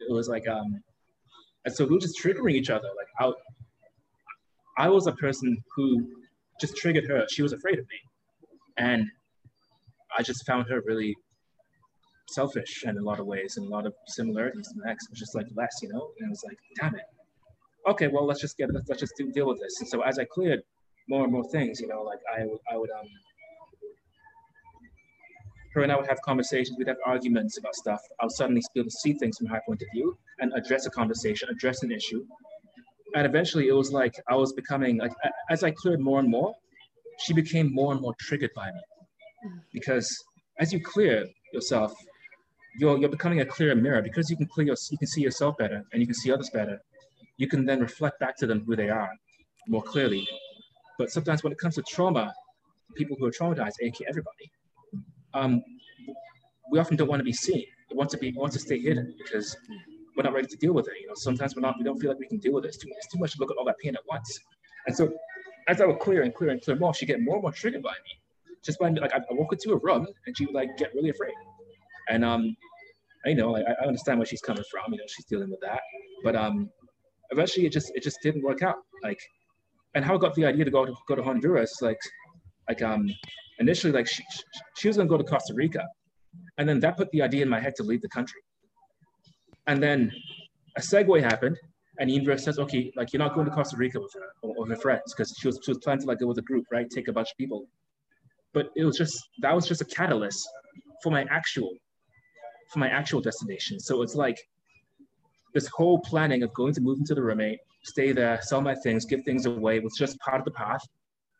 it 0.00 0.12
was 0.12 0.28
like 0.28 0.46
um 0.48 0.82
and 1.64 1.74
so 1.74 1.84
we 1.84 1.94
were 1.94 2.00
just 2.00 2.18
triggering 2.22 2.52
each 2.52 2.70
other. 2.70 2.88
Like 2.96 3.08
I 3.18 4.84
I 4.84 4.88
was 4.88 5.06
a 5.06 5.12
person 5.12 5.62
who 5.76 6.08
just 6.60 6.76
triggered 6.76 7.06
her. 7.06 7.26
She 7.28 7.42
was 7.42 7.52
afraid 7.52 7.78
of 7.78 7.86
me. 7.88 8.00
And 8.78 9.06
I 10.16 10.22
just 10.22 10.46
found 10.46 10.68
her 10.68 10.80
really 10.86 11.16
selfish 12.28 12.84
in 12.84 12.96
a 12.96 13.02
lot 13.02 13.20
of 13.20 13.26
ways 13.26 13.56
and 13.56 13.66
a 13.66 13.70
lot 13.70 13.86
of 13.86 13.94
similarities 14.06 14.68
to 14.68 14.88
ex. 14.88 15.08
Was 15.10 15.18
just 15.18 15.34
like 15.34 15.46
less, 15.54 15.76
you 15.82 15.88
know? 15.88 16.10
And 16.20 16.28
it 16.28 16.30
was 16.30 16.44
like, 16.44 16.58
damn 16.80 16.94
it. 16.94 17.04
Okay, 17.88 18.08
well, 18.08 18.26
let's 18.26 18.40
just 18.40 18.56
get, 18.56 18.72
let's, 18.72 18.88
let's 18.88 19.00
just 19.00 19.14
do, 19.16 19.30
deal 19.32 19.46
with 19.46 19.58
this. 19.60 19.80
And 19.80 19.88
so 19.88 20.02
as 20.02 20.18
I 20.18 20.24
cleared 20.24 20.62
more 21.10 21.24
and 21.24 21.32
more 21.32 21.44
things, 21.50 21.80
you 21.80 21.88
know, 21.88 22.02
like 22.02 22.20
I 22.34 22.44
would, 22.44 22.58
I 22.72 22.76
would, 22.78 22.90
um, 22.90 23.08
her 25.74 25.82
and 25.82 25.92
I 25.92 25.96
would 25.96 26.08
have 26.08 26.20
conversations, 26.22 26.76
we'd 26.78 26.88
have 26.88 27.02
arguments 27.04 27.58
about 27.58 27.74
stuff. 27.74 28.00
I 28.20 28.24
would 28.24 28.32
suddenly 28.32 28.62
be 28.74 28.80
able 28.80 28.90
to 28.90 28.96
see 29.02 29.12
things 29.14 29.36
from 29.38 29.48
her 29.48 29.60
point 29.66 29.82
of 29.82 29.88
view 29.92 30.16
and 30.38 30.52
address 30.54 30.86
a 30.86 30.90
conversation, 30.90 31.48
address 31.50 31.82
an 31.82 31.92
issue, 31.92 32.24
and 33.14 33.26
eventually 33.26 33.68
it 33.68 33.72
was 33.72 33.92
like 33.92 34.14
I 34.28 34.36
was 34.36 34.52
becoming 34.52 34.98
like 34.98 35.12
as 35.50 35.64
I 35.64 35.72
cleared 35.72 36.00
more 36.00 36.20
and 36.20 36.30
more, 36.30 36.54
she 37.18 37.32
became 37.34 37.74
more 37.74 37.92
and 37.92 38.00
more 38.00 38.14
triggered 38.20 38.50
by 38.54 38.70
me. 38.70 38.80
Because 39.72 40.08
as 40.58 40.72
you 40.72 40.80
clear 40.80 41.26
yourself, 41.52 41.92
you're 42.78 42.98
you're 42.98 43.08
becoming 43.18 43.40
a 43.40 43.46
clearer 43.46 43.74
mirror 43.74 44.02
because 44.02 44.30
you 44.30 44.36
can 44.36 44.46
clear 44.46 44.68
your, 44.68 44.76
you 44.90 44.98
can 44.98 45.08
see 45.08 45.22
yourself 45.22 45.56
better 45.58 45.82
and 45.92 46.00
you 46.00 46.06
can 46.06 46.14
see 46.14 46.30
others 46.32 46.50
better. 46.50 46.78
You 47.36 47.48
can 47.48 47.64
then 47.64 47.80
reflect 47.80 48.20
back 48.20 48.36
to 48.38 48.46
them 48.46 48.62
who 48.66 48.76
they 48.76 48.90
are 48.90 49.10
more 49.66 49.82
clearly. 49.82 50.26
But 51.00 51.10
sometimes 51.10 51.42
when 51.42 51.50
it 51.50 51.58
comes 51.58 51.76
to 51.76 51.82
trauma, 51.88 52.34
people 52.94 53.16
who 53.18 53.24
are 53.24 53.30
traumatized, 53.30 53.76
aka 53.80 54.06
everybody, 54.06 54.50
um, 55.32 55.62
we 56.70 56.78
often 56.78 56.94
don't 56.94 57.08
want 57.08 57.20
to 57.20 57.24
be 57.24 57.32
seen. 57.32 57.64
We 57.90 57.96
want 57.96 58.10
to 58.10 58.18
be 58.18 58.32
want 58.32 58.52
to 58.52 58.58
stay 58.58 58.78
hidden 58.78 59.14
because 59.16 59.56
we're 60.14 60.24
not 60.24 60.34
ready 60.34 60.48
to 60.48 60.56
deal 60.58 60.74
with 60.74 60.88
it. 60.88 60.92
You 61.00 61.06
know, 61.08 61.14
sometimes 61.16 61.56
we're 61.56 61.62
not, 61.62 61.76
we 61.78 61.84
don't 61.84 61.98
feel 61.98 62.10
like 62.10 62.18
we 62.18 62.28
can 62.28 62.36
deal 62.36 62.52
with 62.52 62.66
it. 62.66 62.68
It's 62.68 62.76
too, 62.76 62.88
it's 62.94 63.08
too 63.10 63.18
much 63.18 63.32
to 63.32 63.38
look 63.40 63.50
at 63.50 63.56
all 63.56 63.64
that 63.64 63.78
pain 63.82 63.94
at 63.94 64.02
once. 64.10 64.38
And 64.86 64.94
so 64.94 65.10
as 65.68 65.80
I 65.80 65.86
would 65.86 66.00
clear 66.00 66.20
and 66.20 66.34
clear 66.34 66.50
and 66.50 66.60
clear 66.60 66.76
more, 66.76 66.92
she 66.92 67.06
get 67.06 67.22
more 67.22 67.36
and 67.36 67.42
more 67.44 67.52
triggered 67.52 67.82
by 67.82 67.92
me. 67.92 68.20
Just 68.62 68.78
by 68.78 68.90
like 68.90 69.14
I, 69.14 69.20
walk 69.30 69.54
into 69.54 69.72
a 69.72 69.78
room 69.78 70.06
and 70.26 70.36
she 70.36 70.44
would 70.44 70.54
like 70.54 70.68
get 70.76 70.94
really 70.94 71.08
afraid. 71.08 71.32
And 72.10 72.26
um, 72.26 72.54
I 73.24 73.32
know 73.32 73.56
I, 73.56 73.60
I 73.60 73.86
understand 73.86 74.18
where 74.18 74.26
she's 74.26 74.42
coming 74.42 74.64
from. 74.70 74.92
You 74.92 74.98
know, 74.98 75.04
she's 75.08 75.24
dealing 75.24 75.48
with 75.48 75.60
that. 75.60 75.80
But 76.22 76.36
um, 76.36 76.68
eventually 77.30 77.64
it 77.64 77.72
just 77.72 77.90
it 77.94 78.02
just 78.02 78.18
didn't 78.22 78.42
work 78.42 78.60
out. 78.60 78.76
Like, 79.02 79.18
and 79.94 80.04
how 80.04 80.14
I 80.14 80.18
got 80.18 80.34
the 80.34 80.44
idea 80.44 80.64
to 80.64 80.70
go 80.70 80.86
to 80.86 80.94
go 81.08 81.14
to 81.14 81.22
Honduras, 81.22 81.78
like, 81.80 81.98
like 82.68 82.82
um, 82.82 83.08
initially 83.58 83.92
like 83.92 84.06
she 84.06 84.24
she 84.76 84.88
was 84.88 84.96
gonna 84.96 85.08
go 85.08 85.18
to 85.18 85.24
Costa 85.24 85.54
Rica, 85.54 85.86
and 86.58 86.68
then 86.68 86.80
that 86.80 86.96
put 86.96 87.10
the 87.10 87.22
idea 87.22 87.42
in 87.42 87.48
my 87.48 87.60
head 87.60 87.74
to 87.76 87.82
leave 87.82 88.02
the 88.02 88.08
country. 88.08 88.40
And 89.66 89.82
then 89.82 90.10
a 90.76 90.80
segue 90.80 91.22
happened, 91.22 91.56
and 91.98 92.10
Indra 92.10 92.38
says, 92.38 92.58
okay, 92.58 92.92
like 92.96 93.12
you're 93.12 93.18
not 93.18 93.34
going 93.34 93.46
to 93.46 93.52
Costa 93.52 93.76
Rica 93.76 94.00
with 94.00 94.12
her 94.14 94.32
or, 94.42 94.54
or 94.58 94.66
her 94.68 94.76
friends 94.76 95.14
because 95.14 95.34
she 95.38 95.48
was 95.48 95.60
she 95.62 95.70
was 95.70 95.78
planning 95.78 96.02
to 96.02 96.06
like 96.06 96.18
go 96.18 96.26
with 96.26 96.38
a 96.38 96.42
group, 96.42 96.64
right? 96.72 96.88
Take 96.88 97.08
a 97.08 97.12
bunch 97.12 97.30
of 97.30 97.36
people. 97.36 97.66
But 98.52 98.70
it 98.76 98.84
was 98.84 98.96
just 98.96 99.18
that 99.40 99.54
was 99.54 99.66
just 99.66 99.80
a 99.80 99.84
catalyst 99.84 100.48
for 101.02 101.10
my 101.10 101.26
actual 101.30 101.70
for 102.72 102.78
my 102.78 102.88
actual 102.88 103.20
destination. 103.20 103.80
So 103.80 104.02
it's 104.02 104.14
like 104.14 104.38
this 105.54 105.66
whole 105.68 105.98
planning 106.00 106.42
of 106.42 106.52
going 106.54 106.74
to 106.74 106.80
move 106.80 106.98
into 106.98 107.14
the 107.14 107.22
roommate, 107.22 107.58
stay 107.82 108.12
there, 108.12 108.40
sell 108.42 108.60
my 108.60 108.74
things, 108.74 109.04
give 109.04 109.24
things 109.24 109.46
away 109.46 109.80
was 109.80 109.94
just 109.96 110.18
part 110.20 110.38
of 110.38 110.44
the 110.44 110.50
path 110.52 110.82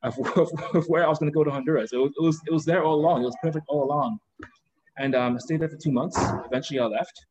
of, 0.03 0.19
of, 0.37 0.51
of 0.75 0.85
where 0.87 1.05
I 1.05 1.09
was 1.09 1.19
going 1.19 1.31
to 1.31 1.35
go 1.35 1.45
to 1.45 1.51
Honduras. 1.51 1.93
It 1.93 1.99
was, 1.99 2.13
it 2.19 2.23
was 2.23 2.41
it 2.47 2.53
was 2.53 2.65
there 2.65 2.83
all 2.85 2.97
along. 2.97 3.23
It 3.23 3.27
was 3.27 3.37
perfect 3.43 3.67
all 3.69 3.85
along. 3.85 4.19
And 4.99 5.15
um, 5.15 5.37
I 5.37 5.39
stayed 5.39 5.61
there 5.61 5.69
for 5.69 5.79
two 5.83 5.93
months. 5.93 6.19
Eventually, 6.47 6.79
I 6.79 6.85
left 6.85 7.27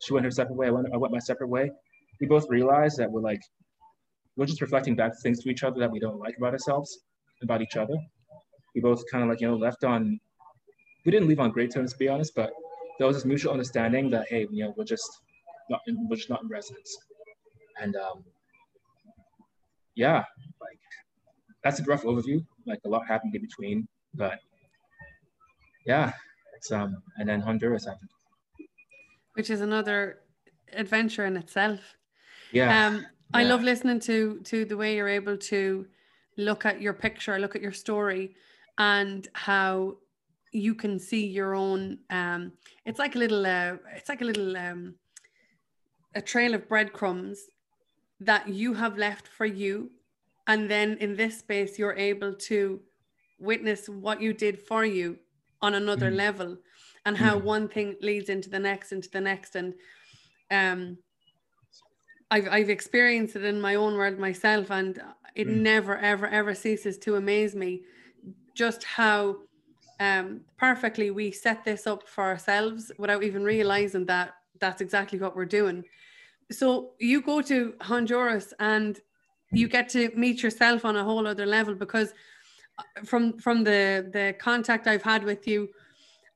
she 0.00 0.14
went 0.14 0.24
her 0.24 0.30
separate 0.30 0.56
way. 0.56 0.66
I 0.68 0.70
went, 0.70 0.88
I 0.92 0.96
went 0.96 1.12
my 1.12 1.18
separate 1.18 1.48
way. 1.48 1.70
We 2.20 2.26
both 2.26 2.46
realized 2.48 2.98
that 2.98 3.10
we're 3.10 3.20
like, 3.20 3.40
we're 4.36 4.46
just 4.46 4.60
reflecting 4.60 4.96
back 4.96 5.12
things 5.22 5.42
to 5.42 5.50
each 5.50 5.62
other 5.62 5.78
that 5.80 5.90
we 5.90 6.00
don't 6.00 6.18
like 6.18 6.36
about 6.38 6.52
ourselves, 6.52 7.00
about 7.42 7.62
each 7.62 7.76
other. 7.76 7.94
We 8.74 8.80
both 8.80 9.02
kind 9.10 9.22
of 9.22 9.30
like, 9.30 9.40
you 9.40 9.48
know, 9.48 9.56
left 9.56 9.84
on, 9.84 10.18
we 11.04 11.12
didn't 11.12 11.28
leave 11.28 11.40
on 11.40 11.50
great 11.50 11.72
terms, 11.72 11.92
to 11.92 11.98
be 11.98 12.08
honest, 12.08 12.34
but 12.34 12.50
there 12.98 13.06
was 13.06 13.16
this 13.16 13.24
mutual 13.24 13.52
understanding 13.52 14.10
that, 14.10 14.26
hey, 14.28 14.46
you 14.50 14.64
know, 14.64 14.74
we're 14.76 14.84
just 14.84 15.08
not 15.70 15.80
in, 15.86 16.08
we're 16.08 16.18
not 16.28 16.42
in 16.42 16.48
residence. 16.48 16.96
And 17.80 17.96
um, 17.96 18.24
yeah, 19.94 20.24
like 20.60 20.78
that's 21.64 21.80
a 21.80 21.84
rough 21.84 22.02
overview. 22.02 22.44
Like 22.66 22.80
a 22.84 22.88
lot 22.88 23.06
happened 23.06 23.34
in 23.34 23.40
between, 23.40 23.88
but 24.14 24.38
yeah, 25.86 26.12
it's 26.56 26.70
um, 26.70 27.02
and 27.16 27.28
then 27.28 27.40
Honduras 27.40 27.86
happened 27.86 28.10
which 29.34 29.50
is 29.50 29.60
another 29.60 30.18
adventure 30.72 31.24
in 31.24 31.36
itself. 31.36 31.80
Yeah. 32.52 32.86
Um, 32.86 33.06
I 33.32 33.44
love 33.44 33.62
listening 33.62 34.00
to 34.00 34.40
to 34.44 34.64
the 34.64 34.76
way 34.76 34.96
you're 34.96 35.08
able 35.08 35.36
to 35.36 35.86
look 36.36 36.66
at 36.66 36.80
your 36.80 36.92
picture, 36.92 37.38
look 37.38 37.54
at 37.54 37.62
your 37.62 37.72
story, 37.72 38.34
and 38.76 39.26
how 39.32 39.96
you 40.52 40.74
can 40.74 40.98
see 40.98 41.26
your 41.26 41.54
own. 41.54 41.98
Um, 42.10 42.52
it's 42.84 42.98
like 42.98 43.14
a 43.14 43.18
little. 43.18 43.46
Uh, 43.46 43.76
it's 43.96 44.08
like 44.08 44.20
a 44.20 44.24
little. 44.24 44.56
Um, 44.56 44.96
a 46.14 46.20
trail 46.20 46.54
of 46.54 46.68
breadcrumbs 46.68 47.46
that 48.20 48.48
you 48.48 48.74
have 48.74 48.98
left 48.98 49.28
for 49.28 49.46
you, 49.46 49.90
and 50.46 50.70
then 50.70 50.96
in 50.98 51.16
this 51.16 51.38
space 51.38 51.78
you're 51.78 51.94
able 51.94 52.34
to 52.34 52.80
witness 53.38 53.88
what 53.88 54.20
you 54.20 54.32
did 54.32 54.60
for 54.60 54.84
you 54.84 55.18
on 55.62 55.74
another 55.74 56.10
mm. 56.10 56.16
level 56.16 56.58
and 57.06 57.16
how 57.16 57.38
mm. 57.38 57.44
one 57.44 57.68
thing 57.68 57.96
leads 58.02 58.28
into 58.28 58.50
the 58.50 58.58
next 58.58 58.92
into 58.92 59.10
the 59.10 59.20
next 59.20 59.56
and 59.56 59.74
um 60.50 60.98
I've 62.30 62.48
I've 62.48 62.70
experienced 62.70 63.36
it 63.36 63.44
in 63.44 63.60
my 63.60 63.74
own 63.74 63.94
world 63.94 64.18
myself 64.18 64.70
and 64.70 65.00
it 65.34 65.48
mm. 65.48 65.56
never 65.56 65.96
ever 65.96 66.26
ever 66.26 66.54
ceases 66.54 66.98
to 66.98 67.16
amaze 67.16 67.54
me 67.54 67.82
just 68.54 68.84
how 68.84 69.36
um 69.98 70.42
perfectly 70.58 71.10
we 71.10 71.30
set 71.30 71.64
this 71.64 71.86
up 71.86 72.06
for 72.08 72.24
ourselves 72.24 72.92
without 72.98 73.22
even 73.22 73.42
realizing 73.42 74.04
that 74.06 74.34
that's 74.58 74.80
exactly 74.80 75.18
what 75.18 75.36
we're 75.36 75.44
doing 75.44 75.84
so 76.50 76.92
you 76.98 77.22
go 77.22 77.40
to 77.40 77.74
Honduras 77.80 78.52
and 78.58 79.00
you 79.52 79.68
get 79.68 79.88
to 79.90 80.10
meet 80.16 80.42
yourself 80.42 80.84
on 80.84 80.96
a 80.96 81.04
whole 81.04 81.26
other 81.26 81.46
level 81.46 81.74
because 81.74 82.12
uh, 82.78 83.04
from 83.04 83.38
from 83.38 83.64
the 83.64 84.08
the 84.12 84.34
contact 84.38 84.86
I've 84.86 85.02
had 85.02 85.24
with 85.24 85.46
you 85.46 85.68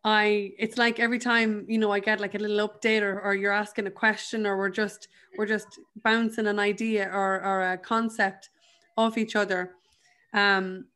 I 0.05 0.53
it's 0.59 0.77
like 0.77 1.01
every 1.01 1.19
time 1.19 1.65
you 1.67 1.79
know 1.79 1.91
I 1.91 1.99
get 1.99 2.21
like 2.21 2.35
a 2.35 2.39
little 2.39 2.69
update 2.69 3.03
or, 3.03 3.21
or 3.21 3.35
you're 3.35 3.53
asking 3.53 3.87
a 3.87 3.91
question 3.91 4.47
or 4.47 4.57
we're 4.59 4.69
just 4.69 5.09
we're 5.39 5.47
just 5.47 5.81
bouncing 6.03 6.47
an 6.47 6.59
idea 6.59 7.09
or, 7.09 7.43
or 7.43 7.73
a 7.73 7.79
concept 7.79 8.51
off 8.97 9.19
each 9.19 9.35
other. 9.35 9.73
Um, 10.33 10.87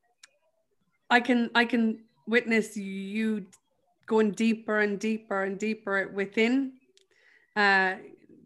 I 1.10 1.20
can 1.20 1.50
I 1.54 1.64
can 1.64 2.00
witness 2.26 2.76
you 2.76 3.46
going 4.06 4.32
deeper 4.32 4.80
and 4.80 4.98
deeper 4.98 5.44
and 5.44 5.58
deeper 5.58 6.10
within, 6.14 6.72
uh, 7.58 7.96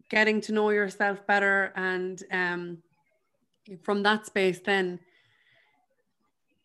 getting 0.08 0.40
to 0.42 0.52
know 0.52 0.70
yourself 0.70 1.24
better, 1.26 1.72
and 1.76 2.22
um, 2.32 2.78
from 3.82 4.02
that 4.02 4.26
space, 4.26 4.60
then 4.60 4.98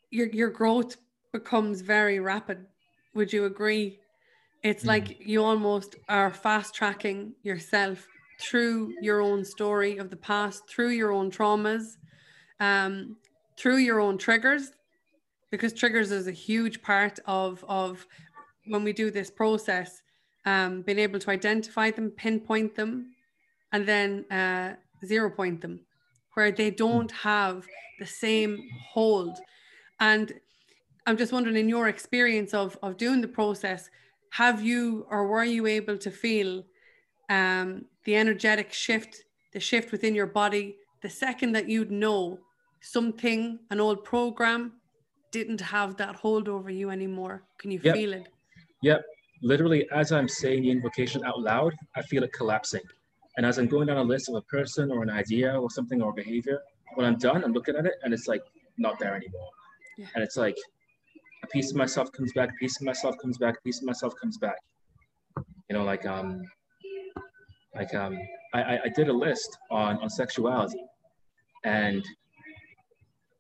your 0.10 0.28
your 0.28 0.50
growth 0.50 0.98
becomes 1.32 1.82
very 1.82 2.20
rapid 2.20 2.66
would 3.18 3.34
you 3.34 3.46
agree? 3.46 4.00
It's 4.64 4.84
mm. 4.84 4.88
like 4.88 5.18
you 5.20 5.44
almost 5.44 5.96
are 6.08 6.32
fast 6.32 6.74
tracking 6.76 7.34
yourself 7.44 8.08
through 8.40 8.94
your 9.02 9.20
own 9.22 9.44
story 9.44 9.98
of 9.98 10.10
the 10.12 10.16
past, 10.16 10.70
through 10.70 10.90
your 10.90 11.12
own 11.12 11.32
traumas, 11.32 11.98
um, 12.60 13.18
through 13.58 13.78
your 13.78 14.00
own 14.00 14.18
triggers, 14.18 14.72
because 15.50 15.74
triggers 15.74 16.12
is 16.12 16.28
a 16.28 16.32
huge 16.32 16.82
part 16.84 17.20
of 17.26 17.66
of 17.68 18.06
when 18.68 18.84
we 18.84 18.94
do 18.94 19.10
this 19.10 19.32
process, 19.32 20.02
um, 20.48 20.82
being 20.82 21.00
able 21.00 21.20
to 21.20 21.30
identify 21.30 21.92
them, 21.92 22.10
pinpoint 22.12 22.74
them, 22.76 22.92
and 23.74 23.86
then 23.86 24.10
uh, 24.32 24.76
zero 25.06 25.30
point 25.30 25.60
them, 25.60 25.82
where 26.36 26.52
they 26.52 26.72
don't 26.72 27.12
have 27.12 27.68
the 28.00 28.06
same 28.06 28.54
hold. 28.94 29.38
And 30.00 30.34
I'm 31.06 31.18
just 31.18 31.34
wondering, 31.34 31.58
in 31.58 31.68
your 31.68 31.88
experience 31.90 32.54
of 32.54 32.78
of 32.82 32.92
doing 32.96 33.20
the 33.22 33.34
process, 33.40 33.90
have 34.42 34.58
you 34.70 35.06
or 35.10 35.28
were 35.28 35.44
you 35.44 35.64
able 35.80 35.98
to 35.98 36.12
feel 36.26 36.64
um, 37.30 37.86
the 38.06 38.16
energetic 38.16 38.72
shift, 38.72 39.12
the 39.52 39.60
shift 39.60 39.92
within 39.92 40.16
your 40.16 40.32
body, 40.42 40.78
the 41.02 41.10
second 41.10 41.52
that 41.56 41.68
you'd 41.68 41.92
know 41.92 42.40
something, 42.80 43.60
an 43.72 43.80
old 43.82 44.00
program, 44.14 44.62
didn't 45.32 45.62
have 45.76 45.98
that 45.98 46.16
hold 46.16 46.48
over 46.48 46.70
you 46.70 46.90
anymore? 46.90 47.44
Can 47.60 47.70
you 47.72 47.82
yep. 47.84 47.96
feel 47.96 48.14
it? 48.14 48.28
Yep. 48.82 49.02
Literally, 49.41 49.88
as 49.91 50.12
I'm 50.12 50.28
saying 50.28 50.63
the 50.63 50.71
invocation 50.71 51.23
out 51.23 51.39
loud, 51.39 51.73
I 51.95 52.02
feel 52.02 52.23
it 52.23 52.34
collapsing. 52.34 52.82
And 53.38 53.45
as 53.45 53.60
I'm 53.60 53.67
going 53.67 53.88
down 53.88 53.97
a 53.97 54.04
list 54.04 54.30
of 54.30 54.36
a 54.36 54.41
person 54.41 54.91
or 54.91 55.04
an 55.04 55.10
idea 55.10 55.54
or 55.60 55.69
something 55.69 56.02
or 56.02 56.12
behavior, 56.12 56.62
when 56.95 57.06
I'm 57.06 57.17
done, 57.17 57.43
I'm 57.43 57.54
looking 57.54 57.76
at 57.76 57.86
it 57.86 57.93
and 58.04 58.13
it's 58.13 58.28
like 58.28 58.41
not 58.78 58.97
there 59.00 59.15
anymore. 59.15 59.50
Yeah. 59.97 60.08
And 60.15 60.23
it's 60.23 60.38
like 60.38 60.58
a 61.43 61.47
piece 61.47 61.69
of 61.71 61.78
myself 61.78 62.12
comes 62.12 62.34
back, 62.34 62.50
a 62.50 62.54
piece 62.60 62.80
of 62.80 62.86
myself 62.86 63.15
comes 63.21 63.38
back, 63.38 63.58
a 63.58 63.62
piece 63.62 63.80
of 63.80 63.86
myself 63.86 64.13
comes 64.19 64.38
back. 64.38 64.58
You 65.69 65.78
know, 65.78 65.84
like 65.84 66.06
um, 66.06 66.41
like 67.76 67.93
um, 67.93 68.17
I, 68.54 68.80
I 68.86 68.89
did 68.95 69.10
a 69.10 69.13
list 69.13 69.58
on 69.69 69.97
on 69.97 70.10
sexuality, 70.10 70.82
and 71.63 72.04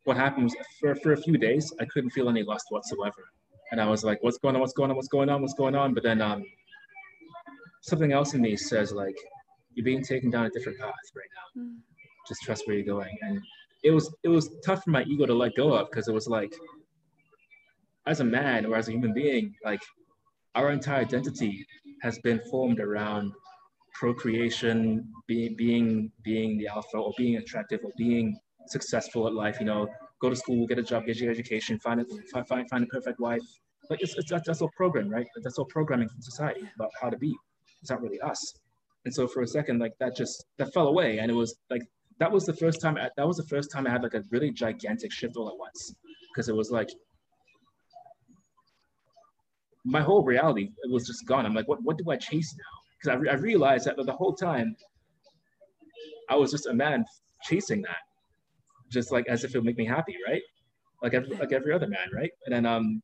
what 0.03 0.17
happened 0.17 0.43
was 0.43 0.55
for, 0.79 0.95
for 0.95 1.13
a 1.13 1.17
few 1.17 1.37
days 1.37 1.73
I 1.79 1.85
couldn't 1.85 2.11
feel 2.11 2.29
any 2.29 2.43
lust 2.43 2.65
whatsoever, 2.69 3.23
and 3.71 3.81
I 3.81 3.87
was 3.87 4.03
like, 4.03 4.21
what's 4.21 4.37
going 4.37 4.55
on? 4.55 4.61
What's 4.61 4.73
going 4.73 4.89
on? 4.89 4.95
What's 4.95 5.07
going 5.07 5.29
on? 5.29 5.41
What's 5.41 5.53
going 5.53 5.75
on? 5.75 5.93
But 5.93 6.03
then 6.03 6.21
um, 6.21 6.43
something 7.81 8.11
else 8.11 8.33
in 8.33 8.41
me 8.41 8.55
says 8.55 8.91
like, 8.91 9.15
you're 9.73 9.85
being 9.85 10.03
taken 10.03 10.29
down 10.29 10.45
a 10.45 10.49
different 10.49 10.79
path 10.79 10.93
right 11.15 11.29
now. 11.35 11.61
Mm. 11.61 11.77
Just 12.27 12.41
trust 12.41 12.63
where 12.65 12.75
you're 12.75 12.85
going, 12.85 13.15
and 13.21 13.39
it 13.83 13.91
was 13.91 14.13
it 14.23 14.27
was 14.27 14.49
tough 14.65 14.83
for 14.83 14.89
my 14.89 15.03
ego 15.03 15.25
to 15.25 15.33
let 15.33 15.55
go 15.55 15.73
of 15.73 15.89
because 15.89 16.07
it 16.07 16.13
was 16.13 16.27
like 16.27 16.53
as 18.05 18.19
a 18.21 18.23
man 18.23 18.65
or 18.65 18.75
as 18.75 18.87
a 18.87 18.91
human 18.91 19.13
being, 19.13 19.53
like 19.63 19.81
our 20.55 20.71
entire 20.71 21.01
identity 21.01 21.65
has 22.01 22.17
been 22.19 22.41
formed 22.49 22.79
around 22.79 23.31
procreation, 23.93 25.07
being 25.27 25.55
being 25.55 26.11
being 26.23 26.57
the 26.57 26.67
alpha 26.67 26.97
or 26.97 27.13
being 27.17 27.37
attractive 27.37 27.81
or 27.83 27.91
being 27.97 28.37
successful 28.67 29.27
at 29.27 29.33
life. 29.33 29.59
You 29.59 29.67
know, 29.67 29.87
go 30.21 30.29
to 30.29 30.35
school, 30.35 30.65
get 30.67 30.79
a 30.79 30.83
job, 30.83 31.05
get 31.05 31.17
your 31.17 31.31
education, 31.31 31.79
find 31.79 32.01
a 32.01 32.05
find 32.43 32.69
find 32.69 32.83
a 32.83 32.87
perfect 32.87 33.19
wife. 33.19 33.41
Like 33.89 34.01
it's, 34.01 34.15
it's 34.17 34.29
that's 34.29 34.61
all 34.61 34.71
program, 34.75 35.09
right? 35.09 35.27
That's 35.43 35.57
all 35.57 35.65
programming 35.65 36.09
from 36.09 36.21
society 36.21 36.61
about 36.75 36.91
how 37.01 37.09
to 37.09 37.17
be. 37.17 37.35
It's 37.81 37.89
not 37.89 38.01
really 38.01 38.19
us. 38.21 38.53
And 39.05 39.13
so 39.13 39.27
for 39.27 39.41
a 39.41 39.47
second, 39.47 39.79
like 39.79 39.93
that 39.99 40.15
just 40.15 40.45
that 40.57 40.73
fell 40.73 40.87
away, 40.87 41.19
and 41.19 41.31
it 41.31 41.35
was 41.35 41.57
like 41.69 41.83
that 42.19 42.31
was 42.31 42.45
the 42.45 42.53
first 42.53 42.81
time. 42.81 42.97
I, 42.97 43.09
that 43.15 43.27
was 43.27 43.37
the 43.37 43.45
first 43.45 43.71
time 43.71 43.87
I 43.87 43.91
had 43.91 44.03
like 44.03 44.15
a 44.15 44.23
really 44.31 44.51
gigantic 44.51 45.11
shift 45.11 45.37
all 45.37 45.47
at 45.47 45.57
once, 45.57 45.95
because 46.29 46.49
it 46.49 46.55
was 46.55 46.71
like 46.71 46.89
my 49.85 50.01
whole 50.01 50.23
reality 50.23 50.69
was 50.89 51.07
just 51.07 51.25
gone. 51.25 51.45
I'm 51.45 51.53
like, 51.53 51.67
what, 51.67 51.81
what 51.81 51.97
do 51.97 52.11
I 52.11 52.17
chase 52.17 52.53
now? 52.57 52.63
Because 52.99 53.15
I, 53.15 53.19
re- 53.21 53.29
I 53.29 53.35
realized 53.35 53.85
that 53.85 53.95
the 53.95 54.11
whole 54.11 54.33
time 54.33 54.75
I 56.29 56.35
was 56.35 56.51
just 56.51 56.65
a 56.65 56.73
man 56.73 57.05
chasing 57.43 57.81
that, 57.83 57.97
just 58.89 59.11
like 59.11 59.27
as 59.27 59.43
if 59.43 59.53
it 59.53 59.57
would 59.57 59.65
make 59.65 59.77
me 59.77 59.85
happy, 59.85 60.15
right? 60.27 60.41
Like 61.01 61.13
every, 61.13 61.35
like 61.35 61.51
every 61.51 61.73
other 61.73 61.87
man, 61.87 62.09
right? 62.13 62.31
And 62.45 62.55
then 62.55 62.65
um, 62.65 63.01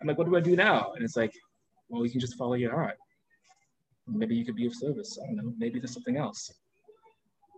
I'm 0.00 0.08
like, 0.08 0.18
what 0.18 0.26
do 0.26 0.36
I 0.36 0.40
do 0.40 0.56
now? 0.56 0.92
And 0.94 1.04
it's 1.04 1.16
like, 1.16 1.32
well, 1.88 2.04
you 2.04 2.10
can 2.10 2.20
just 2.20 2.36
follow 2.36 2.54
your 2.54 2.72
heart. 2.72 2.96
Maybe 4.06 4.34
you 4.34 4.44
could 4.44 4.56
be 4.56 4.66
of 4.66 4.74
service. 4.74 5.18
I 5.22 5.26
don't 5.26 5.36
know. 5.36 5.52
Maybe 5.58 5.78
there's 5.78 5.92
something 5.92 6.16
else. 6.16 6.50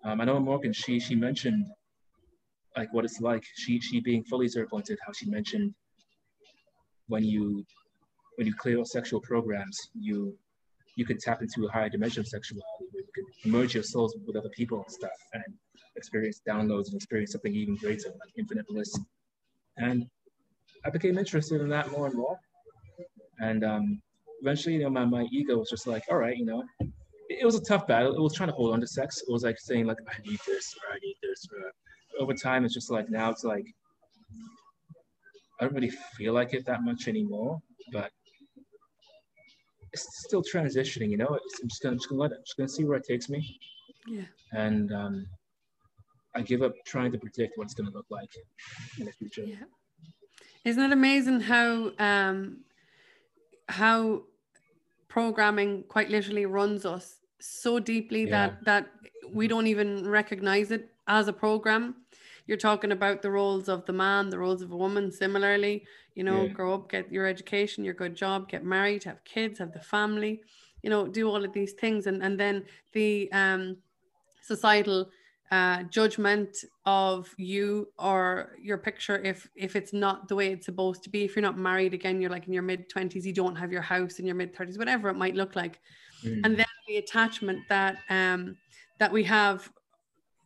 Um, 0.05 0.21
I 0.21 0.25
know 0.25 0.39
Morgan. 0.39 0.73
She 0.73 1.01
she 1.01 1.15
mentioned 1.15 1.65
like 2.77 2.93
what 2.93 3.05
it's 3.05 3.21
like. 3.21 3.43
She 3.57 3.81
she 3.81 4.01
being 4.01 4.23
fully 4.25 4.47
zero 4.49 4.67
pointed. 4.69 4.99
How 5.07 5.13
she 5.13 5.31
mentioned 5.31 5.75
when 7.09 7.25
you 7.25 7.65
when 8.37 8.47
you 8.47 8.55
clear 8.55 8.85
sexual 8.85 9.21
programs, 9.21 9.79
you 9.95 10.37
you 10.97 11.07
can 11.07 11.19
tap 11.19 11.41
into 11.41 11.67
a 11.67 11.71
higher 11.71 11.89
dimension 11.89 12.21
of 12.21 12.29
sexuality 12.29 12.85
where 12.93 13.03
you 13.03 13.13
can 13.15 13.51
merge 13.51 13.75
your 13.75 13.83
souls 13.83 14.15
with 14.27 14.37
other 14.37 14.51
people 14.51 14.83
and 14.83 14.91
stuff 14.91 15.11
and 15.33 15.43
experience 15.97 16.41
downloads 16.47 16.87
and 16.87 16.95
experience 16.95 17.33
something 17.33 17.55
even 17.55 17.77
greater, 17.77 18.09
like 18.09 18.33
infinite 18.37 18.67
bliss. 18.69 18.99
And 19.77 20.07
I 20.85 20.91
became 20.91 21.19
interested 21.19 21.61
in 21.61 21.69
that 21.71 21.91
more 21.91 22.07
and 22.07 22.15
more. 22.15 22.39
And 23.41 23.65
um, 23.65 24.03
eventually, 24.41 24.75
you 24.75 24.83
know, 24.83 24.91
my, 24.91 25.05
my 25.05 25.25
ego 25.31 25.59
was 25.59 25.71
just 25.71 25.87
like, 25.87 26.05
all 26.11 26.19
right, 26.19 26.37
you 26.37 26.45
know, 26.45 26.63
it, 26.81 27.39
it, 27.41 27.45
was 27.45 27.57
a 27.57 27.63
tough 27.63 27.87
battle. 27.87 28.15
It 28.15 28.21
was 28.21 28.35
trying 28.35 28.51
to 28.51 28.55
hold 28.55 28.73
on 28.73 28.81
to 28.81 28.87
sex. 28.87 29.23
It 29.27 29.33
was 29.33 29.43
like 29.43 29.59
saying 29.59 29.87
like, 29.87 29.99
I 30.09 30.21
need 30.29 30.39
this 30.47 30.75
or 30.83 30.95
I 30.95 30.99
need 31.03 31.17
this. 31.23 31.47
Or, 31.53 31.73
over 32.21 32.35
time, 32.35 32.65
it's 32.65 32.75
just 32.75 32.91
like, 32.91 33.11
now 33.11 33.31
it's 33.31 33.45
like, 33.45 33.67
I 35.61 35.65
don't 35.65 35.75
really 35.75 35.93
feel 36.17 36.33
like 36.33 36.55
it 36.55 36.67
that 36.67 36.83
much 36.83 37.09
anymore, 37.09 37.61
but 37.93 38.11
it's 39.93 40.07
still 40.27 40.43
transitioning, 40.43 41.11
you 41.11 41.17
know. 41.17 41.27
I'm 41.27 41.69
just 41.69 41.83
gonna, 41.83 41.93
I'm 41.93 41.99
just 41.99 42.09
gonna 42.09 42.21
let 42.21 42.33
it. 42.33 42.39
I'm 42.39 42.45
just 42.45 42.57
gonna 42.57 42.69
see 42.69 42.85
where 42.85 42.99
it 42.99 43.05
takes 43.05 43.29
me. 43.29 43.59
Yeah. 44.09 44.23
And 44.53 44.93
um, 44.93 45.27
I 46.35 46.43
give 46.43 46.63
up 46.63 46.75
trying 46.85 47.13
to 47.13 47.19
predict 47.19 47.57
what 47.57 47.65
it's 47.65 47.75
gonna 47.75 47.91
look 47.91 48.07
like 48.11 48.31
in 48.99 49.07
the 49.07 49.13
future. 49.13 49.43
Yeah. 49.43 49.57
Isn't 50.65 50.83
it 50.83 50.93
amazing 50.93 51.41
how 51.41 51.93
um, 51.99 52.59
how 53.69 54.25
programming 55.09 55.85
quite 55.85 56.11
literally 56.11 56.47
runs 56.47 56.85
us 56.85 57.21
so 57.41 57.79
deeply 57.79 58.25
yeah. 58.25 58.31
that 58.31 58.65
that 58.65 58.91
we 59.33 59.49
don't 59.49 59.67
even 59.67 60.09
recognize 60.09 60.71
it 60.71 60.91
as 61.07 61.29
a 61.29 61.33
program 61.33 61.95
you're 62.47 62.59
talking 62.59 62.93
about 62.93 63.23
the 63.23 63.31
roles 63.31 63.69
of 63.69 63.87
the 63.87 63.93
man, 63.93 64.29
the 64.29 64.39
roles 64.39 64.61
of 64.61 64.71
a 64.71 64.77
woman. 64.77 65.11
Similarly, 65.11 65.85
you 66.15 66.25
know, 66.25 66.43
yeah. 66.43 66.49
grow 66.49 66.75
up, 66.75 66.91
get 66.91 67.11
your 67.11 67.27
education, 67.27 67.85
your 67.85 67.95
good 67.95 68.15
job, 68.15 68.49
get 68.49 68.65
married, 68.65 69.05
have 69.05 69.25
kids, 69.25 69.59
have 69.59 69.73
the 69.73 69.81
family, 69.81 70.43
you 70.83 70.91
know, 70.91 71.07
do 71.07 71.29
all 71.29 71.45
of 71.45 71.53
these 71.53 71.73
things, 71.73 72.07
and 72.07 72.23
and 72.23 72.39
then 72.39 72.65
the 72.93 73.33
um, 73.33 73.79
societal 74.43 75.09
uh, 75.55 75.85
judgment 75.85 76.53
of 76.85 77.33
you 77.37 77.87
or 77.97 78.57
your 78.61 78.77
picture 78.77 79.19
if 79.23 79.49
if 79.55 79.77
it's 79.77 79.93
not 79.93 80.27
the 80.27 80.35
way 80.35 80.49
it's 80.51 80.67
supposed 80.67 81.05
to 81.05 81.09
be 81.09 81.23
if 81.23 81.37
you're 81.37 81.49
not 81.51 81.57
married 81.57 81.95
again 81.95 82.21
you're 82.21 82.37
like 82.37 82.49
in 82.49 82.53
your 82.53 82.69
mid 82.71 82.91
20s 82.91 83.23
you 83.23 83.33
don't 83.33 83.55
have 83.55 83.71
your 83.71 83.87
house 83.95 84.19
in 84.19 84.27
your 84.27 84.35
mid 84.35 84.53
30s 84.53 84.77
whatever 84.79 85.09
it 85.09 85.15
might 85.15 85.37
look 85.37 85.55
like 85.55 85.79
mm. 86.25 86.41
and 86.43 86.57
then 86.57 86.67
the 86.89 86.97
attachment 86.97 87.61
that 87.69 87.99
um 88.11 88.57
that 88.99 89.13
we 89.13 89.23
have 89.23 89.71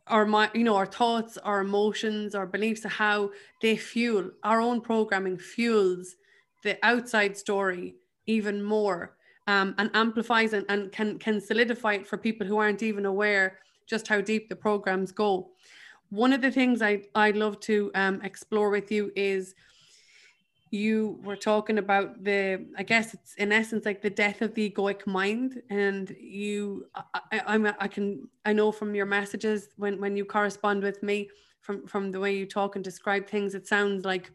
our 0.05 0.27
my 0.27 0.47
you 0.53 0.63
know 0.63 0.75
our 0.75 0.91
thoughts 0.99 1.39
our 1.39 1.61
emotions 1.61 2.35
our 2.35 2.45
beliefs 2.45 2.83
how 2.85 3.31
they 3.63 3.75
fuel 3.75 4.29
our 4.43 4.61
own 4.61 4.79
programming 4.79 5.39
fuels 5.39 6.17
the 6.63 6.77
outside 6.83 7.35
story 7.35 7.95
even 8.27 8.61
more 8.61 9.15
um, 9.47 9.73
and 9.79 9.89
amplifies 9.95 10.53
and, 10.53 10.67
and 10.69 10.91
can 10.91 11.17
can 11.17 11.41
solidify 11.41 11.93
it 11.93 12.07
for 12.07 12.17
people 12.17 12.45
who 12.45 12.59
aren't 12.59 12.83
even 12.83 13.07
aware 13.07 13.57
just 13.89 14.07
how 14.07 14.21
deep 14.21 14.47
the 14.49 14.55
programs 14.55 15.11
go. 15.11 15.51
One 16.09 16.33
of 16.33 16.41
the 16.41 16.51
things 16.51 16.81
I, 16.81 17.03
i'd 17.15 17.35
love 17.35 17.59
to 17.61 17.91
um, 17.95 18.21
explore 18.23 18.69
with 18.69 18.91
you 18.91 19.11
is 19.15 19.53
you 20.71 21.19
were 21.23 21.35
talking 21.35 21.79
about 21.79 22.23
the 22.23 22.67
i 22.77 22.83
guess 22.83 23.13
it's 23.13 23.33
in 23.35 23.51
essence 23.51 23.85
like 23.85 24.01
the 24.01 24.09
death 24.09 24.41
of 24.41 24.53
the 24.53 24.69
egoic 24.69 25.07
mind 25.07 25.61
and 25.69 26.15
you 26.19 26.85
I, 26.95 27.41
i'm 27.47 27.65
i 27.79 27.87
can 27.87 28.27
i 28.45 28.53
know 28.53 28.71
from 28.71 28.93
your 28.93 29.07
messages 29.07 29.69
when 29.77 29.99
when 29.99 30.15
you 30.15 30.25
correspond 30.25 30.83
with 30.83 31.01
me 31.01 31.29
from 31.61 31.87
from 31.87 32.11
the 32.11 32.19
way 32.19 32.35
you 32.35 32.45
talk 32.45 32.75
and 32.75 32.83
describe 32.83 33.27
things 33.27 33.55
it 33.55 33.67
sounds 33.67 34.05
like 34.05 34.31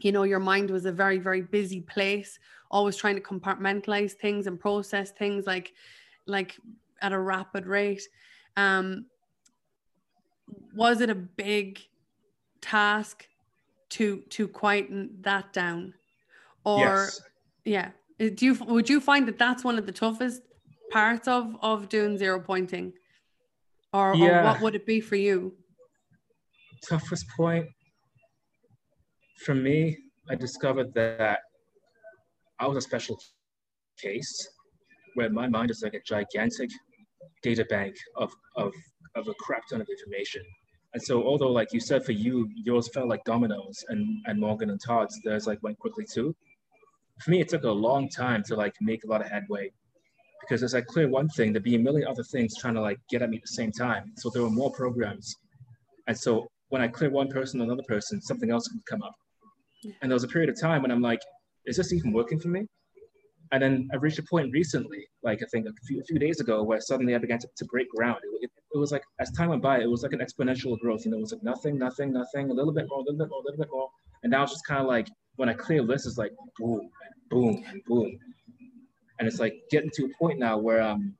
you 0.00 0.10
know 0.10 0.24
your 0.24 0.40
mind 0.40 0.70
was 0.70 0.86
a 0.86 0.92
very 0.92 1.18
very 1.18 1.42
busy 1.42 1.82
place 1.82 2.38
always 2.70 2.96
trying 2.96 3.14
to 3.14 3.20
compartmentalize 3.20 4.12
things 4.12 4.48
and 4.48 4.58
process 4.58 5.12
things 5.12 5.46
like 5.46 5.72
like 6.26 6.56
at 7.00 7.12
a 7.12 7.18
rapid 7.18 7.66
rate 7.66 8.02
um 8.56 9.06
was 10.74 11.00
it 11.00 11.10
a 11.10 11.14
big 11.14 11.80
task 12.60 13.26
to 13.88 14.22
to 14.30 14.46
quieten 14.48 15.10
that 15.22 15.52
down 15.52 15.94
or 16.64 16.78
yes. 16.78 17.20
yeah 17.64 17.90
do 18.18 18.46
you 18.46 18.54
would 18.66 18.88
you 18.88 19.00
find 19.00 19.26
that 19.26 19.38
that's 19.38 19.64
one 19.64 19.78
of 19.78 19.86
the 19.86 19.92
toughest 19.92 20.42
parts 20.90 21.26
of 21.26 21.56
of 21.62 21.88
doing 21.88 22.16
zero 22.18 22.40
pointing 22.40 22.92
or, 23.92 24.14
yeah. 24.14 24.40
or 24.40 24.44
what 24.44 24.60
would 24.60 24.74
it 24.74 24.86
be 24.86 25.00
for 25.00 25.16
you 25.16 25.52
toughest 26.88 27.26
point 27.36 27.66
for 29.44 29.54
me 29.54 29.96
i 30.30 30.34
discovered 30.34 30.92
that 30.94 31.40
i 32.58 32.66
was 32.66 32.76
a 32.76 32.80
special 32.80 33.18
case 33.98 34.48
where 35.14 35.30
my 35.30 35.48
mind 35.48 35.70
is 35.70 35.82
like 35.82 35.94
a 35.94 36.00
gigantic 36.06 36.70
data 37.42 37.64
bank 37.68 37.94
of 38.16 38.32
of 38.56 38.72
of 39.16 39.28
a 39.28 39.34
crap 39.34 39.62
ton 39.68 39.80
of 39.80 39.88
information 39.88 40.42
And 40.92 41.02
so 41.02 41.22
although 41.24 41.50
like 41.50 41.72
you 41.72 41.80
said 41.80 42.04
for 42.04 42.12
you, 42.12 42.48
yours 42.54 42.88
felt 42.88 43.08
like 43.08 43.22
dominoes 43.24 43.84
and, 43.88 44.04
and 44.26 44.40
Morgan 44.40 44.70
and 44.70 44.80
Todd's, 44.80 45.20
theirs 45.24 45.46
like 45.46 45.62
went 45.62 45.78
quickly 45.78 46.04
too. 46.04 46.34
For 47.20 47.30
me, 47.30 47.40
it 47.40 47.48
took 47.48 47.64
a 47.64 47.70
long 47.70 48.08
time 48.08 48.42
to 48.44 48.56
like 48.56 48.74
make 48.80 49.04
a 49.04 49.06
lot 49.06 49.20
of 49.20 49.28
headway 49.28 49.70
because 50.40 50.62
as 50.62 50.74
I 50.74 50.80
clear 50.80 51.08
one 51.08 51.28
thing, 51.28 51.52
there'd 51.52 51.62
be 51.62 51.76
a 51.76 51.78
million 51.78 52.08
other 52.08 52.24
things 52.24 52.56
trying 52.56 52.74
to 52.74 52.80
like 52.80 52.98
get 53.08 53.22
at 53.22 53.30
me 53.30 53.36
at 53.36 53.42
the 53.42 53.48
same 53.48 53.70
time. 53.70 54.12
So 54.16 54.30
there 54.30 54.42
were 54.42 54.50
more 54.50 54.72
programs. 54.72 55.36
And 56.08 56.18
so 56.18 56.48
when 56.70 56.82
I 56.82 56.88
clear 56.88 57.10
one 57.10 57.28
person, 57.28 57.60
another 57.60 57.84
person, 57.86 58.20
something 58.20 58.50
else 58.50 58.68
would 58.72 58.84
come 58.86 59.02
up. 59.02 59.14
And 60.02 60.10
there 60.10 60.14
was 60.14 60.24
a 60.24 60.28
period 60.28 60.50
of 60.50 60.60
time 60.60 60.82
when 60.82 60.90
I'm 60.90 61.02
like, 61.02 61.20
is 61.66 61.76
this 61.76 61.92
even 61.92 62.12
working 62.12 62.40
for 62.40 62.48
me? 62.48 62.66
And 63.52 63.62
then 63.62 63.88
I 63.92 63.96
reached 63.96 64.18
a 64.18 64.22
point 64.22 64.52
recently, 64.52 65.08
like 65.22 65.42
I 65.42 65.46
think 65.50 65.66
a 65.66 65.72
few, 65.86 66.00
a 66.00 66.04
few 66.04 66.18
days 66.18 66.40
ago, 66.40 66.62
where 66.62 66.80
suddenly 66.80 67.14
I 67.14 67.18
began 67.18 67.38
to, 67.40 67.48
to 67.56 67.64
break 67.64 67.90
ground. 67.90 68.18
It, 68.22 68.44
it, 68.44 68.50
it, 68.74 68.78
was 68.78 68.92
like, 68.92 69.02
as 69.18 69.30
time 69.32 69.48
went 69.48 69.62
by, 69.62 69.80
it 69.80 69.90
was 69.90 70.02
like 70.04 70.12
an 70.12 70.20
exponential 70.20 70.78
growth. 70.78 71.04
You 71.04 71.10
know, 71.10 71.16
it 71.16 71.22
was 71.22 71.32
like 71.32 71.42
nothing, 71.42 71.76
nothing, 71.76 72.12
nothing, 72.12 72.50
a 72.50 72.54
little 72.54 72.72
bit 72.72 72.86
more, 72.88 73.00
a 73.00 73.02
little 73.02 73.18
bit 73.18 73.28
more, 73.28 73.40
a 73.40 73.44
little 73.44 73.58
bit 73.58 73.68
more. 73.72 73.88
And 74.22 74.30
now 74.30 74.44
it's 74.44 74.52
just 74.52 74.66
kind 74.66 74.80
of 74.80 74.86
like, 74.86 75.08
when 75.36 75.48
I 75.48 75.54
clear 75.54 75.84
this, 75.84 76.06
it's 76.06 76.18
like 76.18 76.32
boom, 76.58 76.80
and 76.80 76.90
boom, 77.30 77.64
and 77.68 77.82
boom. 77.86 78.18
And 79.18 79.26
it's 79.26 79.40
like 79.40 79.54
getting 79.70 79.90
to 79.94 80.04
a 80.04 80.08
point 80.18 80.38
now 80.38 80.58
where 80.58 80.82
um, 80.82 81.16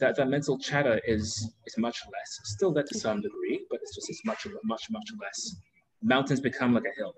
that, 0.00 0.16
that 0.16 0.28
mental 0.28 0.58
chatter 0.58 1.00
is 1.06 1.52
is 1.66 1.78
much 1.78 2.02
less. 2.06 2.40
Still 2.44 2.72
there 2.72 2.84
to 2.84 2.98
some 2.98 3.20
degree, 3.20 3.64
but 3.70 3.80
it's 3.82 3.94
just 3.94 4.10
it's 4.10 4.24
much 4.24 4.46
much 4.64 4.86
much 4.90 5.08
less. 5.20 5.56
Mountains 6.02 6.40
become 6.40 6.74
like 6.74 6.84
a 6.84 6.94
hill. 6.96 7.14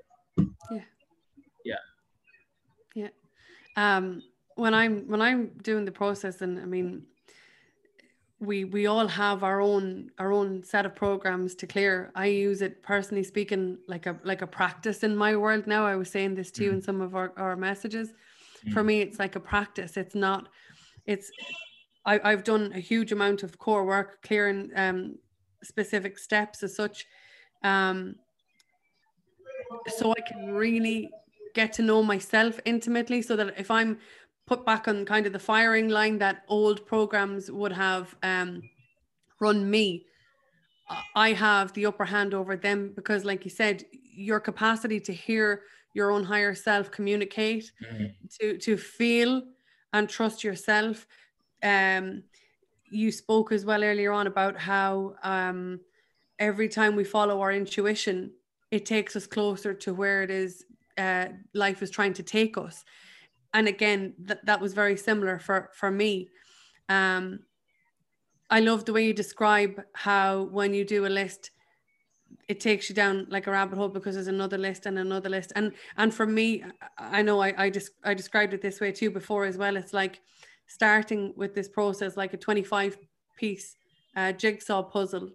Yeah. 0.70 0.80
Yeah. 1.64 1.74
Um, 3.76 4.22
when 4.56 4.74
I'm 4.74 5.08
when 5.08 5.22
I'm 5.22 5.50
doing 5.62 5.84
the 5.84 5.92
process, 5.92 6.42
and 6.42 6.58
I 6.58 6.64
mean, 6.64 7.04
we 8.40 8.64
we 8.64 8.86
all 8.86 9.06
have 9.06 9.42
our 9.44 9.60
own 9.60 10.10
our 10.18 10.32
own 10.32 10.62
set 10.62 10.86
of 10.86 10.94
programs 10.94 11.54
to 11.56 11.66
clear. 11.66 12.10
I 12.14 12.26
use 12.26 12.62
it 12.62 12.82
personally 12.82 13.22
speaking 13.22 13.78
like 13.86 14.06
a 14.06 14.16
like 14.24 14.42
a 14.42 14.46
practice 14.46 15.02
in 15.02 15.16
my 15.16 15.36
world 15.36 15.66
now. 15.66 15.86
I 15.86 15.96
was 15.96 16.10
saying 16.10 16.34
this 16.34 16.50
to 16.52 16.64
you 16.64 16.70
mm. 16.70 16.74
in 16.74 16.82
some 16.82 17.00
of 17.00 17.14
our, 17.14 17.32
our 17.36 17.56
messages. 17.56 18.12
Mm. 18.66 18.72
For 18.72 18.82
me, 18.82 19.00
it's 19.00 19.18
like 19.18 19.36
a 19.36 19.40
practice. 19.40 19.96
It's 19.96 20.14
not. 20.14 20.48
It's 21.06 21.30
I, 22.06 22.20
I've 22.24 22.44
done 22.44 22.72
a 22.74 22.80
huge 22.80 23.12
amount 23.12 23.42
of 23.42 23.58
core 23.58 23.84
work, 23.84 24.22
clearing 24.22 24.70
um, 24.74 25.16
specific 25.62 26.18
steps 26.18 26.62
as 26.62 26.74
such. 26.74 27.06
Um, 27.62 28.16
so 29.86 30.12
I 30.12 30.20
can 30.20 30.52
really 30.52 31.10
get 31.54 31.72
to 31.74 31.82
know 31.82 32.02
myself 32.02 32.58
intimately 32.64 33.22
so 33.22 33.36
that 33.36 33.54
if 33.58 33.70
I'm 33.70 33.98
put 34.46 34.64
back 34.66 34.88
on 34.88 35.04
kind 35.04 35.26
of 35.26 35.32
the 35.32 35.38
firing 35.38 35.88
line 35.88 36.18
that 36.18 36.42
old 36.48 36.84
programs 36.86 37.50
would 37.50 37.72
have 37.72 38.14
um, 38.22 38.62
run 39.40 39.70
me, 39.70 40.06
I 41.14 41.32
have 41.32 41.72
the 41.72 41.86
upper 41.86 42.04
hand 42.04 42.34
over 42.34 42.56
them 42.56 42.92
because, 42.94 43.24
like 43.24 43.44
you 43.44 43.50
said, 43.50 43.84
your 44.12 44.40
capacity 44.40 44.98
to 45.00 45.12
hear 45.12 45.62
your 45.94 46.10
own 46.10 46.24
higher 46.24 46.54
self 46.54 46.90
communicate, 46.90 47.70
mm-hmm. 47.82 48.06
to 48.40 48.58
to 48.58 48.76
feel 48.76 49.42
and 49.92 50.08
trust 50.08 50.42
yourself. 50.44 51.06
Um, 51.62 52.24
you 52.90 53.12
spoke 53.12 53.52
as 53.52 53.64
well 53.64 53.84
earlier 53.84 54.12
on 54.12 54.26
about 54.26 54.58
how 54.58 55.14
um, 55.22 55.80
every 56.38 56.68
time 56.68 56.96
we 56.96 57.04
follow 57.04 57.40
our 57.40 57.52
intuition, 57.52 58.32
it 58.70 58.84
takes 58.84 59.14
us 59.14 59.26
closer 59.26 59.74
to 59.74 59.94
where 59.94 60.22
it 60.22 60.30
is 60.30 60.64
uh, 61.00 61.28
life 61.54 61.82
is 61.82 61.90
trying 61.90 62.14
to 62.14 62.22
take 62.22 62.58
us. 62.58 62.84
And 63.54 63.66
again, 63.66 64.14
th- 64.26 64.40
that 64.44 64.60
was 64.60 64.74
very 64.74 64.96
similar 64.96 65.38
for 65.38 65.70
for 65.74 65.90
me. 65.90 66.28
Um, 66.88 67.40
I 68.50 68.60
love 68.60 68.84
the 68.84 68.92
way 68.92 69.04
you 69.06 69.14
describe 69.14 69.82
how 69.94 70.42
when 70.42 70.74
you 70.74 70.84
do 70.84 71.06
a 71.06 71.12
list, 71.22 71.52
it 72.48 72.58
takes 72.60 72.88
you 72.88 72.94
down 72.94 73.26
like 73.30 73.46
a 73.46 73.50
rabbit 73.50 73.76
hole 73.78 73.88
because 73.88 74.14
there's 74.16 74.26
another 74.38 74.58
list 74.58 74.86
and 74.86 74.98
another 74.98 75.28
list. 75.28 75.52
And 75.56 75.72
and 75.96 76.12
for 76.12 76.26
me, 76.26 76.64
I 76.98 77.22
know 77.22 77.40
I 77.40 77.54
I 77.64 77.70
just 77.70 77.90
I 78.04 78.14
described 78.14 78.54
it 78.54 78.62
this 78.62 78.80
way 78.80 78.92
too 78.92 79.10
before 79.10 79.44
as 79.44 79.56
well. 79.56 79.76
It's 79.76 79.92
like 79.92 80.20
starting 80.66 81.32
with 81.36 81.54
this 81.54 81.68
process 81.68 82.16
like 82.16 82.32
a 82.34 82.36
25 82.36 82.96
piece 83.36 83.76
uh, 84.16 84.32
jigsaw 84.32 84.82
puzzle 84.82 85.30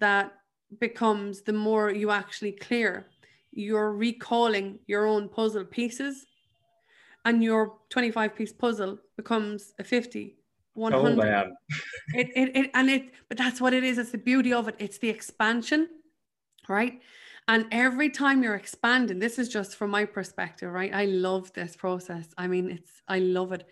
that 0.00 0.32
becomes 0.80 1.42
the 1.42 1.52
more 1.52 1.90
you 1.90 2.10
actually 2.10 2.52
clear 2.52 3.06
you're 3.52 3.92
recalling 3.92 4.78
your 4.86 5.06
own 5.06 5.28
puzzle 5.28 5.64
pieces 5.64 6.26
and 7.24 7.42
your 7.42 7.78
25 7.90 8.34
piece 8.34 8.52
puzzle 8.52 8.98
becomes 9.16 9.74
a 9.78 9.84
50 9.84 10.36
100 10.74 11.12
oh, 11.12 11.16
man. 11.16 11.52
it, 12.14 12.30
it, 12.34 12.56
it 12.56 12.70
and 12.74 12.88
it 12.88 13.10
but 13.28 13.36
that's 13.36 13.60
what 13.60 13.74
it 13.74 13.84
is. 13.84 13.98
It's 13.98 14.10
the 14.10 14.18
beauty 14.18 14.52
of 14.52 14.68
it. 14.68 14.76
It's 14.78 14.98
the 14.98 15.10
expansion 15.10 15.88
right? 16.68 17.00
And 17.48 17.66
every 17.72 18.08
time 18.08 18.42
you're 18.42 18.54
expanding 18.54 19.18
this 19.18 19.38
is 19.38 19.48
just 19.48 19.76
from 19.76 19.90
my 19.90 20.06
perspective 20.06 20.72
right? 20.72 20.92
I 20.94 21.04
love 21.04 21.52
this 21.52 21.76
process. 21.76 22.28
I 22.38 22.46
mean 22.46 22.70
it's 22.70 23.02
i 23.06 23.18
love 23.18 23.52
it. 23.52 23.68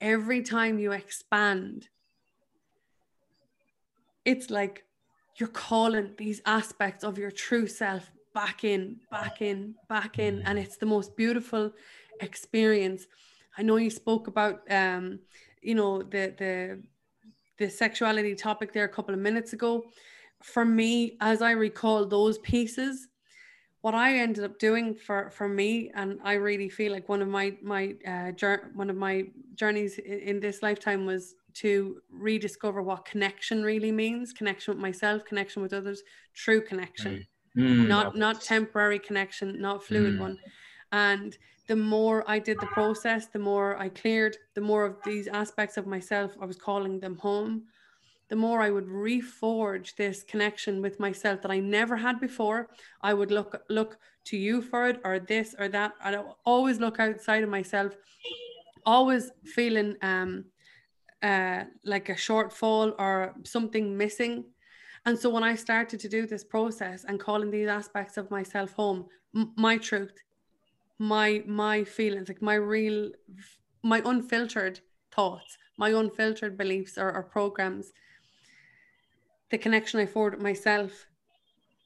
Every 0.00 0.42
time 0.42 0.78
you 0.78 0.92
expand 0.92 1.88
it's 4.24 4.48
like 4.48 4.84
you're 5.36 5.48
calling 5.48 6.14
these 6.16 6.40
aspects 6.46 7.04
of 7.04 7.18
your 7.18 7.30
true 7.30 7.66
self 7.66 8.10
back 8.34 8.64
in, 8.64 8.96
back 9.10 9.40
in, 9.40 9.74
back 9.88 10.18
in. 10.18 10.42
And 10.42 10.58
it's 10.58 10.76
the 10.76 10.86
most 10.86 11.16
beautiful 11.16 11.72
experience. 12.20 13.06
I 13.56 13.62
know 13.62 13.76
you 13.76 13.90
spoke 13.90 14.26
about 14.26 14.60
um, 14.70 15.20
you 15.64 15.74
know, 15.74 16.02
the 16.02 16.34
the 16.38 16.82
the 17.58 17.70
sexuality 17.70 18.34
topic 18.34 18.72
there 18.72 18.84
a 18.84 18.88
couple 18.88 19.14
of 19.14 19.20
minutes 19.20 19.52
ago. 19.52 19.84
For 20.42 20.64
me, 20.64 21.16
as 21.20 21.40
I 21.40 21.52
recall 21.52 22.04
those 22.04 22.38
pieces, 22.38 23.08
what 23.80 23.94
I 23.94 24.18
ended 24.18 24.44
up 24.44 24.58
doing 24.58 24.94
for 24.94 25.30
for 25.30 25.48
me, 25.48 25.90
and 25.94 26.20
I 26.22 26.34
really 26.34 26.68
feel 26.68 26.92
like 26.92 27.08
one 27.08 27.22
of 27.22 27.28
my 27.28 27.56
my 27.62 27.94
uh, 28.06 28.32
one 28.74 28.90
of 28.90 28.96
my 28.96 29.24
journeys 29.54 29.98
in, 29.98 30.18
in 30.20 30.40
this 30.40 30.62
lifetime 30.62 31.06
was 31.06 31.34
to 31.54 32.02
rediscover 32.10 32.82
what 32.82 33.04
connection 33.04 33.62
really 33.62 33.92
means 33.92 34.32
connection 34.32 34.74
with 34.74 34.80
myself 34.80 35.24
connection 35.24 35.62
with 35.62 35.72
others 35.72 36.02
true 36.34 36.60
connection 36.60 37.12
mm. 37.18 37.26
Not 37.54 38.16
not 38.16 38.40
temporary 38.40 38.98
connection 38.98 39.60
not 39.60 39.82
fluid 39.82 40.14
mm. 40.14 40.20
one 40.20 40.38
and 40.92 41.38
the 41.68 41.76
more 41.76 42.24
i 42.28 42.38
did 42.38 42.58
the 42.60 42.66
process 42.66 43.26
the 43.26 43.38
more 43.38 43.76
i 43.78 43.88
cleared 43.88 44.36
the 44.54 44.60
more 44.60 44.84
of 44.84 44.96
these 45.04 45.28
aspects 45.28 45.76
of 45.76 45.86
myself 45.86 46.32
i 46.40 46.44
was 46.44 46.56
calling 46.56 47.00
them 47.00 47.16
home 47.16 47.62
the 48.28 48.36
more 48.36 48.60
i 48.60 48.70
would 48.70 48.86
reforge 48.86 49.94
this 49.96 50.22
connection 50.24 50.82
with 50.82 50.98
myself 50.98 51.40
that 51.42 51.50
i 51.50 51.58
never 51.58 51.96
had 51.96 52.20
before 52.20 52.68
i 53.02 53.14
would 53.14 53.30
look 53.30 53.62
look 53.68 53.98
to 54.24 54.36
you 54.36 54.60
for 54.60 54.88
it 54.88 55.00
or 55.04 55.18
this 55.18 55.54
or 55.58 55.68
that 55.68 55.92
i 56.02 56.16
always 56.44 56.80
look 56.80 56.98
outside 56.98 57.42
of 57.42 57.48
myself 57.48 57.94
always 58.84 59.30
feeling 59.44 59.96
um 60.02 60.44
uh, 61.24 61.64
like 61.84 62.10
a 62.10 62.14
shortfall 62.14 62.94
or 62.98 63.34
something 63.44 63.96
missing. 63.96 64.44
And 65.06 65.18
so 65.18 65.28
when 65.28 65.42
I 65.42 65.54
started 65.54 66.00
to 66.00 66.08
do 66.08 66.26
this 66.26 66.44
process 66.44 67.04
and 67.04 67.20
calling 67.20 67.50
these 67.50 67.68
aspects 67.68 68.16
of 68.16 68.30
myself 68.30 68.72
home, 68.72 69.06
m- 69.36 69.52
my 69.56 69.76
truth, 69.76 70.14
my 70.98 71.42
my 71.46 71.84
feelings, 71.84 72.28
like 72.28 72.40
my 72.40 72.54
real, 72.54 73.10
my 73.82 74.00
unfiltered 74.04 74.80
thoughts, 75.14 75.58
my 75.76 75.90
unfiltered 75.90 76.56
beliefs 76.56 76.96
or, 76.96 77.12
or 77.12 77.22
programs, 77.22 77.92
the 79.50 79.58
connection 79.58 80.00
I 80.00 80.08
with 80.14 80.40
myself 80.40 81.06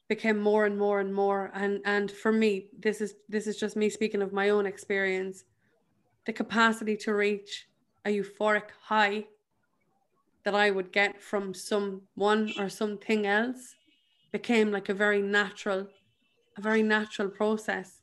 became 0.07 0.39
more 0.39 0.65
and 0.65 0.77
more 0.77 0.99
and 0.99 1.13
more. 1.13 1.51
And 1.53 1.81
and 1.85 2.09
for 2.11 2.31
me, 2.31 2.69
this 2.77 3.01
is 3.01 3.15
this 3.27 3.47
is 3.47 3.57
just 3.57 3.75
me 3.75 3.89
speaking 3.89 4.21
of 4.21 4.33
my 4.33 4.49
own 4.49 4.65
experience. 4.65 5.43
The 6.25 6.33
capacity 6.33 6.95
to 6.97 7.13
reach 7.13 7.67
a 8.05 8.09
euphoric 8.09 8.69
high 8.81 9.25
that 10.45 10.55
I 10.55 10.71
would 10.71 10.91
get 10.91 11.21
from 11.21 11.53
someone 11.53 12.53
or 12.57 12.69
something 12.69 13.25
else 13.25 13.75
became 14.31 14.71
like 14.71 14.89
a 14.89 14.93
very 14.93 15.21
natural, 15.21 15.87
a 16.57 16.61
very 16.61 16.83
natural 16.83 17.29
process. 17.29 18.01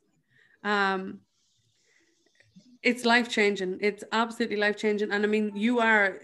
Um, 0.63 1.21
it's 2.83 3.05
life 3.05 3.29
changing. 3.29 3.79
It's 3.81 4.03
absolutely 4.11 4.57
life 4.57 4.77
changing. 4.77 5.11
And 5.11 5.23
I 5.23 5.27
mean, 5.27 5.55
you 5.55 5.79
are, 5.79 6.19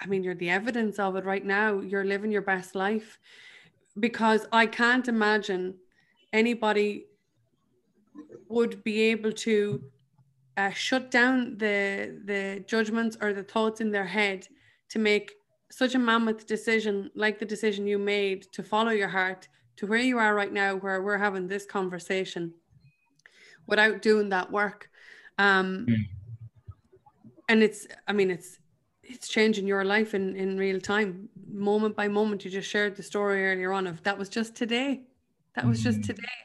I 0.00 0.06
mean, 0.06 0.22
you're 0.22 0.34
the 0.34 0.50
evidence 0.50 0.98
of 0.98 1.16
it 1.16 1.24
right 1.24 1.44
now. 1.44 1.80
You're 1.80 2.04
living 2.04 2.30
your 2.30 2.42
best 2.42 2.74
life 2.74 3.18
because 3.98 4.46
I 4.52 4.66
can't 4.66 5.08
imagine 5.08 5.74
anybody 6.32 7.06
would 8.48 8.84
be 8.84 9.00
able 9.02 9.32
to 9.32 9.82
uh, 10.56 10.70
shut 10.70 11.10
down 11.10 11.58
the 11.58 12.18
the 12.24 12.64
judgments 12.66 13.16
or 13.20 13.32
the 13.32 13.42
thoughts 13.42 13.80
in 13.80 13.90
their 13.90 14.06
head 14.06 14.48
to 14.90 14.98
make 14.98 15.32
such 15.70 15.94
a 15.94 15.98
mammoth 15.98 16.46
decision 16.46 17.10
like 17.14 17.38
the 17.38 17.44
decision 17.44 17.86
you 17.86 17.98
made 17.98 18.42
to 18.52 18.62
follow 18.62 18.90
your 18.90 19.08
heart 19.08 19.48
to 19.76 19.86
where 19.86 19.98
you 19.98 20.18
are 20.18 20.34
right 20.34 20.52
now 20.52 20.76
where 20.76 21.02
we're 21.02 21.18
having 21.18 21.48
this 21.48 21.66
conversation 21.66 22.54
without 23.66 24.00
doing 24.02 24.28
that 24.30 24.50
work. 24.50 24.90
Um 25.38 25.86
mm. 25.88 25.96
and 27.48 27.62
it's 27.62 27.86
i 28.08 28.12
mean 28.12 28.30
it's 28.30 28.58
it's 29.02 29.28
changing 29.28 29.66
your 29.66 29.84
life 29.84 30.14
in 30.14 30.34
in 30.36 30.56
real 30.56 30.80
time. 30.80 31.28
Moment 31.50 31.94
by 31.96 32.08
moment 32.08 32.44
you 32.44 32.50
just 32.50 32.70
shared 32.70 32.96
the 32.96 33.02
story 33.02 33.46
earlier 33.46 33.72
on 33.72 33.86
of 33.86 34.02
that 34.04 34.18
was 34.18 34.28
just 34.28 34.54
today. 34.54 35.02
That 35.54 35.66
was 35.66 35.82
just 35.82 36.00
mm-hmm. 36.00 36.14
today. 36.14 36.40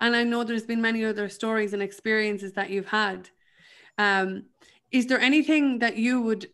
And 0.00 0.16
i 0.16 0.24
know 0.24 0.42
there's 0.42 0.66
been 0.66 0.82
many 0.82 1.04
other 1.04 1.28
stories 1.28 1.72
and 1.72 1.82
experiences 1.82 2.52
that 2.52 2.70
you've 2.70 2.88
had. 2.88 3.30
Um, 3.98 4.46
is 4.90 5.06
there 5.06 5.20
anything 5.20 5.78
that 5.78 5.96
you 5.96 6.20
would 6.22 6.46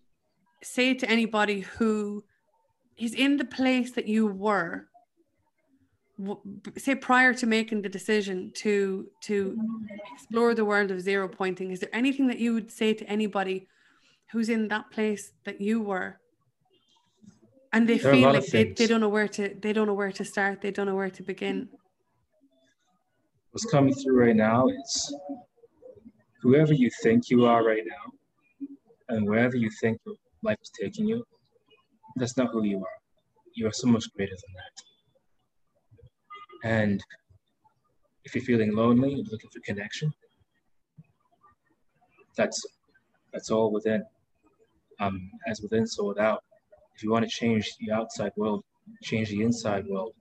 say 0.62 0.94
to 0.94 1.08
anybody 1.08 1.60
who 1.60 2.24
is 2.96 3.14
in 3.14 3.36
the 3.36 3.44
place 3.44 3.92
that 3.92 4.06
you 4.06 4.26
were 4.26 4.86
say 6.76 6.94
prior 6.94 7.32
to 7.32 7.46
making 7.46 7.80
the 7.80 7.88
decision 7.88 8.52
to 8.54 9.06
to 9.22 9.58
explore 10.12 10.54
the 10.54 10.64
world 10.64 10.90
of 10.90 11.00
zero 11.00 11.26
pointing 11.26 11.70
is 11.70 11.80
there 11.80 11.94
anything 11.94 12.26
that 12.26 12.38
you 12.38 12.52
would 12.52 12.70
say 12.70 12.92
to 12.92 13.04
anybody 13.06 13.66
who's 14.30 14.48
in 14.48 14.68
that 14.68 14.90
place 14.90 15.32
that 15.44 15.60
you 15.60 15.80
were? 15.80 16.18
And 17.72 17.88
they 17.88 17.98
there 17.98 18.12
feel 18.12 18.32
like 18.32 18.46
they, 18.46 18.72
they 18.72 18.86
don't 18.86 19.00
know 19.00 19.08
where 19.08 19.28
to 19.28 19.54
they 19.60 19.72
don't 19.72 19.86
know 19.86 19.94
where 19.94 20.12
to 20.12 20.24
start 20.24 20.60
they 20.60 20.70
don't 20.70 20.86
know 20.86 20.94
where 20.94 21.10
to 21.10 21.22
begin. 21.22 21.68
What's 23.52 23.64
coming 23.64 23.94
through 23.94 24.18
right 24.20 24.36
now 24.36 24.68
is 24.68 25.14
whoever 26.42 26.72
you 26.72 26.90
think 27.02 27.30
you 27.30 27.44
are 27.46 27.64
right 27.64 27.84
now 27.84 28.12
and 29.08 29.28
wherever 29.28 29.56
you 29.56 29.70
think 29.80 29.98
your 30.06 30.16
life 30.42 30.58
is 30.62 30.70
taking 30.80 31.06
you 31.06 31.24
that's 32.16 32.36
not 32.36 32.50
who 32.52 32.64
you 32.64 32.78
are 32.78 32.98
you 33.54 33.66
are 33.66 33.72
so 33.72 33.86
much 33.88 34.04
greater 34.14 34.36
than 34.42 34.54
that 34.60 34.76
and 36.78 37.04
if 38.24 38.34
you're 38.34 38.44
feeling 38.44 38.74
lonely 38.74 39.14
and 39.14 39.28
looking 39.30 39.50
for 39.50 39.60
connection 39.60 40.12
that's 42.36 42.60
that's 43.32 43.50
all 43.50 43.72
within 43.72 44.04
um, 45.00 45.30
as 45.46 45.60
within, 45.60 45.86
so 45.86 46.04
without. 46.04 46.44
If 46.94 47.02
you 47.02 47.10
want 47.10 47.24
to 47.24 47.30
change 47.30 47.74
the 47.80 47.92
outside 47.92 48.32
world, 48.36 48.62
change 49.02 49.30
the 49.30 49.42
inside 49.42 49.86
world. 49.86 50.12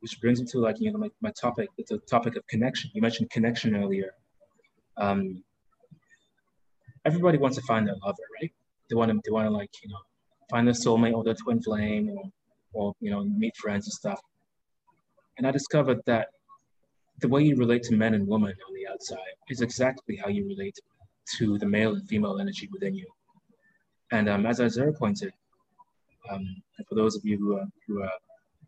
Which 0.00 0.20
brings 0.20 0.40
me 0.40 0.46
to 0.52 0.58
like 0.58 0.76
you 0.80 0.92
know 0.92 0.98
my, 0.98 1.10
my 1.20 1.30
topic, 1.40 1.68
the 1.76 1.98
topic 2.10 2.36
of 2.36 2.46
connection. 2.46 2.90
You 2.94 3.02
mentioned 3.02 3.30
connection 3.30 3.76
earlier. 3.76 4.12
Um, 4.96 5.44
everybody 7.04 7.38
wants 7.38 7.56
to 7.56 7.62
find 7.62 7.86
their 7.86 7.96
lover, 8.02 8.22
right? 8.40 8.52
They 8.88 8.96
want 8.96 9.10
to 9.10 9.20
they 9.24 9.30
want 9.30 9.46
to 9.46 9.50
like 9.50 9.70
you 9.82 9.88
know 9.88 9.98
find 10.50 10.66
their 10.66 10.74
soulmate 10.74 11.14
or 11.14 11.24
their 11.24 11.34
twin 11.34 11.62
flame 11.62 12.10
or 12.10 12.22
or 12.72 12.94
you 13.00 13.10
know 13.10 13.24
meet 13.24 13.56
friends 13.56 13.86
and 13.86 13.92
stuff. 13.92 14.20
And 15.38 15.46
I 15.46 15.50
discovered 15.50 16.00
that 16.06 16.28
the 17.20 17.28
way 17.28 17.42
you 17.42 17.56
relate 17.56 17.82
to 17.84 17.94
men 17.94 18.14
and 18.14 18.26
women 18.26 18.50
on 18.50 18.74
the 18.74 18.86
outside 18.86 19.34
is 19.48 19.60
exactly 19.60 20.16
how 20.16 20.28
you 20.28 20.46
relate 20.46 20.78
to 21.38 21.58
the 21.58 21.66
male 21.66 21.94
and 21.94 22.06
female 22.08 22.38
energy 22.38 22.68
within 22.72 22.94
you. 22.94 23.06
And 24.12 24.28
um, 24.28 24.46
as 24.46 24.60
Isaiah 24.60 24.92
pointed, 24.92 25.32
um, 26.30 26.62
for 26.88 26.94
those 26.94 27.16
of 27.16 27.24
you 27.24 27.38
who 27.38 27.56
are, 27.56 27.66
who 27.86 28.02
are 28.02 28.12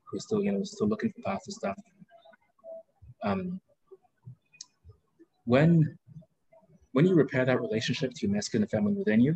who 0.04 0.16
are 0.16 0.20
still 0.20 0.42
you 0.42 0.52
know 0.52 0.62
still 0.64 0.88
looking 0.88 1.12
for 1.12 1.22
paths 1.22 1.46
and 1.46 1.54
stuff, 1.54 1.76
um, 3.22 3.60
when 5.44 5.96
when 6.92 7.06
you 7.06 7.14
repair 7.14 7.44
that 7.44 7.60
relationship 7.60 8.12
to 8.14 8.26
your 8.26 8.34
masculine 8.34 8.62
and 8.62 8.70
feminine 8.70 8.98
within 8.98 9.20
you, 9.20 9.34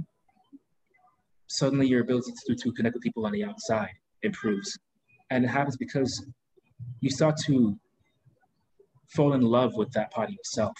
suddenly 1.51 1.86
your 1.86 2.01
ability 2.01 2.32
to, 2.46 2.55
to 2.55 2.72
connect 2.72 2.94
with 2.94 3.03
people 3.03 3.26
on 3.26 3.32
the 3.32 3.44
outside 3.44 3.90
improves, 4.22 4.78
and 5.30 5.44
it 5.44 5.48
happens 5.48 5.76
because 5.76 6.24
you 7.01 7.11
start 7.11 7.36
to 7.46 7.76
fall 9.09 9.32
in 9.32 9.42
love 9.42 9.74
with 9.74 9.90
that 9.92 10.11
part 10.12 10.28
of 10.28 10.34
yourself. 10.34 10.72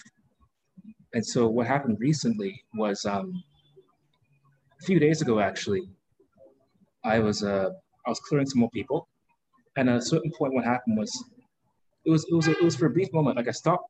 And 1.13 1.25
so 1.25 1.47
what 1.47 1.67
happened 1.67 1.97
recently 1.99 2.63
was 2.73 3.05
um, 3.05 3.43
a 4.81 4.85
few 4.85 4.97
days 4.97 5.21
ago, 5.21 5.39
actually, 5.39 5.83
I 7.03 7.19
was 7.19 7.43
uh, 7.43 7.69
I 8.05 8.09
was 8.09 8.19
clearing 8.21 8.47
some 8.47 8.61
more 8.61 8.69
people, 8.71 9.09
and 9.75 9.89
at 9.89 9.97
a 9.97 10.01
certain 10.01 10.31
point, 10.37 10.53
what 10.53 10.63
happened 10.63 10.97
was, 10.97 11.11
it 12.05 12.11
was 12.11 12.25
it 12.29 12.33
was 12.33 12.47
it 12.47 12.63
was 12.63 12.75
for 12.77 12.85
a 12.85 12.89
brief 12.89 13.11
moment. 13.11 13.35
Like 13.35 13.49
I 13.49 13.51
stopped 13.51 13.89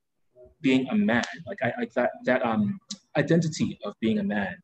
being 0.61 0.87
a 0.89 0.95
man. 0.95 1.23
Like 1.45 1.59
I, 1.61 1.69
I 1.81 1.87
that 1.95 2.09
that 2.25 2.43
um 2.43 2.79
identity 3.15 3.77
of 3.85 3.93
being 3.99 4.17
a 4.19 4.23
man, 4.23 4.55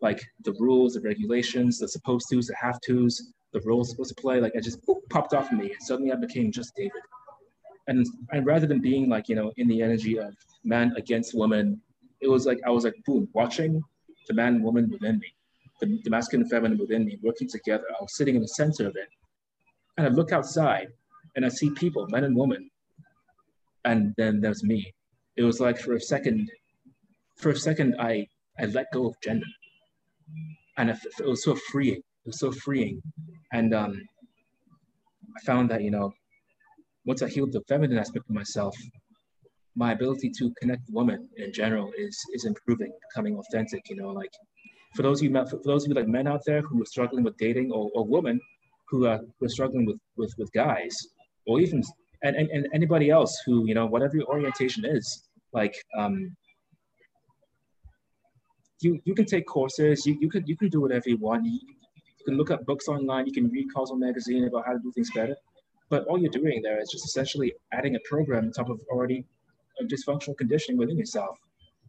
like 0.00 0.22
the 0.44 0.52
rules, 0.58 0.94
the 0.94 1.00
regulations, 1.00 1.78
the 1.78 1.88
supposed 1.88 2.26
tos, 2.30 2.46
the 2.46 2.56
have 2.56 2.78
tos, 2.86 3.32
the 3.52 3.60
roles 3.64 3.90
supposed 3.90 4.14
to 4.14 4.20
play. 4.20 4.40
Like 4.40 4.56
I 4.56 4.60
just 4.60 4.84
boop, 4.86 5.00
popped 5.10 5.34
off 5.34 5.52
of 5.52 5.58
me, 5.58 5.70
and 5.70 5.82
suddenly 5.82 6.12
I 6.12 6.16
became 6.16 6.50
just 6.50 6.74
David. 6.76 7.02
And 7.86 8.06
and 8.32 8.46
rather 8.46 8.66
than 8.66 8.80
being 8.80 9.08
like 9.08 9.28
you 9.28 9.36
know 9.36 9.52
in 9.56 9.68
the 9.68 9.82
energy 9.82 10.18
of 10.18 10.34
man 10.64 10.94
against 10.96 11.34
woman, 11.34 11.80
it 12.20 12.28
was 12.28 12.46
like 12.46 12.60
I 12.66 12.70
was 12.70 12.84
like 12.84 12.96
boom, 13.06 13.28
watching 13.32 13.82
the 14.28 14.34
man 14.34 14.56
and 14.56 14.64
woman 14.64 14.88
within 14.90 15.18
me 15.18 15.34
the, 15.80 16.00
the 16.04 16.10
masculine 16.10 16.42
and 16.42 16.50
feminine 16.50 16.78
within 16.78 17.04
me 17.04 17.18
working 17.22 17.48
together. 17.48 17.84
I 17.90 18.02
was 18.02 18.16
sitting 18.16 18.36
in 18.36 18.42
the 18.42 18.48
center 18.48 18.86
of 18.86 18.96
it. 18.96 19.08
And 19.96 20.06
I 20.06 20.10
look 20.10 20.32
outside 20.32 20.88
and 21.36 21.44
I 21.44 21.48
see 21.48 21.70
people, 21.70 22.06
men 22.08 22.24
and 22.24 22.36
women. 22.36 22.70
And 23.84 24.14
then 24.16 24.40
there's 24.40 24.64
me. 24.64 24.92
It 25.36 25.42
was 25.42 25.60
like 25.60 25.78
for 25.78 25.94
a 25.94 26.00
second, 26.00 26.50
for 27.36 27.50
a 27.50 27.56
second, 27.56 27.96
I, 27.98 28.26
I 28.58 28.66
let 28.66 28.86
go 28.92 29.06
of 29.06 29.14
gender. 29.22 29.46
And 30.76 30.90
it, 30.90 30.98
was 31.20 31.44
so 31.44 31.54
freeing. 31.54 31.96
It 31.96 32.26
was 32.26 32.40
so 32.40 32.50
freeing. 32.50 33.00
And 33.52 33.74
um, 33.74 34.02
I 35.36 35.44
found 35.44 35.70
that, 35.70 35.82
you 35.82 35.90
know, 35.90 36.12
once 37.04 37.22
I 37.22 37.28
healed 37.28 37.52
the 37.52 37.62
feminine 37.68 37.98
aspect 37.98 38.28
of 38.28 38.34
myself, 38.34 38.76
my 39.76 39.92
ability 39.92 40.30
to 40.38 40.52
connect 40.60 40.82
with 40.86 40.94
women 40.94 41.28
in 41.36 41.52
general 41.52 41.90
is 41.98 42.16
is 42.32 42.44
improving, 42.44 42.92
becoming 43.08 43.36
authentic. 43.36 43.82
You 43.90 43.96
know, 43.96 44.10
like 44.10 44.30
for 44.94 45.02
those 45.02 45.20
of 45.20 45.30
you 45.30 45.46
for 45.46 45.60
those 45.64 45.84
of 45.84 45.88
you 45.90 45.94
like 45.94 46.08
men 46.08 46.26
out 46.26 46.42
there 46.46 46.62
who 46.62 46.80
are 46.82 46.86
struggling 46.86 47.24
with 47.24 47.36
dating 47.36 47.72
or, 47.72 47.90
or 47.94 48.06
women 48.06 48.40
who 48.88 49.06
are 49.06 49.18
who 49.18 49.46
are 49.46 49.48
struggling 49.48 49.84
with 49.86 49.98
with 50.16 50.32
with 50.38 50.50
guys 50.52 50.96
or 51.46 51.60
even 51.60 51.82
and, 52.22 52.36
and, 52.36 52.48
and 52.50 52.68
anybody 52.72 53.10
else 53.10 53.42
who 53.44 53.66
you 53.66 53.74
know 53.74 53.86
whatever 53.86 54.16
your 54.16 54.26
orientation 54.26 54.84
is 54.84 55.28
like 55.52 55.74
um 55.98 56.34
you 58.84 59.00
you 59.04 59.14
can 59.14 59.24
take 59.24 59.46
courses 59.46 60.06
you, 60.06 60.16
you 60.20 60.28
can 60.28 60.46
you 60.46 60.56
can 60.56 60.68
do 60.68 60.80
whatever 60.80 61.08
you 61.08 61.16
want 61.16 61.44
you, 61.44 61.52
you 61.52 62.24
can 62.26 62.36
look 62.36 62.50
up 62.50 62.64
books 62.66 62.88
online 62.88 63.26
you 63.26 63.32
can 63.32 63.48
read 63.50 63.66
Cosmo 63.74 63.96
magazine 63.96 64.44
about 64.46 64.66
how 64.66 64.72
to 64.72 64.78
do 64.78 64.92
things 64.92 65.10
better 65.14 65.36
but 65.90 66.04
all 66.06 66.18
you're 66.18 66.30
doing 66.30 66.60
there 66.62 66.80
is 66.80 66.88
just 66.90 67.04
essentially 67.04 67.52
adding 67.72 67.96
a 67.96 68.00
program 68.08 68.44
on 68.44 68.52
top 68.52 68.68
of 68.68 68.80
already 68.90 69.24
dysfunctional 69.84 70.36
conditioning 70.36 70.78
within 70.78 70.96
yourself 70.96 71.36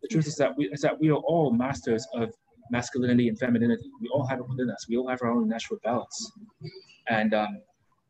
the 0.01 0.07
truth 0.07 0.27
is 0.27 0.35
that 0.35 0.55
we 0.57 0.65
is 0.69 0.81
that 0.81 0.99
we 0.99 1.09
are 1.09 1.21
all 1.31 1.51
masters 1.51 2.07
of 2.13 2.31
masculinity 2.71 3.27
and 3.27 3.37
femininity. 3.37 3.89
We 4.01 4.09
all 4.09 4.25
have 4.27 4.39
it 4.39 4.47
within 4.47 4.69
us. 4.69 4.87
We 4.87 4.97
all 4.97 5.07
have 5.07 5.21
our 5.21 5.31
own 5.31 5.47
natural 5.47 5.79
balance. 5.83 6.31
And 7.07 7.33
um, 7.33 7.61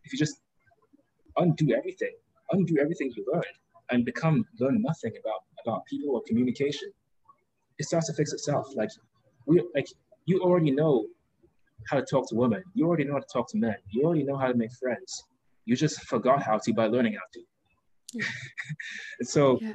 if 0.03 0.13
you 0.13 0.19
just 0.19 0.41
undo 1.37 1.73
everything, 1.75 2.13
undo 2.51 2.77
everything 2.79 3.11
you 3.15 3.25
learned, 3.31 3.45
and 3.91 4.05
become 4.05 4.45
learn 4.59 4.81
nothing 4.81 5.13
about 5.19 5.41
about 5.65 5.85
people 5.85 6.15
or 6.15 6.21
communication, 6.27 6.91
it 7.79 7.85
starts 7.85 8.07
to 8.07 8.13
fix 8.13 8.33
itself. 8.33 8.67
Like 8.75 8.89
we 9.45 9.63
like 9.73 9.87
you 10.25 10.41
already 10.41 10.71
know 10.71 11.05
how 11.89 11.97
to 11.97 12.05
talk 12.05 12.27
to 12.29 12.35
women. 12.35 12.63
You 12.73 12.87
already 12.87 13.03
know 13.03 13.13
how 13.13 13.19
to 13.19 13.27
talk 13.31 13.49
to 13.51 13.57
men. 13.57 13.75
You 13.89 14.05
already 14.05 14.23
know 14.23 14.37
how 14.37 14.47
to 14.47 14.55
make 14.55 14.71
friends. 14.73 15.23
You 15.65 15.75
just 15.75 16.01
forgot 16.03 16.41
how 16.41 16.57
to 16.57 16.73
by 16.73 16.87
learning 16.87 17.13
how 17.13 17.27
to. 17.33 17.41
Yeah. 18.13 18.25
so, 19.23 19.59
yeah. 19.61 19.73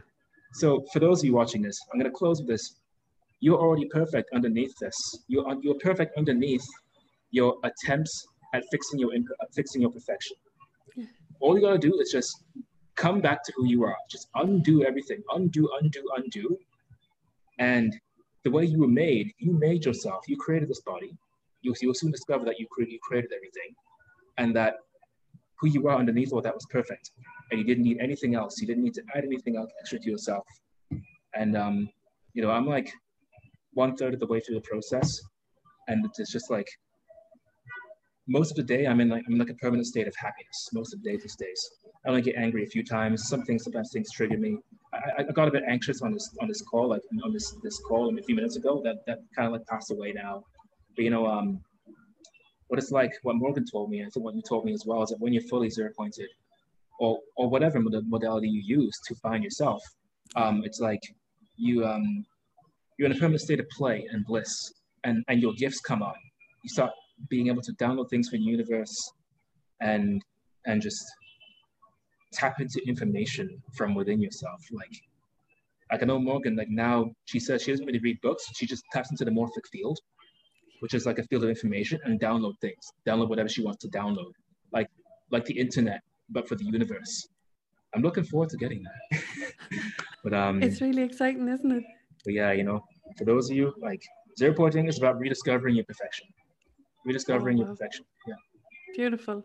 so 0.54 0.84
for 0.92 1.00
those 1.00 1.20
of 1.20 1.26
you 1.26 1.34
watching 1.34 1.62
this, 1.62 1.78
I'm 1.92 2.00
gonna 2.00 2.10
close 2.10 2.40
with 2.40 2.48
this 2.48 2.80
you're 3.40 3.58
already 3.58 3.86
perfect 3.86 4.30
underneath 4.34 4.72
this. 4.80 4.94
You're, 5.26 5.56
you're 5.62 5.78
perfect 5.80 6.16
underneath 6.16 6.64
your 7.30 7.56
attempts 7.64 8.26
at 8.54 8.62
fixing 8.70 9.00
your, 9.00 9.12
uh, 9.14 9.46
fixing 9.54 9.80
your 9.80 9.90
perfection. 9.90 10.36
All 11.40 11.56
you 11.56 11.62
gotta 11.62 11.78
do 11.78 11.98
is 12.00 12.10
just 12.12 12.44
come 12.96 13.20
back 13.20 13.42
to 13.44 13.52
who 13.56 13.66
you 13.66 13.82
are. 13.84 13.96
Just 14.10 14.28
undo 14.34 14.84
everything, 14.84 15.22
undo, 15.32 15.68
undo, 15.80 16.02
undo. 16.16 16.58
And 17.60 17.96
the 18.42 18.50
way 18.50 18.64
you 18.64 18.80
were 18.80 18.88
made, 18.88 19.32
you 19.38 19.52
made 19.52 19.84
yourself, 19.84 20.24
you 20.26 20.36
created 20.36 20.68
this 20.68 20.80
body. 20.80 21.16
You'll, 21.62 21.76
you'll 21.80 21.94
soon 21.94 22.10
discover 22.10 22.44
that 22.46 22.58
you, 22.58 22.66
cre- 22.70 22.82
you 22.82 22.98
created 23.02 23.32
everything 23.32 23.74
and 24.38 24.56
that 24.56 24.74
who 25.60 25.68
you 25.68 25.86
are 25.88 25.96
underneath 25.96 26.32
all 26.32 26.40
that 26.40 26.54
was 26.54 26.66
perfect. 26.70 27.12
And 27.50 27.60
you 27.60 27.66
didn't 27.66 27.84
need 27.84 27.98
anything 28.00 28.34
else. 28.34 28.60
You 28.60 28.66
didn't 28.66 28.82
need 28.82 28.94
to 28.94 29.02
add 29.14 29.24
anything 29.24 29.56
else 29.56 29.70
extra 29.80 30.00
to 30.00 30.10
yourself. 30.10 30.44
And, 31.34 31.56
um, 31.56 31.88
you 32.32 32.42
know, 32.42 32.50
I'm 32.50 32.66
like, 32.66 32.92
one 33.74 33.96
third 33.96 34.14
of 34.14 34.20
the 34.20 34.26
way 34.26 34.40
through 34.40 34.56
the 34.56 34.62
process, 34.62 35.20
and 35.88 36.04
it's 36.18 36.32
just 36.32 36.50
like 36.50 36.66
most 38.28 38.50
of 38.50 38.56
the 38.56 38.62
day 38.62 38.86
I'm 38.86 39.00
in 39.00 39.08
like 39.08 39.22
I'm 39.26 39.34
in 39.34 39.38
like 39.38 39.50
a 39.50 39.54
permanent 39.54 39.86
state 39.86 40.06
of 40.06 40.14
happiness 40.16 40.68
most 40.72 40.94
of 40.94 41.02
the 41.02 41.10
day 41.10 41.16
these 41.16 41.36
days. 41.36 41.70
I 42.04 42.10
only 42.10 42.22
get 42.22 42.36
angry 42.36 42.64
a 42.64 42.66
few 42.66 42.84
times. 42.84 43.28
Some 43.28 43.42
things 43.42 43.64
sometimes 43.64 43.90
things 43.92 44.10
trigger 44.12 44.38
me. 44.38 44.58
I, 44.92 45.22
I 45.28 45.32
got 45.32 45.48
a 45.48 45.50
bit 45.50 45.62
anxious 45.68 46.02
on 46.02 46.12
this 46.12 46.34
on 46.40 46.48
this 46.48 46.62
call, 46.62 46.88
like 46.88 47.02
on 47.24 47.32
this 47.32 47.54
this 47.62 47.78
call 47.80 48.16
a 48.16 48.22
few 48.22 48.34
minutes 48.34 48.56
ago. 48.56 48.80
That 48.84 48.96
that 49.06 49.18
kind 49.34 49.46
of 49.46 49.52
like 49.52 49.66
passed 49.66 49.90
away 49.90 50.12
now. 50.12 50.44
But 50.96 51.04
you 51.04 51.10
know, 51.10 51.26
um, 51.26 51.60
what 52.68 52.78
it's 52.78 52.90
like, 52.90 53.12
what 53.22 53.36
Morgan 53.36 53.64
told 53.70 53.90
me, 53.90 54.02
I 54.02 54.08
think 54.10 54.24
what 54.24 54.34
you 54.34 54.42
told 54.42 54.64
me 54.64 54.72
as 54.72 54.84
well, 54.86 55.02
is 55.02 55.10
that 55.10 55.20
when 55.20 55.32
you're 55.32 55.42
fully 55.44 55.70
zero 55.70 55.90
pointed, 55.96 56.28
or 56.98 57.18
or 57.36 57.48
whatever 57.48 57.80
modality 57.80 58.48
you 58.48 58.62
use 58.82 58.94
to 59.06 59.14
find 59.16 59.44
yourself, 59.44 59.82
um, 60.36 60.62
it's 60.64 60.80
like 60.80 61.00
you 61.56 61.84
um 61.84 62.24
you're 62.98 63.06
in 63.06 63.16
a 63.16 63.18
permanent 63.18 63.40
state 63.40 63.60
of 63.60 63.68
play 63.70 64.06
and 64.10 64.26
bliss, 64.26 64.52
and, 65.04 65.24
and 65.28 65.40
your 65.40 65.54
gifts 65.54 65.80
come 65.80 66.02
up. 66.02 66.16
you 66.62 66.68
start 66.68 66.92
being 67.30 67.48
able 67.48 67.62
to 67.62 67.72
download 67.74 68.10
things 68.10 68.28
from 68.28 68.40
the 68.40 68.44
universe 68.44 68.94
and 69.80 70.22
and 70.66 70.82
just 70.82 71.02
tap 72.32 72.60
into 72.60 72.80
information 72.86 73.62
from 73.72 73.94
within 73.94 74.20
yourself. 74.20 74.60
Like 74.72 75.02
like 75.90 76.02
I 76.02 76.06
know 76.06 76.18
Morgan, 76.18 76.56
like 76.56 76.68
now 76.68 77.10
she 77.24 77.40
says 77.40 77.62
she 77.62 77.72
doesn't 77.72 77.86
really 77.86 77.98
read 77.98 78.20
books. 78.20 78.44
She 78.54 78.66
just 78.66 78.84
taps 78.92 79.10
into 79.10 79.24
the 79.24 79.30
morphic 79.30 79.66
field, 79.72 79.98
which 80.80 80.94
is 80.94 81.06
like 81.06 81.18
a 81.18 81.24
field 81.24 81.44
of 81.44 81.50
information 81.50 82.00
and 82.04 82.20
download 82.20 82.54
things, 82.60 82.92
download 83.06 83.28
whatever 83.28 83.48
she 83.48 83.62
wants 83.62 83.84
to 83.84 83.88
download, 83.88 84.32
like 84.72 84.88
like 85.30 85.44
the 85.44 85.58
internet, 85.58 86.00
but 86.28 86.48
for 86.48 86.54
the 86.54 86.64
universe. 86.64 87.28
I'm 87.94 88.02
looking 88.02 88.22
forward 88.22 88.50
to 88.50 88.56
getting 88.56 88.84
that. 88.84 89.22
but 90.24 90.32
um, 90.32 90.62
it's 90.62 90.80
really 90.80 91.02
exciting, 91.02 91.48
isn't 91.48 91.72
it? 91.72 91.84
But 92.24 92.34
yeah, 92.34 92.52
you 92.52 92.62
know, 92.62 92.84
for 93.18 93.24
those 93.24 93.50
of 93.50 93.56
you 93.56 93.74
like 93.80 94.02
zero 94.38 94.54
pointing 94.54 94.86
is 94.86 94.98
about 94.98 95.18
rediscovering 95.18 95.74
your 95.74 95.84
perfection, 95.84 96.28
rediscovering 97.04 97.56
oh, 97.56 97.62
wow. 97.62 97.66
your 97.66 97.76
perfection. 97.76 98.04
Yeah. 98.28 98.34
Beautiful. 98.94 99.44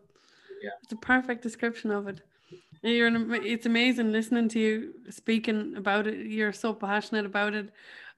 Yeah. 0.62 0.72
It's 0.84 0.94
a 0.94 0.98
perfect 0.98 1.42
description 1.42 1.92
of 1.92 2.08
it. 2.08 2.22
You're 2.86 3.08
an, 3.08 3.34
it's 3.44 3.66
amazing 3.66 4.12
listening 4.12 4.48
to 4.50 4.60
you 4.60 4.94
speaking 5.10 5.74
about 5.76 6.06
it. 6.06 6.28
You're 6.28 6.54
so 6.54 6.72
passionate 6.72 7.26
about 7.26 7.56
it, 7.56 7.72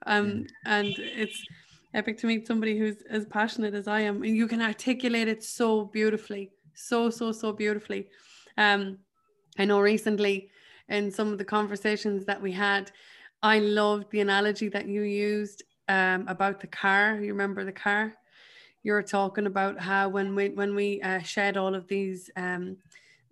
um, 0.05 0.45
and 0.65 0.87
it's 0.97 1.41
epic 1.93 2.17
to 2.17 2.27
meet 2.27 2.45
somebody 2.45 2.77
who's 2.77 2.97
as 3.09 3.25
passionate 3.25 3.73
as 3.73 3.87
I 3.87 4.01
am. 4.01 4.23
And 4.23 4.35
you 4.35 4.45
can 4.45 4.61
articulate 4.61 5.29
it 5.29 5.41
so 5.41 5.85
beautifully, 5.85 6.51
so 6.73 7.09
so 7.09 7.31
so 7.31 7.53
beautifully. 7.53 8.07
Um, 8.57 8.97
I 9.57 9.63
know 9.63 9.79
recently 9.79 10.49
in 10.89 11.11
some 11.11 11.31
of 11.31 11.37
the 11.37 11.45
conversations 11.45 12.25
that 12.25 12.41
we 12.41 12.51
had, 12.51 12.91
I 13.41 13.59
loved 13.59 14.11
the 14.11 14.19
analogy 14.19 14.67
that 14.67 14.85
you 14.85 15.03
used 15.03 15.63
um, 15.87 16.27
about 16.27 16.59
the 16.59 16.67
car. 16.67 17.21
You 17.21 17.31
remember 17.31 17.63
the 17.63 17.71
car? 17.71 18.13
You 18.83 18.91
were 18.91 19.03
talking 19.03 19.45
about 19.45 19.79
how 19.79 20.09
when 20.09 20.35
we 20.35 20.49
when 20.49 20.75
we 20.75 21.01
uh, 21.01 21.21
shed 21.21 21.55
all 21.55 21.73
of 21.73 21.87
these 21.87 22.29
um, 22.35 22.75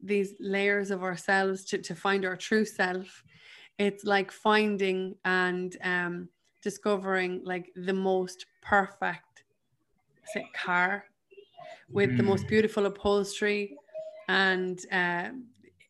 these 0.06 0.34
layers 0.40 0.92
of 0.92 1.04
ourselves 1.04 1.66
to, 1.66 1.78
to 1.78 1.96
find 1.96 2.26
our 2.26 2.36
true 2.36 2.66
self 2.66 3.24
it's 3.78 4.06
like 4.06 4.32
finding 4.32 5.16
and 5.26 5.78
um, 5.84 6.30
discovering 6.62 7.42
like 7.44 7.72
the 7.76 7.94
most 7.94 8.46
perfect 8.62 9.44
say, 10.34 10.48
car 10.56 11.06
with 11.90 12.12
mm. 12.12 12.18
the 12.18 12.24
most 12.24 12.46
mm. 12.46 12.50
beautiful 12.50 12.86
upholstery 12.86 13.76
and 14.28 14.80
uh, 14.92 15.30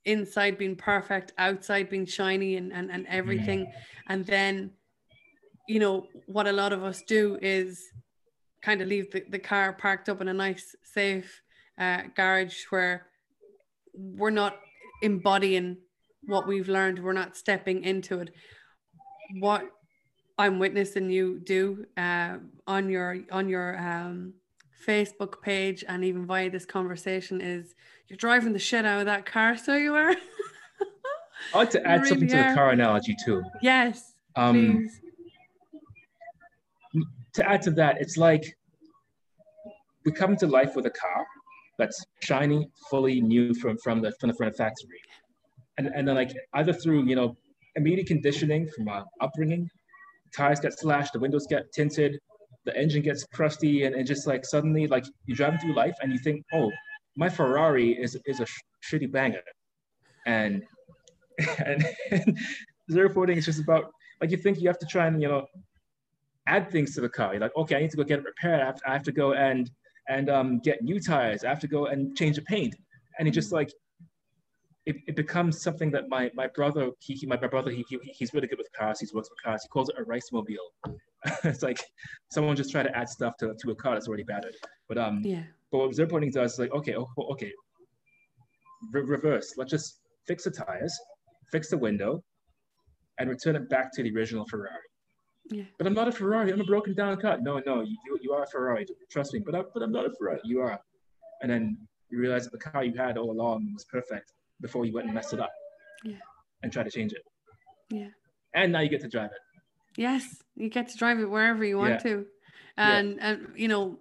inside 0.05 0.57
being 0.57 0.75
perfect 0.75 1.31
outside 1.37 1.89
being 1.89 2.05
shiny 2.05 2.57
and, 2.57 2.73
and, 2.73 2.91
and 2.91 3.05
everything 3.07 3.65
mm. 3.65 3.71
and 4.07 4.25
then 4.25 4.71
you 5.67 5.79
know 5.79 6.07
what 6.27 6.47
a 6.47 6.51
lot 6.51 6.73
of 6.73 6.83
us 6.83 7.01
do 7.07 7.37
is 7.41 7.91
kind 8.61 8.81
of 8.81 8.87
leave 8.87 9.11
the, 9.11 9.23
the 9.29 9.39
car 9.39 9.73
parked 9.73 10.09
up 10.09 10.21
in 10.21 10.27
a 10.27 10.33
nice 10.33 10.75
safe 10.83 11.41
uh, 11.77 12.01
garage 12.15 12.63
where 12.69 13.07
we're 13.97 14.29
not 14.29 14.59
embodying 15.01 15.77
what 16.23 16.47
we've 16.47 16.69
learned. 16.69 16.99
We're 16.99 17.13
not 17.13 17.37
stepping 17.37 17.83
into 17.83 18.19
it. 18.19 18.29
What 19.39 19.69
i'm 20.37 20.59
witnessing 20.59 21.09
you 21.09 21.39
do 21.39 21.85
uh, 21.97 22.37
on 22.67 22.89
your 22.89 23.17
on 23.31 23.47
your 23.49 23.77
um, 23.77 24.33
facebook 24.85 25.41
page 25.41 25.83
and 25.87 26.03
even 26.03 26.25
via 26.25 26.49
this 26.49 26.65
conversation 26.65 27.41
is 27.41 27.73
you're 28.07 28.17
driving 28.17 28.53
the 28.53 28.59
shit 28.59 28.85
out 28.85 28.99
of 28.99 29.05
that 29.05 29.25
car 29.25 29.57
so 29.57 29.75
you 29.75 29.95
are. 29.95 30.11
I'd 31.53 31.55
like 31.55 31.69
to 31.71 31.87
add 31.87 32.01
really 32.01 32.09
something 32.09 32.27
to 32.29 32.35
the 32.35 32.53
car 32.53 32.69
analogy 32.71 33.15
too. 33.23 33.43
Yes 33.61 34.13
um, 34.35 34.53
please. 34.53 35.01
to 37.33 37.49
add 37.49 37.61
to 37.63 37.71
that 37.71 37.97
it's 37.99 38.17
like 38.17 38.57
we 40.05 40.11
come 40.11 40.35
to 40.37 40.47
life 40.47 40.75
with 40.75 40.85
a 40.85 40.91
car 40.91 41.25
that's 41.77 42.03
shiny, 42.21 42.69
fully 42.89 43.21
new 43.21 43.53
from, 43.55 43.77
from 43.83 44.01
the 44.01 44.11
from 44.19 44.29
the 44.29 44.35
front 44.35 44.55
factory. 44.55 44.99
And, 45.77 45.87
and 45.87 46.07
then 46.07 46.15
like 46.15 46.31
either 46.53 46.73
through, 46.73 47.05
you 47.05 47.15
know, 47.15 47.35
immediate 47.75 48.07
conditioning 48.07 48.67
from 48.75 48.87
uh, 48.87 49.03
upbringing, 49.19 49.69
tires 50.35 50.59
get 50.59 50.77
slashed, 50.77 51.13
the 51.13 51.19
windows 51.19 51.45
get 51.49 51.71
tinted, 51.73 52.17
the 52.65 52.75
engine 52.77 53.01
gets 53.01 53.25
crusty, 53.25 53.83
and, 53.83 53.95
and 53.95 54.07
just 54.07 54.25
like 54.25 54.45
suddenly 54.45 54.87
like 54.87 55.05
you're 55.25 55.35
driving 55.35 55.59
through 55.59 55.75
life 55.75 55.95
and 56.01 56.11
you 56.11 56.19
think, 56.19 56.43
oh, 56.53 56.71
my 57.17 57.29
Ferrari 57.29 57.91
is 57.91 58.17
is 58.25 58.39
a 58.39 58.45
sh- 58.45 58.61
shitty 58.89 59.11
banger. 59.11 59.41
And 60.25 60.63
and, 61.65 61.85
and 62.11 62.37
zero 62.91 63.09
pointing 63.09 63.37
is 63.37 63.45
just 63.45 63.61
about 63.61 63.91
like 64.21 64.31
you 64.31 64.37
think 64.37 64.59
you 64.59 64.67
have 64.67 64.79
to 64.79 64.85
try 64.85 65.07
and 65.07 65.21
you 65.21 65.27
know 65.27 65.45
add 66.47 66.69
things 66.71 66.93
to 66.95 67.01
the 67.01 67.09
car. 67.09 67.33
You're 67.33 67.41
like, 67.41 67.55
okay, 67.57 67.75
I 67.75 67.79
need 67.81 67.91
to 67.91 67.97
go 67.97 68.03
get 68.03 68.19
it 68.19 68.25
repaired. 68.25 68.61
I 68.61 68.65
have 68.65 68.75
to, 68.75 68.89
I 68.89 68.93
have 68.93 69.03
to 69.03 69.11
go 69.11 69.33
and 69.33 69.69
and 70.07 70.29
um, 70.29 70.59
get 70.59 70.83
new 70.83 70.99
tires. 70.99 71.43
I 71.43 71.49
have 71.49 71.59
to 71.59 71.67
go 71.67 71.87
and 71.87 72.15
change 72.15 72.35
the 72.35 72.41
paint. 72.43 72.75
And 73.17 73.27
it 73.27 73.31
just 73.31 73.51
like, 73.51 73.71
it, 74.85 74.97
it 75.07 75.15
becomes 75.15 75.61
something 75.61 75.89
that 75.91 76.09
my, 76.09 76.29
my 76.35 76.47
brother, 76.47 76.91
he, 76.99 77.13
he 77.13 77.25
my 77.25 77.37
brother, 77.37 77.71
he, 77.71 77.83
he, 77.89 77.97
he's 78.03 78.33
really 78.33 78.47
good 78.47 78.59
with 78.59 78.71
cars. 78.73 78.99
He 78.99 79.07
works 79.13 79.29
with 79.29 79.41
cars. 79.43 79.63
He 79.63 79.69
calls 79.69 79.89
it 79.89 79.95
a 79.97 80.03
rice 80.03 80.29
mobile. 80.31 80.73
it's 81.43 81.63
like 81.63 81.81
someone 82.29 82.55
just 82.55 82.71
try 82.71 82.83
to 82.83 82.95
add 82.95 83.09
stuff 83.09 83.35
to, 83.37 83.55
to 83.59 83.71
a 83.71 83.75
car 83.75 83.93
that's 83.93 84.07
already 84.07 84.23
battered. 84.23 84.55
But 84.87 84.97
um, 84.97 85.21
yeah. 85.23 85.43
But 85.71 85.79
what 85.79 85.95
zero 85.95 86.07
pointing 86.07 86.31
does 86.31 86.53
is 86.53 86.59
like, 86.59 86.71
okay, 86.71 86.95
oh, 86.95 87.07
okay, 87.31 87.51
Re- 88.91 89.01
reverse. 89.01 89.55
Let's 89.57 89.71
just 89.71 90.01
fix 90.27 90.43
the 90.43 90.51
tires, 90.51 90.97
fix 91.51 91.69
the 91.69 91.77
window, 91.77 92.23
and 93.17 93.29
return 93.29 93.55
it 93.55 93.67
back 93.69 93.91
to 93.93 94.03
the 94.03 94.15
original 94.15 94.45
Ferrari. 94.45 94.77
Yeah. 95.49 95.63
But 95.77 95.87
I'm 95.87 95.93
not 95.93 96.07
a 96.07 96.11
Ferrari. 96.11 96.51
I'm 96.51 96.61
a 96.61 96.65
broken 96.65 96.93
down 96.95 97.19
car. 97.21 97.37
No, 97.39 97.61
no, 97.65 97.81
you, 97.81 97.97
you 98.21 98.33
are 98.33 98.43
a 98.43 98.47
Ferrari. 98.47 98.85
Trust 99.11 99.33
me. 99.33 99.39
But, 99.39 99.55
I, 99.55 99.63
but 99.73 99.83
I'm 99.83 99.91
not 99.91 100.05
a 100.05 100.11
Ferrari. 100.17 100.39
You 100.43 100.61
are. 100.61 100.79
And 101.41 101.51
then 101.51 101.77
you 102.09 102.19
realize 102.19 102.45
that 102.45 102.51
the 102.51 102.57
car 102.57 102.83
you 102.83 102.97
had 102.97 103.17
all 103.17 103.31
along 103.31 103.71
was 103.73 103.85
perfect 103.85 104.33
before 104.61 104.85
you 104.85 104.93
went 104.93 105.05
and 105.05 105.13
messed 105.13 105.33
it 105.33 105.39
up. 105.39 105.51
Yeah. 106.03 106.15
And 106.63 106.71
try 106.71 106.83
to 106.83 106.89
change 106.89 107.13
it. 107.13 107.21
Yeah. 107.89 108.07
And 108.53 108.71
now 108.71 108.79
you 108.79 108.89
get 108.89 109.01
to 109.01 109.07
drive 109.07 109.31
it. 109.31 109.37
Yes, 109.97 110.43
you 110.55 110.69
get 110.69 110.89
to 110.89 110.97
drive 110.97 111.19
it 111.19 111.29
wherever 111.29 111.63
you 111.63 111.77
want 111.77 112.03
yeah. 112.03 112.11
to, 112.11 112.25
and 112.75 113.15
yeah. 113.15 113.29
and 113.29 113.47
you 113.55 113.69
know, 113.69 113.99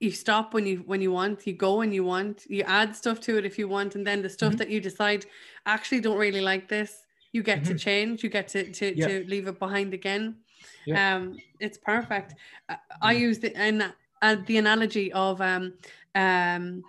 you 0.00 0.10
stop 0.10 0.54
when 0.54 0.66
you 0.66 0.78
when 0.86 1.02
you 1.02 1.12
want, 1.12 1.46
you 1.46 1.52
go 1.52 1.76
when 1.76 1.92
you 1.92 2.04
want, 2.04 2.44
you 2.48 2.62
add 2.62 2.96
stuff 2.96 3.20
to 3.22 3.36
it 3.36 3.44
if 3.44 3.58
you 3.58 3.68
want, 3.68 3.96
and 3.96 4.06
then 4.06 4.22
the 4.22 4.30
stuff 4.30 4.50
mm-hmm. 4.50 4.58
that 4.58 4.70
you 4.70 4.80
decide 4.80 5.26
actually 5.66 6.00
don't 6.00 6.16
really 6.16 6.40
like 6.40 6.68
this 6.68 7.04
you 7.32 7.42
get 7.42 7.62
mm-hmm. 7.62 7.72
to 7.72 7.78
change 7.78 8.22
you 8.22 8.28
get 8.28 8.48
to 8.48 8.70
to, 8.72 8.96
yeah. 8.96 9.06
to 9.06 9.24
leave 9.26 9.46
it 9.46 9.58
behind 9.58 9.94
again 9.94 10.36
yeah. 10.86 11.16
um 11.16 11.36
it's 11.60 11.78
perfect 11.78 12.34
i 13.02 13.14
mm. 13.14 13.20
use 13.20 13.38
the 13.38 13.54
and 13.56 13.92
uh, 14.22 14.36
the 14.46 14.56
analogy 14.56 15.12
of 15.12 15.40
um 15.40 15.72
um 16.14 16.82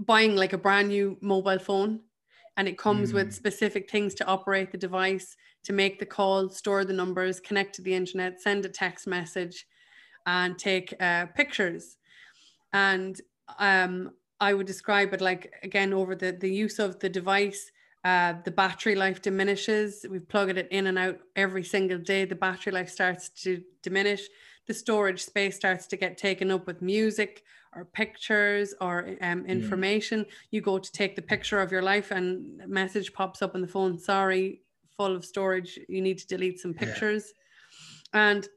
buying 0.00 0.34
like 0.36 0.52
a 0.52 0.58
brand 0.58 0.88
new 0.88 1.16
mobile 1.20 1.58
phone 1.58 2.00
and 2.56 2.68
it 2.68 2.76
comes 2.78 3.10
mm. 3.10 3.14
with 3.14 3.32
specific 3.32 3.90
things 3.90 4.14
to 4.14 4.26
operate 4.26 4.70
the 4.70 4.78
device 4.78 5.36
to 5.62 5.72
make 5.72 5.98
the 5.98 6.06
call 6.06 6.48
store 6.48 6.84
the 6.84 6.92
numbers 6.92 7.40
connect 7.40 7.74
to 7.74 7.82
the 7.82 7.94
internet 7.94 8.40
send 8.40 8.64
a 8.64 8.68
text 8.68 9.06
message 9.06 9.66
and 10.26 10.58
take 10.58 10.94
uh, 11.00 11.26
pictures 11.26 11.96
and 12.72 13.20
um 13.58 14.10
i 14.40 14.52
would 14.52 14.66
describe 14.66 15.12
it 15.14 15.20
like 15.20 15.52
again 15.62 15.92
over 15.92 16.14
the 16.14 16.32
the 16.32 16.50
use 16.50 16.78
of 16.78 16.98
the 16.98 17.08
device 17.08 17.70
uh, 18.04 18.34
the 18.44 18.50
battery 18.50 18.94
life 18.94 19.22
diminishes. 19.22 20.04
We've 20.08 20.28
plugged 20.28 20.58
it 20.58 20.68
in 20.70 20.86
and 20.88 20.98
out 20.98 21.20
every 21.36 21.64
single 21.64 21.98
day. 21.98 22.26
The 22.26 22.34
battery 22.34 22.72
life 22.72 22.90
starts 22.90 23.30
to 23.42 23.62
diminish. 23.82 24.28
The 24.66 24.74
storage 24.74 25.24
space 25.24 25.56
starts 25.56 25.86
to 25.88 25.96
get 25.96 26.18
taken 26.18 26.50
up 26.50 26.66
with 26.66 26.82
music 26.82 27.44
or 27.74 27.84
pictures 27.86 28.74
or 28.80 29.16
um, 29.20 29.46
information. 29.46 30.20
Mm. 30.20 30.28
You 30.50 30.60
go 30.60 30.78
to 30.78 30.92
take 30.92 31.16
the 31.16 31.22
picture 31.22 31.60
of 31.60 31.72
your 31.72 31.82
life, 31.82 32.10
and 32.10 32.60
a 32.62 32.68
message 32.68 33.12
pops 33.12 33.42
up 33.42 33.54
on 33.54 33.62
the 33.62 33.68
phone. 33.68 33.98
Sorry, 33.98 34.62
full 34.96 35.16
of 35.16 35.24
storage. 35.24 35.78
You 35.88 36.02
need 36.02 36.18
to 36.18 36.26
delete 36.26 36.60
some 36.60 36.74
pictures. 36.74 37.32
Yeah. 38.14 38.28
And 38.28 38.48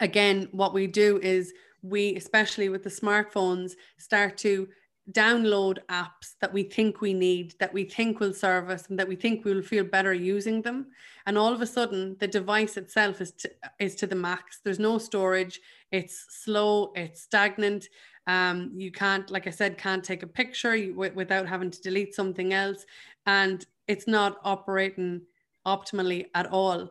again, 0.00 0.48
what 0.52 0.74
we 0.74 0.86
do 0.86 1.20
is 1.22 1.52
we, 1.82 2.16
especially 2.16 2.70
with 2.70 2.82
the 2.82 2.90
smartphones, 2.90 3.72
start 3.98 4.38
to 4.38 4.68
download 5.12 5.78
apps 5.90 6.34
that 6.40 6.52
we 6.52 6.62
think 6.62 7.00
we 7.00 7.12
need, 7.12 7.54
that 7.58 7.72
we 7.72 7.84
think 7.84 8.20
will 8.20 8.32
serve 8.32 8.70
us, 8.70 8.88
and 8.88 8.98
that 8.98 9.08
we 9.08 9.16
think 9.16 9.44
we'll 9.44 9.62
feel 9.62 9.84
better 9.84 10.14
using 10.14 10.62
them. 10.62 10.86
And 11.26 11.36
all 11.36 11.52
of 11.52 11.60
a 11.60 11.66
sudden, 11.66 12.16
the 12.20 12.26
device 12.26 12.76
itself 12.76 13.20
is 13.20 13.32
to, 13.32 13.50
is 13.78 13.94
to 13.96 14.06
the 14.06 14.16
max. 14.16 14.60
There's 14.64 14.78
no 14.78 14.98
storage. 14.98 15.60
It's 15.92 16.26
slow. 16.30 16.92
It's 16.96 17.22
stagnant. 17.22 17.88
Um, 18.26 18.72
you 18.74 18.90
can't, 18.90 19.30
like 19.30 19.46
I 19.46 19.50
said, 19.50 19.76
can't 19.76 20.02
take 20.02 20.22
a 20.22 20.26
picture 20.26 20.90
without 20.94 21.46
having 21.46 21.70
to 21.70 21.82
delete 21.82 22.14
something 22.14 22.54
else, 22.54 22.86
and 23.26 23.64
it's 23.86 24.06
not 24.06 24.38
operating 24.42 25.20
optimally 25.66 26.26
at 26.34 26.46
all. 26.46 26.90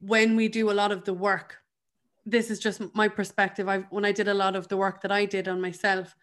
When 0.00 0.36
we 0.36 0.48
do 0.48 0.70
a 0.70 0.72
lot 0.72 0.92
of 0.92 1.04
the 1.04 1.14
work, 1.14 1.56
this 2.24 2.50
is 2.50 2.60
just 2.60 2.82
my 2.94 3.08
perspective. 3.08 3.68
I 3.68 3.78
when 3.90 4.04
I 4.04 4.12
did 4.12 4.28
a 4.28 4.34
lot 4.34 4.54
of 4.54 4.68
the 4.68 4.76
work 4.76 5.02
that 5.02 5.10
I 5.10 5.24
did 5.24 5.48
on 5.48 5.60
myself 5.60 6.14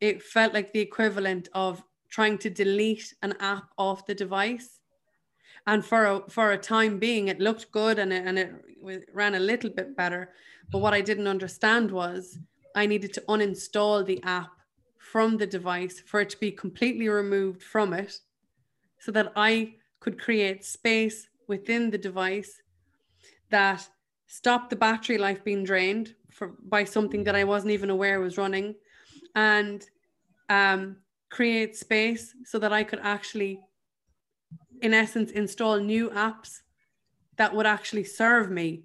it 0.00 0.22
felt 0.22 0.54
like 0.54 0.72
the 0.72 0.80
equivalent 0.80 1.48
of 1.52 1.82
trying 2.10 2.38
to 2.38 2.50
delete 2.50 3.14
an 3.22 3.34
app 3.40 3.64
off 3.78 4.06
the 4.06 4.14
device 4.14 4.80
and 5.66 5.84
for 5.84 6.04
a, 6.04 6.22
for 6.28 6.52
a 6.52 6.58
time 6.58 6.98
being, 6.98 7.28
it 7.28 7.40
looked 7.40 7.70
good 7.72 7.98
and 7.98 8.12
it, 8.12 8.26
and 8.26 8.38
it 8.38 9.08
ran 9.12 9.34
a 9.34 9.40
little 9.40 9.70
bit 9.70 9.96
better. 9.96 10.30
But 10.70 10.78
what 10.78 10.94
I 10.94 11.00
didn't 11.00 11.28
understand 11.28 11.90
was 11.90 12.38
I 12.74 12.86
needed 12.86 13.14
to 13.14 13.24
uninstall 13.28 14.04
the 14.04 14.22
app 14.22 14.50
from 14.98 15.36
the 15.36 15.46
device 15.46 16.00
for 16.00 16.20
it 16.20 16.30
to 16.30 16.38
be 16.38 16.50
completely 16.50 17.08
removed 17.08 17.62
from 17.62 17.92
it 17.92 18.18
so 18.98 19.12
that 19.12 19.32
I 19.36 19.74
could 20.00 20.20
create 20.20 20.64
space 20.64 21.28
within 21.48 21.90
the 21.90 21.98
device 21.98 22.60
that 23.50 23.88
stopped 24.26 24.70
the 24.70 24.76
battery 24.76 25.18
life 25.18 25.44
being 25.44 25.64
drained 25.64 26.14
for, 26.30 26.54
by 26.64 26.84
something 26.84 27.24
that 27.24 27.36
I 27.36 27.44
wasn't 27.44 27.72
even 27.72 27.90
aware 27.90 28.20
was 28.20 28.36
running 28.36 28.74
and 29.34 29.84
um, 30.48 30.96
create 31.30 31.76
space 31.76 32.34
so 32.44 32.58
that 32.58 32.72
I 32.72 32.84
could 32.84 33.00
actually, 33.02 33.60
in 34.80 34.94
essence, 34.94 35.30
install 35.30 35.78
new 35.78 36.10
apps 36.10 36.60
that 37.36 37.54
would 37.54 37.66
actually 37.66 38.04
serve 38.04 38.50
me 38.50 38.84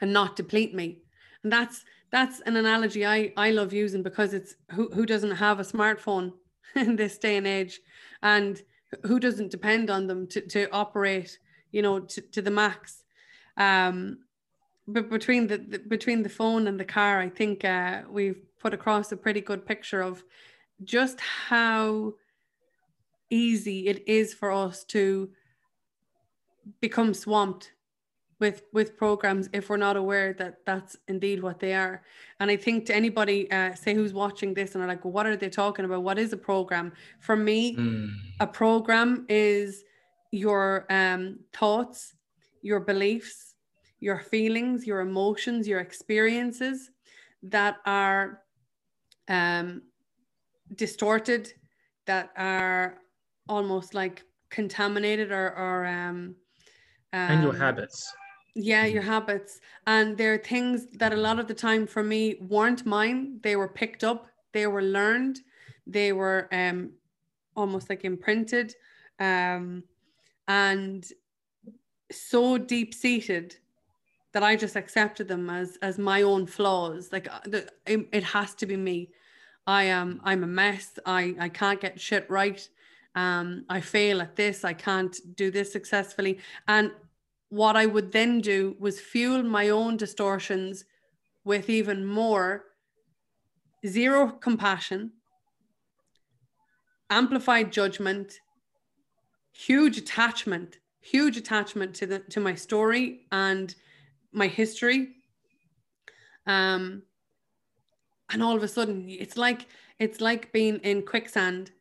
and 0.00 0.12
not 0.12 0.36
deplete 0.36 0.74
me. 0.74 1.02
And 1.42 1.52
that's 1.52 1.84
that's 2.10 2.40
an 2.40 2.56
analogy 2.56 3.04
I, 3.04 3.32
I 3.36 3.50
love 3.50 3.72
using 3.72 4.02
because 4.02 4.32
it's 4.32 4.54
who, 4.70 4.88
who 4.94 5.04
doesn't 5.04 5.36
have 5.36 5.60
a 5.60 5.64
smartphone 5.64 6.32
in 6.74 6.96
this 6.96 7.18
day 7.18 7.36
and 7.36 7.46
age 7.46 7.80
and 8.22 8.62
who 9.04 9.20
doesn't 9.20 9.50
depend 9.50 9.90
on 9.90 10.06
them 10.06 10.26
to, 10.28 10.40
to 10.40 10.70
operate, 10.70 11.38
you 11.70 11.82
know, 11.82 12.00
to, 12.00 12.20
to 12.22 12.40
the 12.40 12.50
max. 12.50 13.04
Um, 13.58 14.20
but 14.86 15.10
between 15.10 15.46
the, 15.46 15.58
the, 15.58 15.78
between 15.80 16.22
the 16.22 16.30
phone 16.30 16.66
and 16.66 16.80
the 16.80 16.84
car, 16.84 17.20
I 17.20 17.28
think 17.28 17.64
uh, 17.64 18.02
we've 18.10 18.40
put 18.58 18.74
across 18.74 19.12
a 19.12 19.16
pretty 19.16 19.40
good 19.40 19.66
picture 19.66 20.00
of 20.00 20.24
just 20.84 21.20
how 21.20 22.14
easy 23.30 23.88
it 23.88 24.04
is 24.06 24.34
for 24.34 24.50
us 24.52 24.84
to 24.84 25.30
become 26.80 27.14
swamped 27.14 27.72
with 28.40 28.62
with 28.72 28.96
programs 28.96 29.48
if 29.52 29.68
we're 29.68 29.76
not 29.76 29.96
aware 29.96 30.32
that 30.32 30.58
that's 30.64 30.96
indeed 31.08 31.42
what 31.42 31.58
they 31.58 31.74
are. 31.74 32.02
And 32.40 32.50
i 32.50 32.56
think 32.56 32.86
to 32.86 32.94
anybody 32.94 33.50
uh, 33.50 33.74
say 33.74 33.94
who's 33.94 34.14
watching 34.14 34.54
this 34.54 34.74
and 34.74 34.84
are 34.84 34.86
like 34.86 35.04
well, 35.04 35.12
what 35.12 35.26
are 35.26 35.36
they 35.36 35.48
talking 35.48 35.84
about? 35.84 36.02
What 36.02 36.18
is 36.18 36.32
a 36.32 36.36
program? 36.36 36.92
For 37.20 37.36
me 37.36 37.76
mm. 37.76 38.10
a 38.40 38.46
program 38.46 39.26
is 39.28 39.84
your 40.30 40.86
um, 40.90 41.38
thoughts 41.52 42.14
your 42.62 42.80
beliefs 42.80 43.54
your 44.00 44.18
feelings 44.18 44.86
your 44.86 45.00
emotions 45.00 45.66
your 45.66 45.80
experiences 45.80 46.90
that 47.42 47.76
are 47.86 48.42
um, 49.28 49.82
distorted 50.74 51.52
that 52.06 52.30
are 52.36 52.98
almost 53.48 53.94
like 53.94 54.24
contaminated 54.50 55.30
or, 55.30 55.56
or 55.56 55.86
um, 55.86 56.34
um, 57.12 57.30
and 57.30 57.42
your 57.42 57.52
um, 57.52 57.60
habits. 57.60 58.12
Yeah 58.54 58.86
your 58.86 59.02
habits. 59.02 59.60
And 59.86 60.16
there 60.16 60.34
are 60.34 60.38
things 60.38 60.86
that 60.98 61.12
a 61.12 61.16
lot 61.16 61.38
of 61.38 61.46
the 61.46 61.54
time 61.54 61.86
for 61.86 62.02
me 62.02 62.36
weren't 62.40 62.84
mine. 62.84 63.38
They 63.42 63.56
were 63.56 63.68
picked 63.68 64.04
up. 64.04 64.26
They 64.52 64.66
were 64.66 64.82
learned. 64.82 65.40
They 65.86 66.12
were 66.12 66.48
um 66.52 66.92
almost 67.56 67.88
like 67.88 68.04
imprinted. 68.04 68.74
Um 69.20 69.84
and 70.48 71.06
so 72.10 72.56
deep 72.56 72.94
seated 72.94 73.54
that 74.32 74.42
i 74.42 74.56
just 74.56 74.76
accepted 74.76 75.28
them 75.28 75.50
as 75.50 75.78
as 75.82 75.98
my 75.98 76.22
own 76.22 76.46
flaws. 76.46 77.10
Like 77.12 77.28
uh, 77.30 77.60
it 77.86 78.24
has 78.24 78.54
to 78.56 78.66
be 78.66 78.76
me 78.76 79.10
i 79.68 79.84
am 79.84 80.20
i'm 80.24 80.42
a 80.42 80.46
mess. 80.46 80.98
I 81.06 81.34
i 81.38 81.48
can't 81.48 81.80
get 81.80 82.00
shit 82.00 82.28
right. 82.28 82.66
Um 83.14 83.64
i 83.68 83.80
fail 83.80 84.20
at 84.20 84.34
this. 84.34 84.64
I 84.64 84.72
can't 84.72 85.14
do 85.36 85.50
this 85.50 85.70
successfully. 85.70 86.38
And 86.66 86.90
what 87.50 87.76
I 87.76 87.86
would 87.86 88.12
then 88.12 88.40
do 88.40 88.76
was 88.78 89.00
fuel 89.00 89.42
my 89.42 89.68
own 89.68 89.96
distortions 89.96 90.84
with 91.44 91.70
even 91.70 92.04
more 92.04 92.64
zero 93.86 94.28
compassion, 94.28 95.12
amplified 97.10 97.72
judgment, 97.72 98.40
huge 99.52 99.96
attachment, 99.98 100.78
huge 101.00 101.36
attachment 101.36 101.94
to 101.94 102.06
the 102.06 102.18
to 102.30 102.40
my 102.40 102.54
story 102.54 103.26
and 103.32 103.74
my 104.32 104.46
history. 104.46 105.08
Um, 106.46 107.02
and 108.30 108.42
all 108.42 108.56
of 108.56 108.62
a 108.62 108.68
sudden, 108.68 109.06
it's 109.08 109.36
like 109.36 109.66
it's 109.98 110.20
like 110.20 110.52
being 110.52 110.76
in 110.78 111.02
quicksand, 111.02 111.72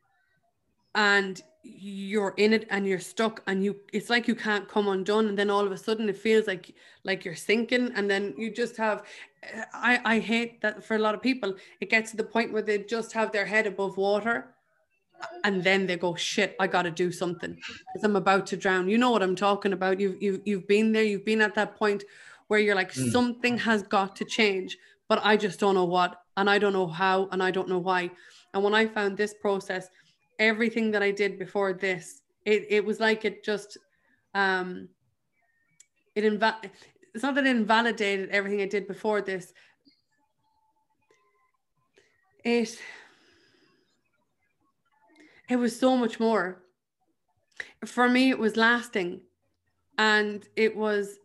and 0.96 1.42
you're 1.64 2.34
in 2.38 2.54
it 2.54 2.66
and 2.70 2.88
you're 2.88 3.00
stuck 3.00 3.44
and 3.48 3.64
you 3.64 3.76
it's 3.92 4.10
like 4.10 4.28
you 4.28 4.36
can't 4.36 4.68
come 4.68 4.88
undone. 4.88 5.28
And 5.28 5.38
then 5.38 5.50
all 5.50 5.66
of 5.66 5.72
a 5.72 5.78
sudden 5.78 6.08
it 6.10 6.18
feels 6.18 6.48
like 6.48 6.74
like 7.04 7.26
you're 7.26 7.36
sinking. 7.36 7.92
And 7.96 8.10
then 8.10 8.34
you 8.38 8.52
just 8.52 8.78
have 8.78 9.04
i 9.74 10.00
i 10.04 10.20
hate 10.20 10.62
that 10.62 10.84
for 10.84 10.96
a 10.96 11.00
lot 11.00 11.16
of 11.16 11.22
people 11.22 11.56
it 11.80 11.90
gets 11.90 12.12
to 12.12 12.18
the 12.18 12.24
point 12.24 12.52
where 12.52 12.62
they 12.62 12.80
just 12.80 13.14
have 13.14 13.32
their 13.32 13.46
head 13.46 13.66
above 13.66 13.96
water 13.96 14.54
and 15.46 15.64
then 15.64 15.88
they 15.88 15.96
go 15.96 16.16
shit 16.16 16.54
i 16.60 16.68
got 16.68 16.84
to 16.84 16.92
do 16.92 17.12
something. 17.12 17.54
Because 17.54 18.04
i'm 18.04 18.16
about 18.16 18.48
to 18.48 18.58
drown. 18.58 18.90
You 18.90 18.98
know 18.98 19.12
what 19.12 19.24
i'm 19.24 19.36
talking 19.36 19.74
about. 19.74 20.00
You've 20.00 20.22
you've, 20.22 20.42
you've 20.46 20.68
been 20.68 20.92
there. 20.92 21.04
You've 21.04 21.26
been 21.26 21.42
at 21.42 21.56
that 21.56 21.76
point 21.76 22.04
where 22.48 22.60
you're 22.60 22.76
like 22.76 22.94
mm. 22.94 23.12
something 23.12 23.58
has 23.58 23.84
got 23.84 24.16
to 24.16 24.26
change 24.26 24.78
but 25.10 25.20
i 25.24 25.36
just 25.36 25.60
don't 25.60 25.76
know 25.76 25.86
what 25.86 26.22
and 26.38 26.50
i 26.50 26.58
don't 26.58 26.74
know 26.74 26.88
how 26.88 27.28
and 27.32 27.44
i 27.44 27.52
don't 27.52 27.70
know 27.70 27.78
why 27.78 28.10
and 28.54 28.64
when 28.64 28.74
i 28.74 28.86
found 28.86 29.18
this 29.18 29.34
process 29.42 29.90
everything 30.40 30.92
that 30.92 31.04
I 31.04 31.12
did 31.12 31.40
before 31.40 31.74
this. 31.74 32.22
It 32.46 32.66
it 32.70 32.86
was 32.86 33.00
like 33.00 33.26
it 33.26 33.44
just 33.44 33.78
um 34.34 34.90
it 36.16 36.24
inv- 36.24 36.70
it's 37.14 37.24
not 37.24 37.36
that 37.36 37.46
it 37.46 37.56
invalidated 37.56 38.30
everything 38.30 38.62
I 38.62 38.68
did 38.68 38.88
before 38.88 39.22
this. 39.22 39.54
It 42.44 42.80
it 45.50 45.56
was 45.56 45.78
so 45.78 45.98
much 45.98 46.20
more. 46.20 46.64
For 47.86 48.10
me, 48.10 48.30
it 48.30 48.40
was 48.40 48.56
lasting. 48.56 49.22
And 49.98 50.48
it 50.56 50.76
was 50.76 51.18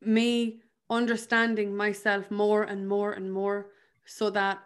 me 0.00 0.60
understanding 0.90 1.76
myself 1.76 2.30
more 2.30 2.64
and 2.64 2.88
more 2.88 3.12
and 3.12 3.32
more 3.32 3.68
so 4.04 4.30
that 4.30 4.58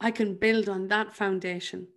I 0.00 0.10
can 0.10 0.34
build 0.34 0.68
on 0.68 0.88
that 0.88 1.14
foundation 1.14 1.88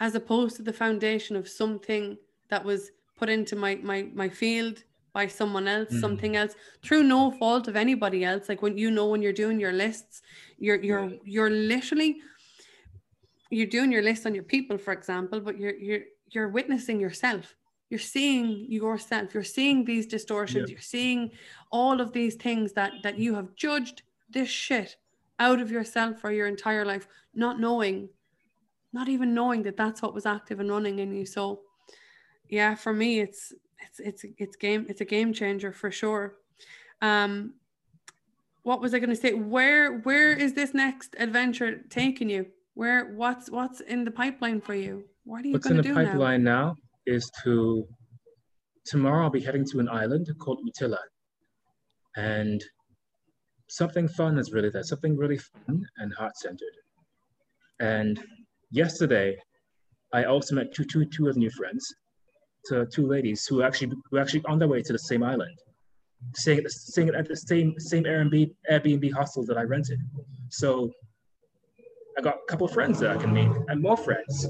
as 0.00 0.14
opposed 0.14 0.56
to 0.56 0.62
the 0.62 0.72
foundation 0.72 1.36
of 1.36 1.48
something 1.48 2.16
that 2.48 2.64
was 2.64 2.90
put 3.16 3.28
into 3.28 3.54
my 3.54 3.76
my 3.76 4.08
my 4.14 4.28
field 4.28 4.82
by 5.12 5.26
someone 5.26 5.68
else 5.68 5.92
mm. 5.92 6.00
something 6.00 6.36
else 6.36 6.54
through 6.82 7.02
no 7.02 7.30
fault 7.30 7.68
of 7.68 7.76
anybody 7.76 8.24
else. 8.24 8.48
Like 8.48 8.62
when 8.62 8.78
you 8.78 8.90
know 8.90 9.06
when 9.06 9.22
you're 9.22 9.32
doing 9.32 9.60
your 9.60 9.72
lists 9.72 10.22
you're 10.58 10.82
you're 10.82 11.12
you're 11.24 11.50
literally 11.50 12.16
you're 13.50 13.66
doing 13.66 13.92
your 13.92 14.02
list 14.02 14.26
on 14.26 14.34
your 14.34 14.44
people 14.44 14.78
for 14.78 14.92
example 14.92 15.40
but 15.40 15.58
you're 15.58 15.74
you're 15.74 16.04
you're 16.30 16.48
witnessing 16.48 17.00
yourself. 17.00 17.54
You're 17.90 17.98
seeing 17.98 18.66
yourself. 18.70 19.34
You're 19.34 19.42
seeing 19.42 19.84
these 19.84 20.06
distortions. 20.06 20.70
You're 20.70 20.80
seeing 20.80 21.32
all 21.72 22.00
of 22.00 22.12
these 22.12 22.36
things 22.36 22.72
that 22.72 22.92
that 23.02 23.18
you 23.18 23.34
have 23.34 23.54
judged 23.56 24.02
this 24.30 24.48
shit 24.48 24.96
out 25.40 25.60
of 25.60 25.70
yourself 25.70 26.20
for 26.20 26.30
your 26.30 26.46
entire 26.46 26.84
life 26.84 27.08
not 27.34 27.58
knowing 27.58 28.08
not 28.92 29.08
even 29.08 29.34
knowing 29.34 29.62
that 29.62 29.76
that's 29.76 30.02
what 30.02 30.14
was 30.14 30.26
active 30.26 30.60
and 30.60 30.70
running 30.70 30.98
in 30.98 31.12
you. 31.14 31.24
So, 31.24 31.60
yeah, 32.48 32.74
for 32.74 32.92
me, 32.92 33.20
it's 33.20 33.52
it's 33.78 34.00
it's 34.00 34.24
it's 34.36 34.56
game 34.56 34.86
it's 34.88 35.00
a 35.00 35.04
game 35.04 35.32
changer 35.32 35.72
for 35.72 35.90
sure. 35.90 36.34
Um, 37.00 37.54
what 38.62 38.80
was 38.80 38.92
I 38.92 38.98
going 38.98 39.10
to 39.10 39.16
say? 39.16 39.32
Where 39.32 39.98
where 39.98 40.32
is 40.32 40.54
this 40.54 40.74
next 40.74 41.14
adventure 41.18 41.82
taking 41.88 42.28
you? 42.28 42.46
Where 42.74 43.14
what's 43.14 43.50
what's 43.50 43.80
in 43.80 44.04
the 44.04 44.10
pipeline 44.10 44.60
for 44.60 44.74
you? 44.74 45.04
What 45.24 45.44
are 45.44 45.48
you 45.48 45.58
going 45.58 45.76
to 45.76 45.82
do 45.82 45.90
What's 45.90 45.98
in 46.00 46.04
the 46.04 46.10
pipeline 46.10 46.42
now? 46.42 46.66
now 46.66 46.76
is 47.06 47.30
to 47.44 47.86
tomorrow 48.84 49.24
I'll 49.24 49.30
be 49.30 49.40
heading 49.40 49.64
to 49.66 49.78
an 49.78 49.88
island 49.88 50.28
called 50.40 50.58
Utila, 50.66 50.98
and 52.16 52.62
something 53.70 54.08
fun 54.08 54.38
is 54.38 54.52
really 54.52 54.70
there. 54.70 54.82
Something 54.82 55.16
really 55.16 55.38
fun 55.38 55.86
and 55.98 56.12
heart 56.14 56.36
centered, 56.36 56.76
and 57.80 58.22
yesterday, 58.70 59.36
I 60.12 60.24
also 60.24 60.54
met 60.54 60.74
two, 60.74 60.84
two, 60.84 61.04
two 61.06 61.28
of 61.28 61.36
new 61.36 61.50
friends, 61.50 61.94
to 62.66 62.86
two 62.86 63.06
ladies 63.06 63.46
who 63.46 63.62
actually 63.62 63.92
were 64.12 64.20
actually 64.20 64.44
on 64.46 64.58
their 64.58 64.68
way 64.68 64.82
to 64.82 64.92
the 64.92 64.98
same 64.98 65.22
island, 65.22 65.56
staying, 66.34 66.68
staying 66.68 67.08
at 67.10 67.28
the 67.28 67.36
same 67.36 67.74
same 67.78 68.04
Airbnb 68.04 68.54
Airbnb 68.70 69.12
hostel 69.12 69.44
that 69.46 69.56
I 69.56 69.62
rented. 69.62 70.00
So 70.50 70.90
I 72.18 72.20
got 72.20 72.34
a 72.34 72.50
couple 72.50 72.66
of 72.66 72.72
friends 72.72 72.98
that 73.00 73.10
I 73.10 73.16
can 73.16 73.32
meet 73.32 73.50
and 73.68 73.80
more 73.80 73.96
friends, 73.96 74.46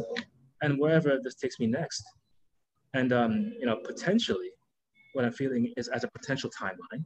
and 0.62 0.78
wherever 0.78 1.18
this 1.22 1.36
takes 1.36 1.60
me 1.60 1.66
next. 1.66 2.02
And 2.94 3.12
um, 3.12 3.52
you 3.58 3.66
know, 3.66 3.76
potentially, 3.84 4.50
what 5.12 5.24
I'm 5.24 5.32
feeling 5.32 5.72
is 5.76 5.88
as 5.88 6.04
a 6.04 6.08
potential 6.08 6.50
timeline. 6.60 7.04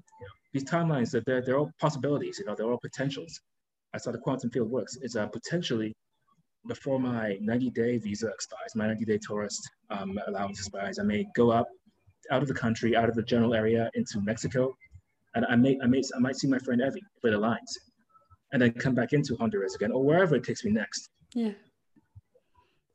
These 0.53 0.65
timelines 0.65 1.11
that 1.13 1.25
they're, 1.27 1.43
they're 1.43 1.59
all 1.59 1.71
possibilities. 1.81 2.39
You 2.39 2.47
know, 2.47 2.55
they're 2.55 2.71
all 2.71 2.79
potentials. 2.79 3.41
That's 3.93 4.07
how 4.07 4.13
the 4.13 4.19
quantum 4.19 4.51
field 4.51 4.71
works. 4.71 4.97
It's 5.01 5.17
uh, 5.17 5.27
potentially 5.27 5.95
before 6.67 6.99
my 6.99 7.37
90 7.41 7.71
day 7.71 7.99
visa 7.99 8.29
expires, 8.29 8.75
my 8.75 8.87
90 8.87 9.05
day 9.05 9.19
tourist 9.19 9.69
um, 9.91 10.19
allowance 10.27 10.59
expires, 10.59 10.99
I 10.99 11.03
may 11.03 11.27
go 11.35 11.51
up 11.51 11.69
out 12.31 12.43
of 12.43 12.49
the 12.49 12.55
country, 12.55 12.97
out 12.97 13.09
of 13.09 13.15
the 13.15 13.23
general 13.23 13.55
area 13.55 13.91
into 13.95 14.21
Mexico, 14.21 14.75
and 15.35 15.45
I 15.47 15.57
may 15.57 15.79
I 15.83 15.87
may 15.87 16.03
I 16.15 16.19
might 16.19 16.37
see 16.37 16.49
my 16.49 16.59
friend 16.59 16.81
Evie 16.81 17.03
play 17.21 17.31
the 17.31 17.39
lines, 17.39 17.79
and 18.53 18.63
then 18.63 18.73
come 18.73 18.95
back 18.95 19.13
into 19.13 19.37
Honduras 19.37 19.75
again 19.75 19.93
or 19.93 20.03
wherever 20.03 20.35
it 20.35 20.45
takes 20.45 20.65
me 20.65 20.73
next. 20.73 21.11
Yeah. 21.35 21.53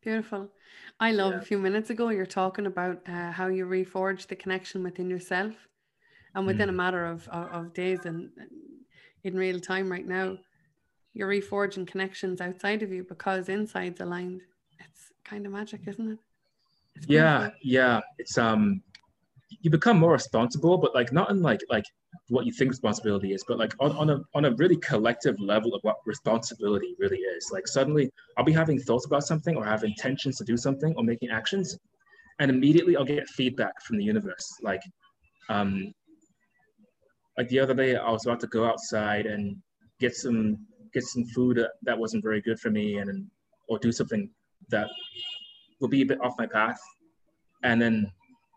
Beautiful. 0.02 0.50
I 1.00 1.12
love 1.12 1.34
Yeah. 1.34 1.40
a 1.40 1.42
few 1.42 1.58
minutes 1.58 1.90
ago 1.90 2.10
you're 2.10 2.26
talking 2.26 2.66
about 2.66 3.08
uh, 3.08 3.32
how 3.32 3.48
you 3.48 3.66
reforge 3.66 4.28
the 4.28 4.36
connection 4.36 4.84
within 4.84 5.10
yourself, 5.10 5.56
and 6.36 6.46
within 6.46 6.70
a 6.70 6.74
Mm. 6.74 6.76
matter 6.76 7.06
of, 7.06 7.28
of, 7.30 7.48
of 7.52 7.74
days 7.74 8.06
and 8.06 8.32
and 8.38 8.50
in 9.24 9.36
real 9.36 9.60
time 9.60 9.92
right 9.92 10.08
now, 10.08 10.38
you're 11.14 11.30
reforging 11.30 11.86
connections 11.88 12.42
outside 12.42 12.84
of 12.84 12.92
you 12.92 13.04
because 13.04 13.50
inside's 13.50 14.00
aligned. 14.02 14.42
It's 14.80 15.12
kind 15.26 15.46
of 15.46 15.52
magic, 15.52 15.82
isn't 15.88 16.12
it? 16.14 16.20
It's 16.96 17.06
Yeah, 17.06 17.38
beautiful. 17.40 17.60
yeah. 17.64 18.02
It's 18.18 18.38
um, 18.38 18.82
you 19.62 19.70
become 19.70 20.00
more 20.00 20.12
responsible, 20.12 20.78
but 20.78 20.94
like 20.94 21.12
not 21.12 21.30
in 21.32 21.42
like 21.42 21.62
like 21.70 21.86
what 22.30 22.46
you 22.46 22.52
think 22.52 22.70
responsibility 22.70 23.34
is, 23.34 23.44
but 23.48 23.58
like 23.58 23.74
on, 23.80 23.92
on 23.98 24.10
a 24.10 24.22
on 24.34 24.46
a 24.46 24.56
really 24.56 24.78
collective 24.78 25.40
level 25.40 25.74
of 25.74 25.82
what 25.84 25.98
responsibility 26.06 26.96
really 27.00 27.18
is. 27.18 27.50
Like 27.52 27.68
suddenly 27.68 28.12
I'll 28.38 28.46
be 28.46 28.54
having 28.54 28.80
thoughts 28.80 29.06
about 29.06 29.24
something 29.24 29.56
or 29.56 29.66
have 29.66 29.84
intentions 29.84 30.38
to 30.38 30.44
do 30.44 30.58
something 30.58 30.94
or 30.96 31.04
making 31.04 31.30
actions, 31.30 31.78
and 32.40 32.52
immediately 32.52 32.96
I'll 32.96 33.06
get 33.06 33.28
feedback 33.30 33.82
from 33.84 33.98
the 33.98 34.04
universe. 34.04 34.48
Like, 34.62 34.82
um, 35.50 35.94
like 37.38 37.50
the 37.50 37.60
other 37.60 37.74
day 37.74 37.96
I 37.96 38.12
was 38.12 38.26
about 38.26 38.40
to 38.42 38.48
go 38.48 38.66
outside 38.66 39.26
and 39.26 39.58
get 40.00 40.16
some 40.16 40.58
get 40.94 41.04
some 41.04 41.26
food 41.26 41.64
that, 41.84 42.00
wasn't 42.00 42.24
very 42.24 42.42
good 42.42 42.60
for 42.60 42.70
me, 42.70 42.98
and 42.98 43.28
or 43.68 43.80
do 43.80 43.92
something 43.92 44.30
that 44.70 44.88
will 45.80 45.88
be 45.88 46.02
a 46.02 46.06
bit 46.06 46.20
off 46.22 46.34
my 46.38 46.46
path. 46.46 46.80
And 47.64 47.82
then 47.82 48.12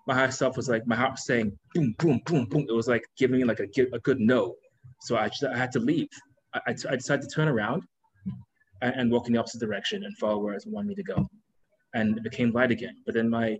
my 0.06 0.14
higher 0.14 0.30
self 0.30 0.56
was 0.56 0.68
like, 0.68 0.86
my 0.86 0.96
heart 0.96 1.12
was 1.12 1.26
saying, 1.26 1.56
boom, 1.74 1.94
boom, 1.98 2.20
boom, 2.26 2.46
boom. 2.46 2.66
It 2.68 2.72
was 2.72 2.88
like 2.88 3.04
giving 3.16 3.38
me 3.38 3.44
like 3.44 3.60
a, 3.60 3.68
a 3.94 3.98
good 4.00 4.20
no. 4.20 4.54
So 5.00 5.16
I, 5.16 5.30
I 5.52 5.56
had 5.56 5.72
to 5.72 5.80
leave. 5.80 6.08
I, 6.54 6.60
I, 6.68 6.96
decided 6.96 7.22
to 7.22 7.34
turn 7.34 7.48
around 7.48 7.82
and, 8.82 8.94
and 8.94 9.10
walk 9.10 9.26
in 9.26 9.32
the 9.32 9.38
opposite 9.38 9.60
direction 9.60 10.04
and 10.04 10.16
follow 10.18 10.38
where 10.38 10.54
it 10.54 10.64
wanted 10.66 10.88
me 10.88 10.94
to 10.96 11.02
go. 11.02 11.26
And 11.94 12.16
it 12.16 12.24
became 12.24 12.52
light 12.52 12.70
again. 12.70 12.96
But 13.04 13.14
then 13.14 13.28
my 13.28 13.58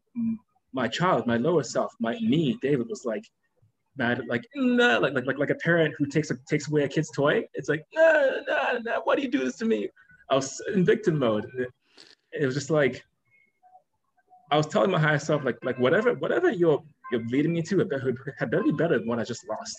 my 0.75 0.89
child, 0.89 1.27
my 1.27 1.37
lower 1.37 1.63
self, 1.63 1.93
my 2.01 2.15
me, 2.21 2.59
David, 2.63 2.89
was 2.89 3.05
like 3.05 3.25
mad, 3.97 4.23
like 4.27 4.43
nah, 4.55 4.99
like 4.99 5.13
like 5.13 5.27
like 5.27 5.39
like 5.39 5.51
a 5.51 5.55
parent 5.57 5.95
who 5.99 6.07
takes 6.07 6.31
a, 6.31 6.37
takes 6.49 6.69
away 6.69 6.85
a 6.85 6.89
kid's 6.89 7.11
toy. 7.11 7.45
It's 7.55 7.69
like 7.69 7.85
nah, 7.95 8.31
nah, 8.49 8.79
nah. 8.83 9.01
Why 9.05 9.17
do 9.17 9.23
you 9.23 9.31
do 9.31 9.45
this 9.45 9.57
to 9.59 9.65
me? 9.65 9.89
I 10.31 10.35
was 10.35 10.63
in 10.75 10.85
victim 10.85 11.19
mode. 11.19 11.47
It 12.33 12.47
was 12.47 12.55
just 12.55 12.71
like 12.71 13.05
I 14.53 14.57
was 14.57 14.67
telling 14.67 14.91
my 14.91 14.99
higher 15.01 15.19
self, 15.19 15.45
like, 15.45 15.59
like 15.65 15.79
whatever, 15.79 16.13
whatever 16.15 16.51
you're 16.51 16.83
you're 17.11 17.25
leading 17.29 17.55
me 17.55 17.63
to, 17.63 17.81
it 17.81 17.89
better, 17.89 18.11
it 18.11 18.51
better 18.51 18.63
be 18.63 18.71
better 18.73 18.99
than 18.99 19.09
what 19.09 19.19
I 19.19 19.25
just 19.25 19.49
lost. 19.49 19.77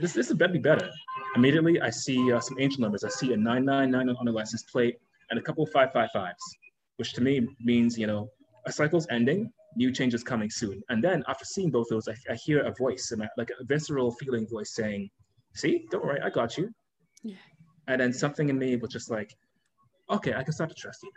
This 0.00 0.12
this 0.14 0.32
better 0.32 0.52
be 0.52 0.58
better. 0.58 0.90
Immediately, 1.36 1.80
I 1.80 1.90
see 1.90 2.32
uh, 2.32 2.40
some 2.40 2.58
angel 2.58 2.80
numbers. 2.80 3.04
I 3.04 3.08
see 3.08 3.32
a 3.32 3.36
nine 3.36 3.64
nine 3.64 3.90
nine 3.92 4.08
on 4.08 4.24
the 4.24 4.32
license 4.32 4.64
plate 4.64 4.96
and 5.30 5.38
a 5.38 5.42
couple 5.42 5.62
of 5.62 5.70
five 5.70 5.92
five 5.92 6.10
fives, 6.12 6.42
which 6.96 7.12
to 7.14 7.20
me 7.20 7.34
means 7.60 7.96
you 7.96 8.08
know 8.08 8.28
a 8.66 8.72
cycle's 8.72 9.06
ending, 9.10 9.52
new 9.76 9.92
changes 9.92 10.24
coming 10.24 10.50
soon. 10.50 10.82
And 10.88 11.02
then 11.04 11.22
after 11.28 11.44
seeing 11.44 11.70
both 11.70 11.86
those, 11.88 12.08
I, 12.08 12.14
I 12.32 12.34
hear 12.34 12.60
a 12.66 12.74
voice, 12.74 13.12
and 13.12 13.22
I- 13.22 13.30
like 13.36 13.50
a 13.60 13.64
visceral 13.64 14.10
feeling 14.20 14.44
voice 14.48 14.74
saying, 14.74 15.08
"See, 15.54 15.86
don't 15.92 16.04
worry, 16.04 16.20
I 16.20 16.30
got 16.30 16.58
you." 16.58 16.74
Yeah. 17.22 17.36
And 17.86 18.00
then 18.00 18.12
something 18.12 18.48
in 18.48 18.58
me 18.58 18.74
was 18.74 18.90
just 18.90 19.08
like, 19.08 19.30
"Okay, 20.10 20.34
I 20.34 20.42
can 20.42 20.52
start 20.52 20.70
to 20.70 20.76
trust 20.76 21.00
you." 21.04 21.12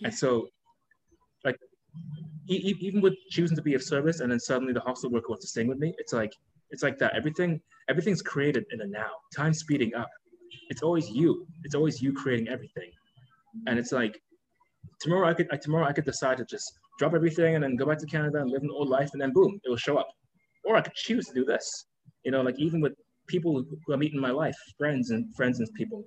Yeah. 0.00 0.08
And 0.08 0.14
so, 0.14 0.48
even 2.46 3.00
with 3.00 3.14
choosing 3.30 3.56
to 3.56 3.62
be 3.62 3.74
of 3.74 3.82
service, 3.82 4.20
and 4.20 4.30
then 4.30 4.40
suddenly 4.40 4.72
the 4.72 4.80
hostel 4.80 5.10
worker 5.10 5.26
wants 5.28 5.44
to 5.44 5.48
sing 5.48 5.66
with 5.66 5.78
me, 5.78 5.94
it's 5.98 6.12
like 6.12 6.32
it's 6.70 6.82
like 6.82 6.98
that. 6.98 7.14
Everything 7.14 7.60
everything's 7.88 8.22
created 8.22 8.64
in 8.72 8.78
the 8.78 8.86
now. 8.86 9.10
Time 9.34 9.54
speeding 9.54 9.94
up. 9.94 10.08
It's 10.70 10.82
always 10.82 11.08
you. 11.10 11.46
It's 11.64 11.74
always 11.74 12.00
you 12.02 12.12
creating 12.12 12.48
everything. 12.48 12.90
And 13.66 13.78
it's 13.78 13.92
like 13.92 14.20
tomorrow 15.00 15.28
I 15.28 15.34
could 15.34 15.48
I, 15.52 15.56
tomorrow 15.56 15.86
I 15.86 15.92
could 15.92 16.04
decide 16.04 16.38
to 16.38 16.44
just 16.44 16.70
drop 16.98 17.14
everything 17.14 17.54
and 17.54 17.64
then 17.64 17.76
go 17.76 17.86
back 17.86 17.98
to 17.98 18.06
Canada 18.06 18.40
and 18.40 18.50
live 18.50 18.62
an 18.62 18.70
old 18.70 18.88
life, 18.88 19.10
and 19.12 19.20
then 19.20 19.32
boom, 19.32 19.58
it 19.64 19.68
will 19.68 19.76
show 19.76 19.96
up. 19.96 20.08
Or 20.64 20.76
I 20.76 20.80
could 20.80 20.94
choose 20.94 21.26
to 21.26 21.34
do 21.34 21.44
this. 21.44 21.86
You 22.24 22.30
know, 22.30 22.42
like 22.42 22.58
even 22.58 22.80
with 22.80 22.94
people 23.26 23.64
who 23.86 23.92
I 23.92 23.96
meet 23.96 24.12
in 24.12 24.20
my 24.20 24.30
life, 24.30 24.56
friends 24.78 25.10
and 25.10 25.34
friends 25.34 25.58
and 25.58 25.68
people, 25.74 26.04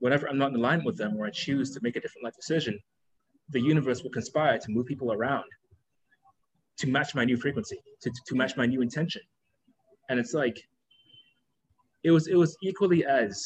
whenever 0.00 0.28
I'm 0.28 0.38
not 0.38 0.50
in 0.50 0.56
alignment 0.56 0.86
with 0.86 0.96
them 0.96 1.16
or 1.16 1.26
I 1.26 1.30
choose 1.30 1.70
to 1.72 1.80
make 1.82 1.96
a 1.96 2.00
different 2.00 2.24
life 2.24 2.34
decision, 2.36 2.78
the 3.50 3.60
universe 3.60 4.02
will 4.02 4.10
conspire 4.10 4.58
to 4.58 4.70
move 4.70 4.86
people 4.86 5.12
around 5.12 5.44
to 6.78 6.88
match 6.88 7.14
my 7.14 7.24
new 7.24 7.36
frequency, 7.36 7.78
to, 8.02 8.10
to 8.26 8.34
match 8.34 8.56
my 8.56 8.66
new 8.66 8.82
intention. 8.82 9.22
And 10.08 10.20
it's 10.20 10.34
like, 10.34 10.60
it 12.04 12.10
was 12.10 12.28
it 12.28 12.36
was 12.36 12.56
equally 12.62 13.04
as 13.04 13.44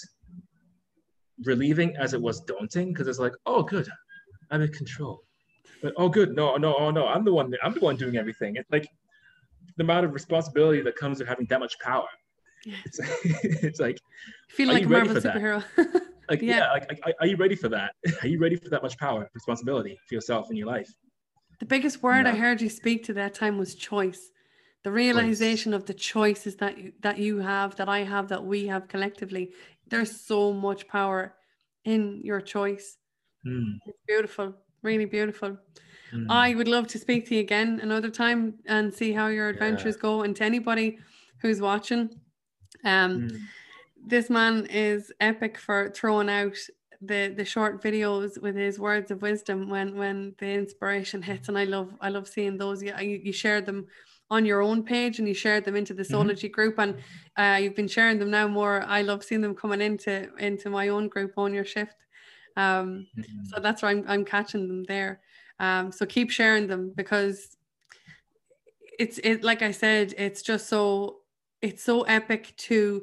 relieving 1.45 1.97
as 1.97 2.13
it 2.13 2.21
was 2.21 2.41
daunting 2.41 2.93
because 2.93 3.09
it's 3.09 3.19
like, 3.19 3.33
oh 3.47 3.63
good, 3.63 3.89
I'm 4.51 4.61
in 4.61 4.73
control. 4.73 5.23
But 5.83 5.95
oh 5.97 6.09
good, 6.09 6.37
no, 6.37 6.57
no, 6.57 6.75
oh 6.77 6.91
no, 6.91 7.07
I'm 7.07 7.25
the 7.25 7.33
one 7.33 7.55
I'm 7.63 7.73
the 7.73 7.81
one 7.81 7.97
doing 7.97 8.17
everything. 8.17 8.57
It's 8.57 8.71
like 8.71 8.87
the 9.77 9.85
amount 9.85 10.05
of 10.05 10.13
responsibility 10.13 10.83
that 10.83 10.97
comes 10.97 11.21
with 11.21 11.29
having 11.29 11.47
that 11.47 11.61
much 11.61 11.79
power. 11.79 12.09
Yeah. 12.67 12.77
It's 12.85 13.01
it's 13.65 13.81
like 13.81 13.99
Feel 14.51 14.69
like 14.69 14.85
a 14.85 14.89
Marvel 14.89 15.17
superhero. 15.17 15.65
like 16.31 16.41
Yeah. 16.43 16.59
yeah, 16.59 16.73
like, 16.73 17.05
like 17.05 17.17
are 17.21 17.27
you 17.27 17.37
ready 17.37 17.57
for 17.57 17.69
that? 17.69 17.95
Are 18.23 18.29
you 18.29 18.39
ready 18.39 18.57
for 18.57 18.69
that 18.71 18.83
much 18.83 18.97
power, 18.99 19.29
responsibility 19.35 19.99
for 20.07 20.15
yourself 20.15 20.49
and 20.49 20.57
your 20.57 20.69
life? 20.69 20.91
The 21.59 21.67
biggest 21.67 22.03
word 22.03 22.27
I 22.27 22.37
heard 22.37 22.63
you 22.63 22.71
speak 22.71 23.05
to 23.05 23.13
that 23.15 23.35
time 23.35 23.59
was 23.59 23.75
choice. 23.75 24.31
The 24.83 24.91
realization 24.91 25.75
of 25.75 25.85
the 25.85 25.93
choices 25.93 26.57
that 26.57 26.79
you, 26.79 26.93
that 27.01 27.19
you 27.19 27.39
have, 27.39 27.77
that 27.77 27.89
I 27.89 28.05
have, 28.05 28.29
that 28.29 28.43
we 28.43 28.67
have 28.69 28.89
collectively. 28.89 29.53
There's 29.87 30.19
so 30.21 30.55
much 30.55 30.89
power 30.89 31.35
in 31.85 32.23
your 32.25 32.41
choice. 32.41 32.97
Mm, 33.47 33.79
It's 33.87 33.99
beautiful, 34.07 34.55
really 34.83 35.05
beautiful. 35.05 35.59
mm. 36.15 36.27
I 36.31 36.55
would 36.55 36.69
love 36.69 36.87
to 36.89 36.99
speak 36.99 37.27
to 37.27 37.35
you 37.35 37.41
again 37.41 37.81
another 37.83 38.11
time 38.11 38.55
and 38.67 38.95
see 38.95 39.13
how 39.13 39.27
your 39.27 39.49
adventures 39.51 39.97
go. 39.97 40.23
And 40.23 40.35
to 40.37 40.45
anybody 40.45 40.99
who's 41.43 41.61
watching, 41.61 42.09
um, 42.85 43.29
Mm. 43.29 43.41
This 44.07 44.31
man 44.31 44.67
is 44.67 45.13
epic 45.21 45.59
for 45.59 45.91
throwing 45.91 46.29
out 46.29 46.57
the 47.03 47.33
the 47.35 47.45
short 47.45 47.83
videos 47.83 48.41
with 48.41 48.55
his 48.57 48.79
words 48.79 49.11
of 49.11 49.23
wisdom 49.23 49.69
when 49.71 49.97
when 49.97 50.35
the 50.39 50.47
inspiration 50.47 51.23
hits. 51.23 51.49
And 51.49 51.59
i 51.59 51.65
love 51.65 51.93
i 52.01 52.09
love 52.09 52.29
seeing 52.29 52.57
those. 52.59 52.83
You, 52.83 52.95
you 53.01 53.33
shared 53.33 53.67
them 53.67 53.87
on 54.31 54.47
your 54.47 54.63
own 54.63 54.83
page 54.83 55.19
and 55.19 55.27
you 55.27 55.35
shared 55.35 55.65
them 55.65 55.77
into 55.77 55.93
the 55.95 56.03
Mhm. 56.05 56.53
Group. 56.53 56.79
And 56.79 56.97
uh, 57.37 57.59
you've 57.61 57.75
been 57.75 57.89
sharing 57.89 58.19
them 58.19 58.31
now 58.31 58.47
more. 58.47 58.83
I 58.83 59.03
love 59.03 59.25
seeing 59.25 59.41
them 59.41 59.55
coming 59.55 59.81
into 59.81 60.33
into 60.37 60.71
my 60.71 60.89
own 60.89 61.09
group 61.09 61.33
on 61.37 61.55
your 61.55 61.65
shift. 61.65 61.97
Um 62.57 63.07
Mm. 63.17 63.47
so 63.49 63.61
that's 63.61 63.83
where 63.83 63.91
i'm, 63.91 64.05
I'm 64.07 64.25
catching 64.25 64.69
them 64.69 64.85
there. 64.85 65.21
Um 65.59 65.93
so 65.93 66.05
keep 66.07 66.31
sharing 66.31 66.67
them 66.67 66.93
because 66.95 67.57
it's 68.99 69.19
it 69.25 69.43
like 69.43 69.63
i 69.63 69.71
said 69.71 70.15
it's 70.19 70.43
just 70.43 70.69
so 70.69 71.21
it's 71.63 71.83
so 71.83 72.03
epic 72.03 72.53
to 72.57 73.03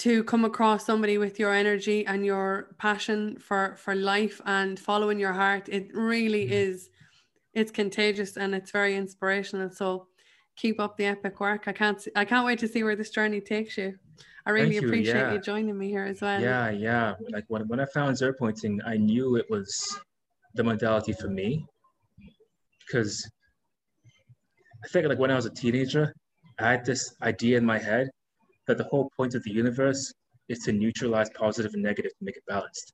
to 0.00 0.24
come 0.24 0.46
across 0.46 0.86
somebody 0.86 1.18
with 1.18 1.38
your 1.38 1.52
energy 1.52 2.06
and 2.06 2.24
your 2.24 2.74
passion 2.78 3.36
for 3.38 3.76
for 3.76 3.94
life 3.94 4.40
and 4.46 4.80
following 4.80 5.18
your 5.20 5.34
heart 5.34 5.68
it 5.68 5.84
really 5.94 6.46
Mhm. 6.46 6.52
is 6.64 6.88
it's 7.52 7.70
contagious 7.70 8.36
and 8.36 8.54
it's 8.54 8.70
very 8.70 8.94
inspirational 8.96 9.70
so 9.70 10.06
keep 10.56 10.80
up 10.80 10.96
the 10.96 11.04
epic 11.04 11.38
work 11.40 11.62
i 11.66 11.72
can't 11.80 12.00
i 12.16 12.24
can't 12.24 12.46
wait 12.46 12.58
to 12.58 12.68
see 12.68 12.82
where 12.82 12.96
this 12.96 13.10
journey 13.10 13.40
takes 13.40 13.76
you 13.76 13.90
i 14.46 14.50
really 14.50 14.76
you, 14.76 14.82
appreciate 14.86 15.26
yeah. 15.26 15.32
you 15.34 15.38
joining 15.52 15.76
me 15.82 15.88
here 15.96 16.06
as 16.12 16.20
well 16.22 16.40
Yeah, 16.40 16.70
yeah. 16.70 17.14
Like 17.34 17.44
when, 17.48 17.62
when 17.70 17.80
I 17.84 17.86
found 17.96 18.16
zero 18.16 18.32
pointing, 18.44 18.74
I 18.92 18.96
knew 18.96 19.36
it 19.36 19.48
was 19.50 19.68
the 20.56 20.64
modality 20.64 21.12
for 21.12 21.28
me. 21.28 21.48
Because 22.80 23.12
I 24.84 24.86
think 24.88 25.02
like 25.10 25.18
when 25.18 25.30
I 25.30 25.36
was 25.40 25.46
a 25.46 25.54
teenager, 25.62 26.04
I 26.58 26.70
had 26.72 26.84
this 26.90 27.02
idea 27.22 27.58
in 27.58 27.66
my 27.74 27.78
head 27.78 28.06
that 28.66 28.78
the 28.78 28.84
whole 28.84 29.10
point 29.16 29.34
of 29.34 29.42
the 29.44 29.50
universe 29.50 30.12
is 30.48 30.60
to 30.60 30.72
neutralize 30.72 31.30
positive 31.30 31.74
and 31.74 31.82
negative 31.82 32.10
to 32.18 32.24
make 32.24 32.36
it 32.36 32.42
balanced. 32.46 32.92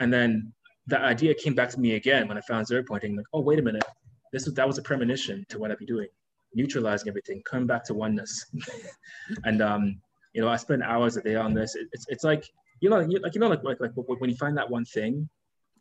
And 0.00 0.12
then 0.12 0.52
that 0.86 1.02
idea 1.02 1.34
came 1.34 1.54
back 1.54 1.68
to 1.70 1.80
me 1.80 1.94
again 1.94 2.26
when 2.28 2.36
I 2.36 2.40
found 2.42 2.66
zero 2.66 2.82
pointing. 2.86 3.16
Like, 3.16 3.26
oh 3.32 3.40
wait 3.40 3.58
a 3.58 3.62
minute, 3.62 3.84
this 4.32 4.46
was 4.46 4.54
that 4.54 4.66
was 4.66 4.78
a 4.78 4.82
premonition 4.82 5.44
to 5.50 5.58
what 5.58 5.70
I'd 5.70 5.78
be 5.78 5.86
doing, 5.86 6.08
neutralizing 6.54 7.08
everything, 7.08 7.42
coming 7.48 7.66
back 7.66 7.84
to 7.84 7.94
oneness. 7.94 8.46
and 9.44 9.62
um, 9.62 10.00
you 10.32 10.42
know, 10.42 10.48
I 10.48 10.56
spend 10.56 10.82
hours 10.82 11.16
a 11.16 11.22
day 11.22 11.36
on 11.36 11.54
this. 11.54 11.76
It, 11.76 11.88
it's 11.92 12.06
it's 12.08 12.24
like 12.24 12.48
you 12.80 12.90
know, 12.90 12.98
you, 13.00 13.20
like 13.20 13.34
you 13.34 13.40
know, 13.40 13.48
like, 13.48 13.62
like 13.62 13.80
like 13.80 13.92
when 13.94 14.30
you 14.30 14.36
find 14.36 14.56
that 14.56 14.68
one 14.68 14.84
thing, 14.84 15.28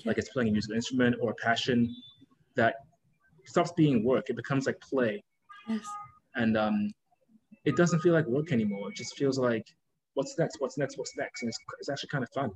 like 0.05 0.18
it's 0.18 0.30
playing 0.30 0.49
a 0.49 0.51
musical 0.51 0.76
instrument 0.76 1.16
or 1.20 1.32
a 1.32 1.36
passion 1.36 1.95
that 2.55 2.76
stops 3.45 3.72
being 3.72 4.03
work. 4.03 4.30
It 4.30 4.36
becomes 4.36 4.68
like 4.68 4.80
play, 4.82 5.24
yes 5.68 5.86
and 6.36 6.57
um, 6.57 6.91
it 7.66 7.76
doesn't 7.76 7.99
feel 7.99 8.14
like 8.14 8.26
work 8.28 8.51
anymore. 8.51 8.89
It 8.89 8.95
just 8.95 9.16
feels 9.18 9.38
like 9.38 9.66
what's 10.16 10.38
next, 10.38 10.55
what's 10.59 10.78
next, 10.78 10.97
what's 10.97 11.16
next, 11.18 11.41
and 11.41 11.49
it's 11.49 11.59
it's 11.80 11.89
actually 11.89 12.09
kind 12.09 12.24
of 12.24 12.30
fun. 12.32 12.49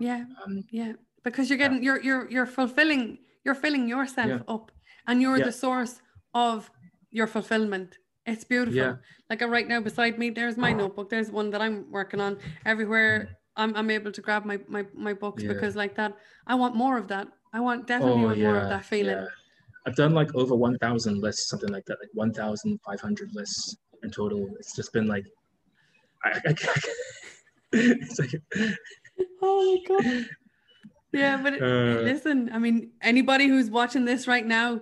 yeah 0.00 0.24
Um, 0.44 0.62
Yeah, 0.70 0.92
because 1.24 1.44
you're 1.48 1.58
getting 1.64 1.82
you're 1.82 2.00
you're 2.08 2.26
you're 2.34 2.46
fulfilling 2.60 3.18
you're 3.44 3.54
filling 3.64 3.84
yourself 3.88 4.28
Yeah. 4.28 4.54
up, 4.54 4.64
and 5.08 5.20
you're 5.22 5.38
Yeah. 5.38 5.46
the 5.50 5.52
source 5.66 5.94
of 6.34 6.70
your 7.10 7.26
fulfillment. 7.36 7.98
It's 8.32 8.44
beautiful. 8.44 8.76
Yeah. 8.84 8.94
Like 9.30 9.40
uh, 9.42 9.48
right 9.56 9.68
now 9.72 9.80
beside 9.80 10.14
me, 10.18 10.26
there's 10.30 10.56
my 10.66 10.72
notebook. 10.72 11.08
There's 11.10 11.30
one 11.30 11.48
that 11.52 11.60
I'm 11.66 11.76
working 11.98 12.20
on. 12.26 12.32
Everywhere 12.72 13.12
I'm, 13.56 13.72
I'm 13.78 13.90
able 13.98 14.12
to 14.12 14.20
grab 14.26 14.44
my, 14.44 14.58
my, 14.68 14.82
my 15.08 15.14
books 15.14 15.42
Yeah. 15.42 15.52
because 15.52 15.74
like 15.76 15.94
that, 16.00 16.12
I 16.46 16.54
want 16.62 16.74
more 16.74 16.98
of 16.98 17.06
that. 17.08 17.26
I 17.52 17.60
want 17.60 17.86
definitely 17.86 18.24
want 18.24 18.38
more 18.38 18.56
of 18.64 18.68
that 18.68 18.84
feeling. 18.84 19.14
Oh, 19.16 19.20
yeah. 19.22 19.86
I've 19.86 19.94
done 19.96 20.12
like 20.20 20.30
over 20.34 20.54
1,000 20.56 21.18
lists, 21.26 21.48
something 21.48 21.70
like 21.70 21.84
that, 21.86 21.98
like 22.02 22.10
1,500 22.12 23.30
lists 23.32 23.76
in 24.02 24.10
total. 24.10 24.48
It's 24.58 24.74
just 24.74 24.92
been 24.92 25.06
like, 25.06 25.26
I, 26.24 26.40
I, 26.46 26.54
it's 27.72 28.18
like, 28.18 28.42
Oh 29.42 29.82
my 29.88 30.02
god. 30.02 30.26
Yeah, 31.12 31.42
but 31.42 31.62
Uh, 31.62 32.00
listen, 32.02 32.50
I 32.52 32.58
mean, 32.58 32.92
anybody 33.00 33.48
who's 33.48 33.70
watching 33.70 34.04
this 34.04 34.26
right 34.28 34.44
now, 34.44 34.80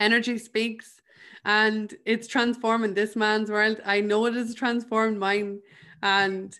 energy 0.00 0.38
speaks 0.38 1.00
and 1.44 1.94
it's 2.06 2.28
transforming 2.28 2.94
this 2.94 3.16
man's 3.16 3.50
world. 3.50 3.80
I 3.84 4.00
know 4.00 4.26
it 4.26 4.34
has 4.34 4.54
transformed 4.54 5.18
mine. 5.18 5.60
And 6.02 6.58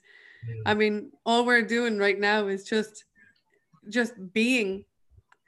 I 0.66 0.74
mean, 0.74 1.12
all 1.24 1.44
we're 1.46 1.62
doing 1.62 1.98
right 1.98 2.18
now 2.18 2.48
is 2.48 2.64
just 2.64 3.04
just 3.88 4.14
being. 4.32 4.84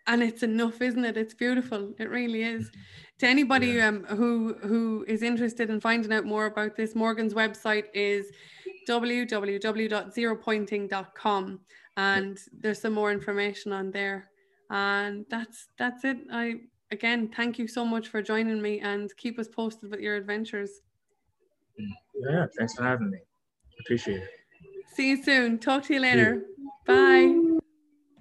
And 0.06 0.22
it's 0.22 0.42
enough, 0.42 0.82
isn't 0.82 1.02
it? 1.04 1.16
It's 1.16 1.32
beautiful. 1.34 1.94
It 1.98 2.10
really 2.10 2.42
is. 2.42 2.70
To 3.20 3.26
anybody 3.26 3.68
Yeah. 3.68 3.88
um, 3.88 4.04
who 4.04 4.54
who 4.62 5.04
is 5.08 5.22
interested 5.22 5.70
in 5.70 5.80
finding 5.80 6.12
out 6.12 6.26
more 6.26 6.44
about 6.46 6.76
this, 6.76 6.94
Morgan's 6.94 7.32
website 7.32 7.84
is 7.94 8.30
www.zeropointing.com 8.88 11.60
and 11.96 12.38
there's 12.60 12.80
some 12.80 12.92
more 12.92 13.12
information 13.12 13.72
on 13.72 13.90
there. 13.90 14.30
And 14.70 15.24
that's 15.30 15.68
that's 15.78 16.04
it. 16.04 16.18
I 16.30 16.60
again 16.90 17.28
thank 17.34 17.58
you 17.58 17.66
so 17.68 17.84
much 17.84 18.08
for 18.08 18.20
joining 18.22 18.60
me 18.60 18.80
and 18.80 19.10
keep 19.16 19.38
us 19.38 19.48
posted 19.48 19.90
with 19.90 20.00
your 20.00 20.16
adventures. 20.16 20.70
yeah, 21.78 22.46
thanks 22.58 22.74
for 22.74 22.82
having 22.82 23.10
me. 23.10 23.18
Appreciate 23.80 24.22
it. 24.22 24.28
See 24.94 25.10
you 25.10 25.22
soon. 25.22 25.58
Talk 25.58 25.84
to 25.84 25.94
you 25.94 26.00
later. 26.00 26.42
Bye. 26.86 27.40